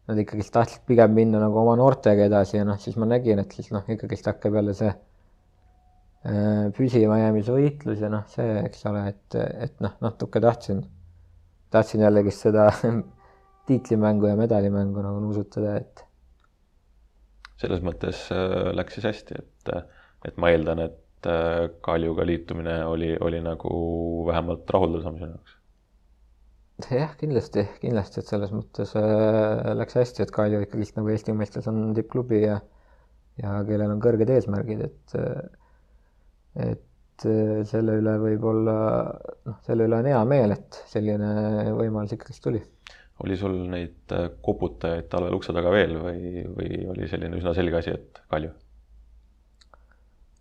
nad 0.07 0.19
ikkagist 0.19 0.51
tahtsid 0.53 0.83
pigem 0.87 1.13
minna 1.15 1.39
nagu 1.39 1.59
oma 1.61 1.75
noortega 1.79 2.27
edasi 2.27 2.57
ja 2.57 2.65
noh, 2.67 2.79
siis 2.79 2.97
ma 2.99 3.07
nägin, 3.07 3.39
et 3.39 3.53
siis 3.55 3.69
noh, 3.71 3.85
ikkagist 3.87 4.27
hakkab 4.27 4.57
jälle 4.59 4.75
see, 4.75 4.91
äh, 6.27 6.65
püsima 6.75 7.19
jäämise 7.21 7.55
võitlus 7.55 8.03
ja 8.03 8.09
noh, 8.11 8.25
see, 8.31 8.57
eks 8.65 8.83
ole, 8.91 9.05
et, 9.13 9.39
et 9.67 9.77
noh, 9.83 9.95
natuke 10.03 10.41
tahtsin, 10.43 10.83
tahtsin 11.71 12.03
jällegist 12.03 12.43
seda 12.49 12.67
tiitlimängu 13.69 14.27
ja 14.29 14.35
medalimängu 14.39 15.05
nagu 15.05 15.21
nuusutada, 15.23 15.77
et. 15.79 16.03
selles 17.63 17.83
mõttes 17.85 18.25
äh, 18.35 18.71
läks 18.75 18.99
siis 18.99 19.07
hästi, 19.11 19.39
et, 19.39 19.73
et 20.27 20.37
ma 20.37 20.53
eeldan, 20.53 20.85
et 20.89 20.99
Kaljuga 21.23 22.25
liitumine 22.27 22.81
oli, 22.83 23.13
oli 23.23 23.37
nagu 23.39 23.69
vähemalt 24.27 24.67
rahuldavam 24.75 25.15
sinu 25.21 25.29
jaoks 25.37 25.53
jah, 26.91 27.13
kindlasti, 27.15 27.63
kindlasti, 27.79 28.19
et 28.19 28.31
selles 28.33 28.51
mõttes 28.51 28.91
äh, 28.99 29.71
läks 29.77 29.95
hästi, 29.95 30.25
et 30.25 30.33
Kalju 30.35 30.63
ikkagist 30.65 30.97
nagu 30.97 31.11
Eesti 31.13 31.35
mõistes 31.37 31.69
on 31.71 31.93
tippklubi 31.95 32.41
ja 32.43 32.59
ja 33.41 33.59
kellel 33.67 33.93
on 33.93 34.01
kõrged 34.03 34.29
eesmärgid, 34.29 34.83
et 34.85 35.15
et 36.63 37.25
selle 37.69 37.95
üle 38.01 38.13
võib 38.21 38.43
olla, 38.49 38.75
noh, 39.47 39.57
selle 39.65 39.87
üle 39.87 39.99
on 40.01 40.09
hea 40.09 40.19
meel, 40.29 40.53
et 40.53 40.79
selline 40.89 41.29
võimalus 41.77 42.13
ikkagist 42.15 42.43
tuli. 42.45 42.61
Oli 43.23 43.37
sul 43.37 43.55
neid 43.69 44.13
koputajaid 44.45 45.09
talvel 45.11 45.37
ukse 45.37 45.53
taga 45.55 45.71
veel 45.73 45.97
või, 46.01 46.45
või 46.49 46.79
oli 46.93 47.09
selline 47.11 47.37
üsna 47.37 47.53
selge 47.53 47.77
asi, 47.79 47.93
et 47.93 48.21
Kalju? 48.31 48.53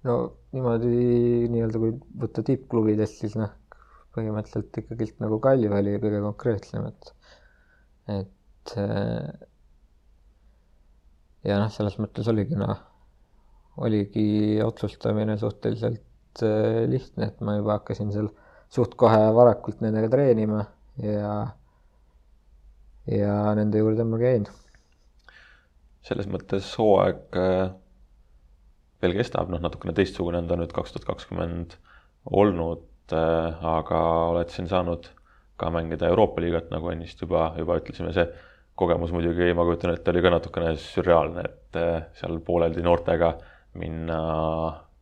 no 0.09 0.17
niimoodi 0.57 0.95
nii-öelda, 1.53 1.83
kui 1.83 1.93
võtta 2.25 2.45
tippklubidest, 2.47 3.21
siis 3.23 3.37
noh, 3.39 3.53
põhimõtteliselt 4.17 4.81
ikkagist 4.83 5.21
nagu 5.23 5.39
Kalju 5.43 5.73
oli 5.77 5.99
kõige 6.03 6.23
konkreetsem, 6.25 6.89
et, 6.91 7.13
et 8.17 8.75
ja 11.47 11.59
noh, 11.61 11.71
selles 11.75 11.99
mõttes 12.03 12.29
oligi 12.33 12.59
noh, 12.59 12.75
oligi 13.83 14.61
otsustamine 14.65 15.37
suhteliselt 15.41 16.43
äh, 16.45 16.85
lihtne, 16.91 17.31
et 17.31 17.41
ma 17.45 17.57
juba 17.59 17.79
hakkasin 17.79 18.13
seal 18.15 18.29
suht 18.73 18.97
kohe 19.01 19.21
varakult 19.37 19.83
nendega 19.85 20.11
treenima 20.13 20.65
ja, 21.03 21.33
ja 23.11 23.55
nende 23.59 23.83
juurde 23.83 24.05
ma 24.07 24.19
käin. 24.21 24.47
selles 26.03 26.27
mõttes 26.27 26.67
hooaeg 26.79 27.39
äh, 27.39 27.73
veel 29.03 29.17
kestab, 29.19 29.51
noh, 29.51 29.61
natukene 29.63 29.95
teistsugune 29.97 30.41
on 30.43 30.49
ta 30.51 30.59
nüüd 30.59 30.73
kaks 30.75 30.95
tuhat 30.95 31.07
kakskümmend 31.09 31.77
olnud, 32.31 32.87
äh, 33.15 33.67
aga 33.75 34.01
oled 34.31 34.51
siin 34.55 34.71
saanud 34.71 35.11
ka 35.59 35.71
mängida 35.71 36.09
Euroopa 36.11 36.43
liigat, 36.43 36.71
nagu 36.75 36.91
ennist 36.91 37.23
juba, 37.23 37.53
juba 37.59 37.79
ütlesime, 37.79 38.15
see 38.15 38.27
kogemus 38.79 39.13
muidugi, 39.15 39.53
ma 39.55 39.67
kujutan 39.69 39.95
ette, 39.95 40.11
oli 40.11 40.23
ka 40.25 40.33
natukene 40.33 40.73
sürreaalne, 40.81 41.45
et 41.47 41.79
äh, 41.79 41.95
seal 42.19 42.41
pooleldi 42.47 42.83
noortega 42.83 43.35
minna 43.79 44.19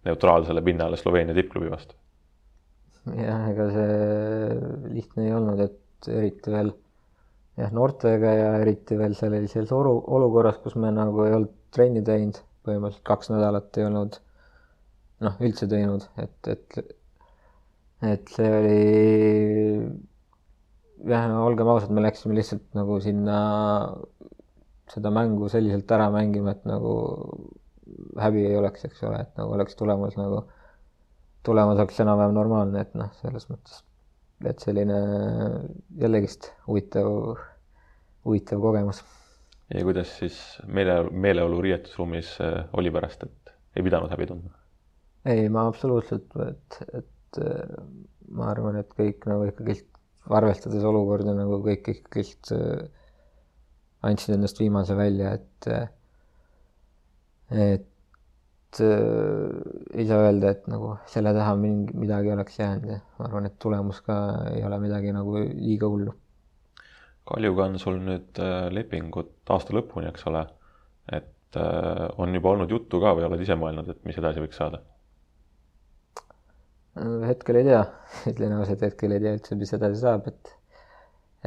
neutraalsele 0.06 0.62
pinnale 0.64 0.98
Sloveenia 1.00 1.36
tippklubi 1.36 1.72
vastu. 1.72 1.96
jah, 3.16 3.48
ega 3.50 3.70
see 3.72 4.94
lihtne 4.96 5.26
ei 5.28 5.34
olnud, 5.36 5.64
et 5.64 6.12
eriti 6.12 6.52
veel 6.52 6.74
jah, 7.60 7.72
noortega 7.76 8.32
ja 8.38 8.50
eriti 8.62 8.98
veel 9.00 9.14
sellises 9.18 9.72
olu, 9.76 9.94
olukorras, 10.18 10.58
kus 10.64 10.76
me 10.80 10.92
nagu 10.94 11.24
ei 11.26 11.36
olnud 11.36 11.52
trenni 11.74 12.02
teinud, 12.06 12.40
põhimõtteliselt 12.66 13.06
kaks 13.12 13.30
nädalat 13.32 13.78
ei 13.80 13.86
olnud 13.88 14.18
noh, 15.26 15.36
üldse 15.44 15.68
teinud, 15.70 16.06
et, 16.24 16.54
et 16.54 16.80
et 18.10 18.30
see 18.32 18.48
oli 18.48 18.76
jah, 21.10 21.26
no 21.28 21.42
olgem 21.46 21.68
ausad, 21.72 21.92
me 21.92 22.02
läksime 22.04 22.36
lihtsalt 22.38 22.64
nagu 22.76 22.96
sinna 23.04 23.36
seda 24.90 25.12
mängu 25.14 25.48
selliselt 25.52 25.90
ära 25.94 26.08
mängima, 26.14 26.54
et 26.56 26.64
nagu 26.68 26.94
häbi 28.20 28.46
ei 28.48 28.56
oleks, 28.58 28.84
eks 28.88 29.04
ole, 29.08 29.20
et 29.26 29.36
nagu 29.38 29.54
oleks 29.56 29.76
tulemus 29.78 30.16
nagu, 30.18 30.42
tulemus 31.46 31.78
oleks 31.78 32.00
enam-vähem 32.04 32.34
normaalne, 32.36 32.84
et 32.86 32.96
noh, 32.98 33.12
selles 33.20 33.46
mõttes, 33.52 33.82
et 34.48 34.62
selline 34.62 34.98
jällegist 36.00 36.50
huvitav, 36.66 37.36
huvitav 38.24 38.62
kogemus. 38.62 39.02
ja 39.74 39.84
kuidas 39.84 40.14
siis 40.18 40.38
meele, 40.66 41.02
meeleolu 41.10 41.60
riietusruumis 41.66 42.36
äh, 42.40 42.64
oli 42.72 42.92
pärast, 42.94 43.26
et 43.28 43.54
ei 43.76 43.84
pidanud 43.86 44.12
häbi 44.12 44.30
tundma? 44.30 44.54
ei, 45.28 45.48
ma 45.52 45.66
absoluutselt, 45.68 46.32
et, 46.46 46.80
et 47.02 47.42
äh, 47.44 47.76
ma 48.30 48.50
arvan, 48.54 48.80
et 48.80 48.96
kõik 48.96 49.28
nagu 49.30 49.48
ikkagist 49.50 49.86
arvestades 50.30 50.84
olukorda 50.86 51.34
nagu 51.36 51.60
kõik 51.64 51.92
ikkagist 51.94 52.52
äh, 52.56 52.84
andsid 54.06 54.36
endast 54.38 54.60
viimase 54.62 54.96
välja, 54.96 55.34
et 55.36 55.72
et 57.50 57.89
ei 58.78 60.06
saa 60.06 60.20
öelda, 60.28 60.52
et 60.54 60.68
nagu 60.70 60.92
selle 61.10 61.32
taha 61.34 61.56
mingi, 61.58 61.96
midagi 61.98 62.30
oleks 62.30 62.58
jäänud 62.60 62.86
ja 62.92 62.98
ma 63.18 63.26
arvan, 63.26 63.48
et 63.48 63.58
tulemus 63.62 63.98
ka 64.06 64.16
ei 64.52 64.62
ole 64.66 64.78
midagi 64.82 65.14
nagu 65.16 65.40
liiga 65.40 65.90
hullu. 65.90 66.14
Kaljuga 67.30 67.66
on 67.66 67.78
sul 67.82 67.98
nüüd 68.04 68.38
lepingut 68.74 69.50
aasta 69.54 69.74
lõpuni, 69.76 70.08
eks 70.10 70.26
ole, 70.30 70.44
et 71.12 71.58
on 71.60 72.34
juba 72.34 72.54
olnud 72.54 72.70
juttu 72.70 73.02
ka 73.02 73.12
või 73.18 73.26
oled 73.26 73.42
ise 73.42 73.58
mõelnud, 73.58 73.90
et 73.90 74.06
mis 74.06 74.18
edasi 74.22 74.42
võiks 74.42 74.58
saada? 74.62 74.82
hetkel 77.26 77.60
ei 77.60 77.66
tea, 77.68 77.84
ütlen 78.30 78.56
ausalt, 78.56 78.82
hetkel 78.86 79.14
ei 79.14 79.22
tea 79.22 79.36
üldse, 79.38 79.56
mis 79.58 79.72
edasi 79.76 80.00
saab, 80.02 80.26
et, 80.30 80.52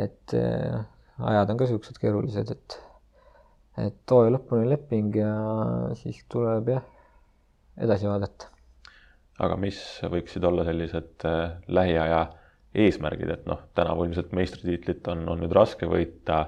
et 0.06 0.36
ajad 0.38 1.52
on 1.54 1.60
ka 1.60 1.68
siuksed 1.70 2.00
keerulised, 2.02 2.54
et, 2.56 2.78
et 3.84 3.98
too 4.10 4.26
lõpuni 4.34 4.70
leping 4.72 5.16
ja 5.20 5.34
siis 6.00 6.24
tuleb 6.32 6.72
jah, 6.74 6.86
edasi 7.78 8.08
vaadata. 8.08 8.50
aga 9.44 9.58
mis 9.58 9.80
võiksid 10.14 10.44
olla 10.46 10.66
sellised 10.68 11.26
äh, 11.26 11.56
lähiaja 11.68 12.26
eesmärgid, 12.74 13.30
et 13.30 13.48
noh, 13.50 13.62
tänavu 13.78 14.06
ilmselt 14.08 14.32
meistritiitlit 14.34 15.08
on, 15.14 15.28
on 15.30 15.42
nüüd 15.44 15.54
raske 15.54 15.90
võita. 15.90 16.46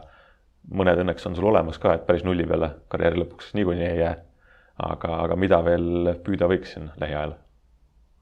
mõned 0.65 0.97
õnneks 0.97 1.28
on 1.30 1.36
sul 1.38 1.45
olemas 1.45 1.78
ka, 1.78 1.93
et 1.93 2.05
päris 2.07 2.23
nulli 2.26 2.45
peale 2.49 2.71
karjääri 2.89 3.21
lõpuks 3.21 3.53
niikuinii 3.53 3.88
ei 3.89 3.99
jää. 3.99 4.15
aga, 4.89 5.17
aga 5.23 5.36
mida 5.36 5.61
veel 5.63 6.15
püüda 6.26 6.49
võiks 6.51 6.73
siin 6.73 6.89
lähiajal? 7.01 7.36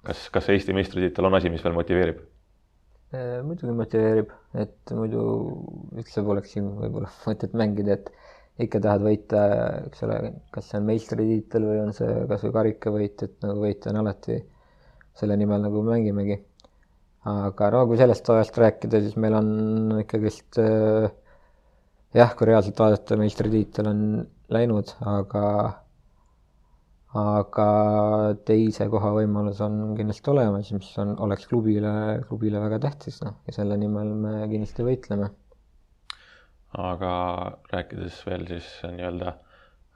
kas, 0.04 0.30
kas 0.30 0.50
Eesti 0.50 0.76
meistritiitel 0.76 1.26
on 1.26 1.40
asi, 1.40 1.50
mis 1.50 1.64
veel 1.64 1.76
motiveerib? 1.76 2.20
Äh, 3.14 3.40
muidugi 3.46 3.76
motiveerib, 3.78 4.32
et 4.58 4.94
muidu 4.96 5.24
üldse 5.94 6.24
poleks 6.26 6.56
siin 6.56 6.72
võib-olla 6.80 7.12
mõtet 7.28 7.56
mängida, 7.58 8.00
et 8.00 8.12
ikka 8.62 8.80
tahad 8.84 9.02
võita, 9.02 9.44
eks 9.88 10.04
ole, 10.06 10.18
kas 10.54 10.70
see 10.70 10.80
on 10.80 10.88
meistritiitel 10.90 11.66
või 11.66 11.80
on 11.88 11.94
see 11.98 12.26
kasvõi 12.30 12.54
karikavõit, 12.60 13.24
et 13.26 13.38
nagu 13.46 13.64
võita 13.66 13.90
on 13.90 14.02
alati, 14.04 14.38
selle 15.18 15.38
nimel 15.40 15.66
nagu 15.66 15.82
mängimegi. 15.88 16.38
aga 17.32 17.70
no 17.72 17.86
kui 17.88 17.98
sellest 17.98 18.30
ajast 18.30 18.58
rääkida, 18.60 19.00
siis 19.02 19.16
meil 19.18 19.38
on 19.38 19.50
ikkagist 20.04 20.60
äh, 20.62 21.08
jah, 22.14 22.34
kui 22.38 22.50
reaalselt 22.50 22.80
vaadata, 22.80 23.18
meistritiitel 23.18 23.90
on 23.90 24.02
läinud, 24.54 24.92
aga 25.08 25.46
aga 27.14 27.68
teise 28.48 28.88
koha 28.90 29.12
võimalus 29.14 29.60
on 29.62 29.94
kindlasti 29.98 30.32
olemas, 30.34 30.72
mis 30.74 30.90
on, 31.02 31.14
oleks 31.22 31.46
klubile, 31.50 31.94
klubile 32.28 32.62
väga 32.64 32.80
tähtis, 32.88 33.20
noh, 33.26 33.36
ja 33.48 33.54
selle 33.54 33.78
nimel 33.78 34.14
me 34.18 34.34
kindlasti 34.50 34.86
võitleme. 34.88 35.30
Aga 36.74 37.14
rääkides 37.72 38.22
veel 38.26 38.46
siis 38.50 38.68
nii-öelda 38.84 39.34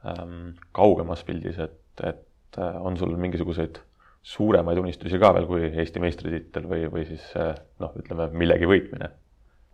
ähm, 0.05 0.55
kaugemas 0.77 1.23
pildis, 1.25 1.59
et, 1.59 2.03
et 2.03 2.59
äh, 2.61 2.81
on 2.85 2.97
sul 2.97 3.15
mingisuguseid 3.17 3.79
suuremaid 4.27 4.77
unistusi 4.77 5.19
ka 5.19 5.31
veel 5.33 5.47
kui 5.49 5.69
Eesti 5.69 6.03
meistritiitel 6.03 6.67
või, 6.69 6.85
või 6.91 7.05
siis 7.09 7.25
äh, 7.39 7.55
noh, 7.81 7.95
ütleme 7.97 8.29
millegi 8.37 8.69
võitmine, 8.69 9.09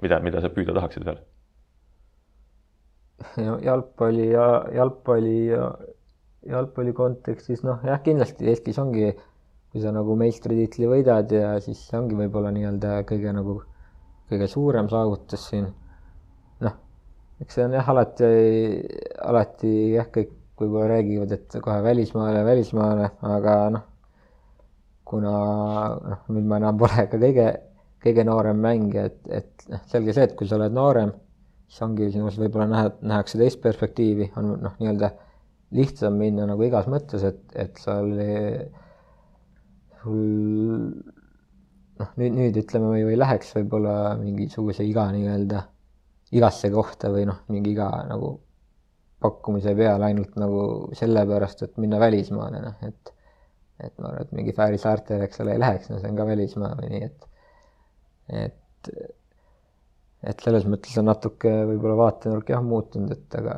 mida, 0.01 0.19
mida 0.23 0.43
sa 0.43 0.51
püüda 0.53 0.75
tahaksid 0.77 1.07
veel? 1.09 1.21
jalgpalli 3.63 4.31
ja 4.31 4.45
jalgpalli 4.75 5.35
ja 5.47 5.67
jalgpalli 6.49 6.93
kontekstis 6.93 7.63
noh, 7.63 7.83
jah, 7.87 8.01
kindlasti 8.03 8.49
Eestis 8.51 8.79
ongi, 8.81 9.11
kui 9.71 9.83
sa 9.83 9.93
nagu 9.95 10.15
meistritiitli 10.19 10.89
võidad 10.89 11.31
ja 11.31 11.53
siis 11.63 11.85
see 11.87 11.99
ongi 11.99 12.17
võib-olla 12.19 12.51
nii-öelda 12.53 12.97
kõige 13.09 13.33
nagu, 13.35 13.61
kõige 14.31 14.49
suurem 14.51 14.89
saavutus 14.91 15.47
siin. 15.49 15.69
Eks 17.43 17.57
see 17.57 17.65
on 17.67 17.75
jah, 17.75 17.89
alati, 17.91 18.29
alati 19.27 19.73
jah, 19.97 20.07
kõik 20.13 20.31
võib-olla 20.59 20.93
räägivad, 20.93 21.33
et 21.35 21.57
kohe 21.63 21.81
välismaale, 21.83 22.43
välismaale, 22.45 23.09
aga 23.27 23.55
noh, 23.73 23.85
kuna 25.09 25.33
noh, 26.13 26.21
nüüd 26.31 26.47
ma 26.49 26.59
enam 26.61 26.79
pole 26.79 27.07
ka 27.11 27.19
kõige, 27.19 27.47
kõige 28.03 28.25
noorem 28.27 28.61
mängija, 28.63 29.07
et, 29.09 29.19
et 29.41 29.67
noh, 29.73 29.83
selge 29.91 30.15
see, 30.15 30.29
et 30.29 30.37
kui 30.39 30.47
sa 30.49 30.59
oled 30.59 30.75
noorem, 30.75 31.11
siis 31.67 31.83
ongi 31.87 32.09
sinus 32.13 32.39
võib-olla 32.39 32.69
näha, 32.71 32.93
nähakse 33.01 33.41
teist 33.41 33.61
perspektiivi, 33.65 34.31
on 34.39 34.53
noh, 34.63 34.77
nii-öelda 34.79 35.11
lihtsam 35.73 36.15
minna 36.21 36.47
nagu 36.47 36.63
igas 36.63 36.87
mõttes, 36.91 37.25
et, 37.27 37.43
et 37.59 37.81
sa 37.81 37.97
oli, 38.05 38.29
sul 40.03 40.23
noh, 41.99 42.15
nüüd, 42.21 42.39
nüüd 42.39 42.63
ütleme, 42.63 42.93
me 42.93 43.03
ju 43.03 43.11
ei 43.11 43.19
läheks 43.19 43.55
võib-olla 43.57 44.15
mingisuguse 44.21 44.85
iga 44.87 45.09
nii-öelda 45.11 45.65
igasse 46.33 46.69
kohta 46.73 47.11
või 47.13 47.27
noh, 47.29 47.43
mingi 47.53 47.73
iga 47.75 47.89
nagu 48.09 48.35
pakkumise 49.23 49.73
peale 49.77 50.09
ainult 50.09 50.35
nagu 50.39 50.63
sellepärast, 50.97 51.63
et 51.67 51.77
minna 51.79 51.99
välismaale, 52.01 52.61
noh, 52.63 52.79
et 52.87 53.13
et 53.83 53.93
ma 53.99 54.11
arvan, 54.11 54.27
et 54.27 54.35
mingi 54.37 54.53
Fääri 54.55 54.79
saartele, 54.79 55.27
eks 55.27 55.41
ole, 55.43 55.55
ei 55.55 55.61
läheks, 55.61 55.89
no 55.91 55.99
see 55.99 56.11
on 56.11 56.19
ka 56.19 56.27
välismaa 56.27 56.75
või 56.79 56.89
nii, 56.93 57.07
et, 57.07 57.25
et, 58.43 58.91
et 60.31 60.45
selles 60.45 60.67
mõttes 60.69 60.93
on 61.01 61.09
natuke 61.09 61.51
võib-olla 61.71 61.97
vaatenurk 61.99 62.53
jah 62.53 62.63
muutunud, 62.63 63.11
et 63.15 63.39
aga, 63.39 63.57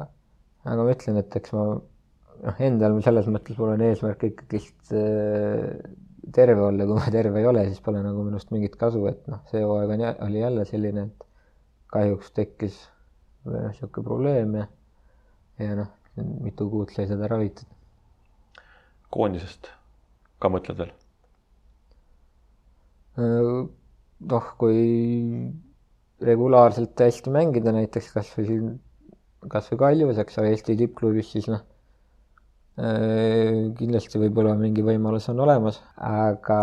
aga 0.64 0.88
ma 0.88 0.96
ütlen, 0.96 1.20
et 1.22 1.38
eks 1.42 1.54
ma 1.56 1.68
noh, 1.76 2.64
endal 2.70 2.98
selles 3.06 3.30
mõttes 3.32 3.60
mul 3.60 3.76
on 3.76 3.86
eesmärk 3.86 4.26
ikkagist 4.30 4.96
äh, 4.96 5.68
terve 6.36 6.66
olla, 6.70 6.88
kui 6.88 6.98
ma 6.98 7.14
terve 7.14 7.42
ei 7.42 7.52
ole, 7.52 7.68
siis 7.70 7.84
pole 7.86 8.02
nagu 8.04 8.26
minust 8.26 8.52
mingit 8.56 8.80
kasu, 8.80 9.04
et 9.12 9.22
noh, 9.32 9.44
see 9.52 9.62
hooaeg 9.62 9.94
on, 9.98 10.08
oli 10.30 10.42
jälle 10.42 10.66
selline, 10.70 11.10
et 11.12 11.25
kahjuks 11.94 12.34
tekkis 12.36 12.78
noh, 13.46 13.68
niisugune 13.70 14.08
probleem 14.08 14.58
ja, 14.60 14.68
ja 15.62 15.80
noh, 15.82 15.92
mitu 16.46 16.70
kuud 16.72 16.94
sai 16.96 17.08
seda 17.10 17.30
ravitud. 17.32 17.68
koondisest 19.16 19.70
ka 20.42 20.52
mõtled 20.52 20.82
veel? 20.82 20.94
noh, 23.16 24.50
kui 24.60 24.82
regulaarselt 26.26 27.00
hästi 27.00 27.32
mängida 27.32 27.72
näiteks 27.76 28.12
kas 28.16 28.32
või 28.36 28.48
siin, 28.50 28.68
kas 29.52 29.70
või 29.72 29.80
Kaljus, 29.84 30.20
eks 30.20 30.40
ole, 30.42 30.52
Eesti 30.52 30.76
tippklubis, 30.80 31.32
siis 31.32 31.48
noh, 31.52 31.64
kindlasti 32.76 34.20
võib-olla 34.20 34.56
mingi 34.60 34.84
võimalus 34.84 35.30
on 35.32 35.40
olemas, 35.46 35.80
aga 35.96 36.60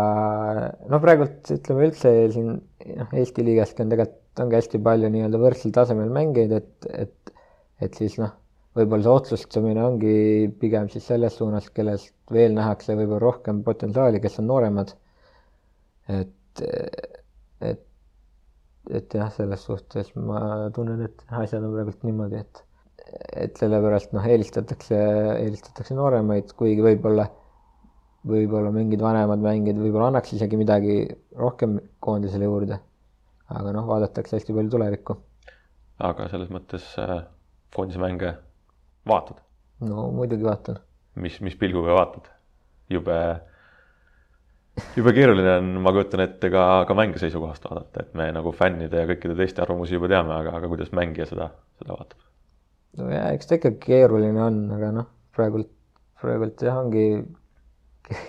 no 0.89 0.99
praegult 1.01 1.49
ütleme 1.55 1.87
üldse 1.87 2.11
siin 2.35 2.51
noh, 2.53 3.15
Eesti 3.17 3.45
liigaski 3.47 3.81
on 3.85 3.93
tegelikult, 3.93 4.19
ongi 4.41 4.57
hästi 4.57 4.79
palju 4.81 5.11
nii-öelda 5.13 5.41
võrdsel 5.41 5.73
tasemel 5.75 6.09
mängijaid, 6.13 6.55
et, 6.61 6.87
et, 7.05 7.35
et 7.85 7.99
siis 7.99 8.17
noh 8.21 8.33
võib-olla 8.77 9.05
see 9.05 9.13
otsustamine 9.13 9.83
ongi 9.85 10.13
pigem 10.61 10.89
siis 10.89 11.05
selles 11.09 11.37
suunas, 11.37 11.69
kellest 11.75 12.13
veel 12.33 12.55
nähakse 12.57 12.95
võib-olla 12.97 13.21
rohkem 13.21 13.61
potentsiaali, 13.65 14.21
kes 14.23 14.39
on 14.41 14.49
nooremad. 14.49 14.93
et, 16.09 16.63
et, 17.61 17.83
et 18.89 19.17
jah, 19.19 19.29
selles 19.35 19.65
suhtes 19.69 20.09
ma 20.17 20.69
tunnen, 20.75 21.05
et 21.05 21.21
asjad 21.43 21.63
on 21.63 21.75
praegult 21.75 22.01
niimoodi, 22.07 22.41
et, 22.41 22.63
et 23.45 23.61
sellepärast 23.61 24.11
noh, 24.17 24.25
eelistatakse, 24.25 24.99
eelistatakse 25.37 25.95
nooremaid, 25.97 26.51
kuigi 26.57 26.83
võib-olla, 26.83 27.29
võib-olla 28.27 28.73
mingid 28.73 29.03
vanemad 29.05 29.43
mängijad 29.43 29.79
võib-olla 29.83 30.09
annaks 30.11 30.33
isegi 30.35 30.59
midagi 30.59 30.97
rohkem 31.39 31.77
koondisele 32.03 32.49
juurde. 32.49 32.81
Aga 33.59 33.73
noh, 33.75 33.87
vaadatakse 33.89 34.37
hästi 34.37 34.55
palju 34.55 34.73
tulevikku. 34.73 35.17
aga 36.09 36.27
selles 36.31 36.51
mõttes 36.53 36.85
äh, 37.01 37.21
koondise 37.75 38.01
mänge 38.01 38.35
vaatad? 39.09 39.41
no 39.83 40.09
muidugi 40.15 40.45
vaatan. 40.47 40.79
mis, 41.15 41.39
mis 41.41 41.57
pilguga 41.59 41.95
vaatad? 41.97 42.29
jube, 42.93 43.17
jube 44.97 45.13
keeruline 45.15 45.57
on, 45.59 45.71
ma 45.85 45.93
kujutan 45.95 46.25
ette, 46.25 46.49
ka, 46.53 46.65
ka 46.89 46.97
mänge 46.97 47.21
seisukohast 47.21 47.65
vaadata, 47.69 48.05
et 48.05 48.17
me 48.17 48.29
nagu 48.35 48.53
fännide 48.55 49.03
ja 49.03 49.09
kõikide 49.09 49.37
teiste 49.39 49.63
arvamusi 49.63 49.97
juba 49.97 50.11
teame, 50.11 50.35
aga, 50.35 50.57
aga 50.59 50.69
kuidas 50.71 50.93
mängija 50.95 51.29
seda, 51.29 51.49
seda 51.81 51.97
vaatab? 51.97 52.25
no 52.99 53.09
jaa, 53.13 53.29
eks 53.37 53.49
ta 53.49 53.59
ikka 53.59 53.75
keeruline 53.85 54.41
on, 54.43 54.59
aga 54.77 54.91
noh, 54.99 55.09
praegult, 55.35 55.71
praegult 56.21 56.65
jah, 56.65 56.81
ongi 56.83 57.07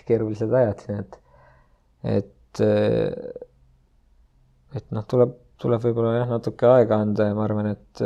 keerulised 0.09 0.55
ajad 0.61 0.85
siin, 0.85 1.03
et, 1.05 1.19
et, 2.19 2.63
et 4.75 4.87
noh, 4.95 5.07
tuleb, 5.11 5.35
tuleb 5.63 5.83
võib-olla 5.87 6.15
jah, 6.19 6.29
natuke 6.35 6.69
aega 6.69 7.01
anda 7.05 7.29
ja 7.29 7.35
ma 7.37 7.45
arvan, 7.47 7.71
et 7.75 8.05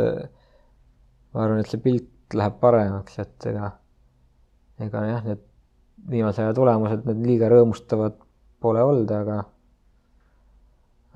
ma 1.35 1.45
arvan, 1.45 1.63
et 1.63 1.71
see 1.71 1.83
pilt 1.83 2.37
läheb 2.37 2.59
paremaks, 2.61 3.19
et 3.23 3.47
ega, 3.51 3.71
ega 4.85 5.05
jah, 5.09 5.23
need 5.27 5.45
viimase 6.09 6.45
aja 6.45 6.55
tulemused, 6.57 7.07
need 7.09 7.25
liiga 7.27 7.49
rõõmustavad 7.53 8.19
pole 8.63 8.83
olnud, 8.85 9.13
aga 9.15 9.39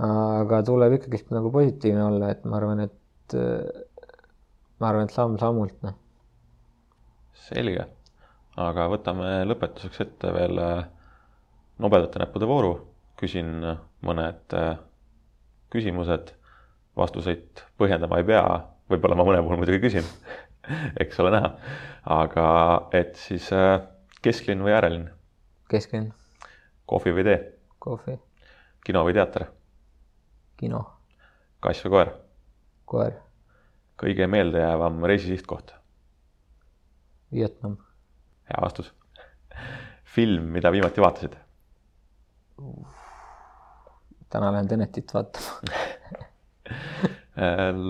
aga 0.02 0.62
tuleb 0.66 0.96
ikkagist 0.96 1.30
nagu 1.34 1.52
positiivne 1.54 2.04
olla, 2.04 2.30
et 2.32 2.46
ma 2.48 2.58
arvan, 2.58 2.80
et 2.86 3.36
ma 4.80 4.88
arvan, 4.88 5.06
et 5.06 5.14
samm-sammult, 5.14 5.76
noh. 5.84 5.98
selge, 7.46 7.86
aga 8.58 8.88
võtame 8.90 9.42
lõpetuseks 9.46 10.02
ette 10.06 10.32
veel 10.34 10.58
äh, 10.62 10.80
nobedate 11.82 12.22
näppude 12.22 12.48
vooru, 12.48 12.72
küsin 13.20 13.52
mõned 14.02 14.56
küsimused, 15.72 16.34
vastuseid 16.96 17.64
põhjendama 17.80 18.20
ei 18.20 18.28
pea, 18.28 18.44
võib-olla 18.92 19.16
ma 19.18 19.26
mõne 19.26 19.44
puhul 19.44 19.60
muidugi 19.62 19.80
küsin 19.86 20.06
eks 21.02 21.20
ole 21.20 21.30
näha. 21.34 21.50
aga 22.04 22.46
et 22.92 23.16
siis 23.18 23.48
äh, 23.52 23.80
kesklinn 24.22 24.62
või 24.64 24.74
äärelinn? 24.76 25.10
kesklinn. 25.70 26.12
kohvi 26.86 27.14
või 27.16 27.26
tee? 27.26 27.38
kohvi. 27.82 28.18
kino 28.86 29.04
või 29.06 29.16
teater? 29.16 29.46
kino. 30.56 30.84
kass 31.60 31.84
või 31.86 31.94
koer? 31.96 32.12
koer. 32.86 33.14
kõige 34.02 34.26
meeldejäävam 34.26 35.04
reisisihtkoht? 35.04 35.74
Vietnam. 37.32 37.78
hea 38.50 38.62
vastus. 38.62 38.92
film, 40.16 40.50
mida 40.54 40.72
viimati 40.72 41.02
vaatasid? 41.02 41.38
Täna 44.32 44.52
lähen 44.52 44.68
Tenetit 44.68 45.14
vaatama 45.14 45.52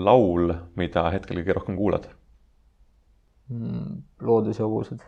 laul, 0.07 0.53
mida 0.79 1.01
hetkel 1.15 1.39
kõige 1.41 1.55
rohkem 1.59 1.75
kuulad 1.79 2.05
Mm, 3.49 4.03
loodushobused. 4.21 4.99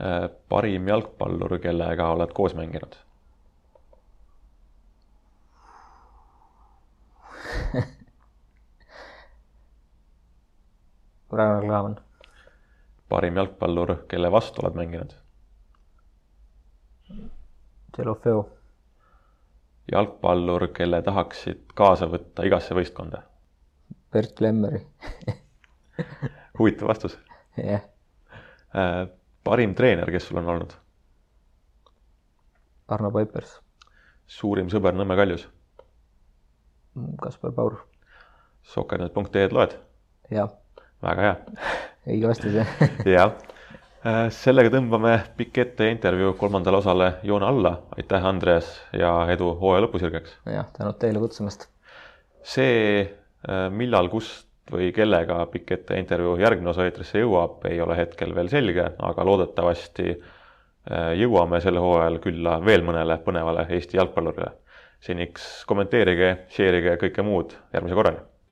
Äh, 0.00 0.30
parim 0.48 0.88
jalgpallur, 0.88 1.58
kellega 1.60 2.06
oled 2.14 2.32
koos 2.34 2.54
mänginud 2.56 2.96
Ragnar 11.32 11.62
Klavan. 11.66 11.96
parim 13.08 13.36
jalgpallur, 13.36 13.94
kelle 14.08 14.32
vastu 14.32 14.62
oled 14.64 14.74
mänginud? 14.80 15.12
Delofeo. 17.98 18.48
Jalgpallur, 19.92 20.68
kelle 20.76 21.02
tahaksid 21.04 21.72
kaasa 21.78 22.08
võtta 22.10 22.46
igasse 22.48 22.74
võistkonda? 22.76 23.22
Bert 24.12 24.40
Lemmeri 24.44 24.82
huvitav 26.58 26.92
vastus 26.92 27.18
jah 27.56 27.84
äh,. 28.76 29.08
parim 29.44 29.74
treener, 29.74 30.10
kes 30.10 30.28
sul 30.28 30.40
on 30.42 30.48
olnud? 30.54 30.74
Arno 32.92 33.10
Paipers. 33.14 33.56
suurim 34.26 34.68
sõber 34.72 34.96
Nõmme 34.96 35.16
Kaljus? 35.16 35.46
Kaspar 37.22 37.54
Paur. 37.56 37.78
Sokkernet.ee-d 38.68 39.56
loed? 39.56 39.78
jah. 40.30 40.52
väga 41.02 41.28
hea. 41.28 41.64
õige 42.06 42.28
vastus 42.28 42.60
jah 42.60 42.76
jah 43.16 43.32
sellega 44.34 44.70
tõmbame 44.74 45.12
pikk 45.38 45.58
ette 45.62 45.86
intervjuu 45.92 46.32
kolmandale 46.38 46.80
osale 46.80 47.08
joone 47.22 47.46
alla. 47.46 47.72
aitäh, 47.96 48.24
Andreas 48.26 48.70
ja 48.92 49.12
edu 49.30 49.52
hooaja 49.60 49.84
lõpusirgeks. 49.86 50.38
jah, 50.50 50.66
tänud 50.76 50.98
teile 50.98 51.22
kutsumast. 51.22 51.68
see, 52.42 53.00
äh, 53.48 53.68
millal, 53.70 54.08
kust 54.08 54.48
või 54.72 54.92
kellega 54.94 55.44
pikk 55.46 55.70
ette 55.76 55.98
intervjuu 55.98 56.36
järgmine 56.40 56.70
osa 56.70 56.84
eetrisse 56.84 57.22
jõuab, 57.22 57.62
ei 57.70 57.80
ole 57.80 57.96
hetkel 57.96 58.34
veel 58.34 58.48
selge, 58.48 58.88
aga 58.98 59.24
loodetavasti 59.24 60.08
äh, 60.10 61.14
jõuame 61.22 61.60
sel 61.60 61.78
hooajal 61.78 62.18
külla 62.18 62.58
veel 62.64 62.82
mõnele 62.82 63.20
põnevale 63.22 63.68
Eesti 63.70 63.96
jalgpallurile. 64.00 64.50
seniks 65.02 65.64
kommenteerige, 65.66 66.36
share 66.48 66.78
ige 66.78 66.98
kõike 67.06 67.22
muud, 67.26 67.54
järgmise 67.74 67.94
korrani 67.94 68.31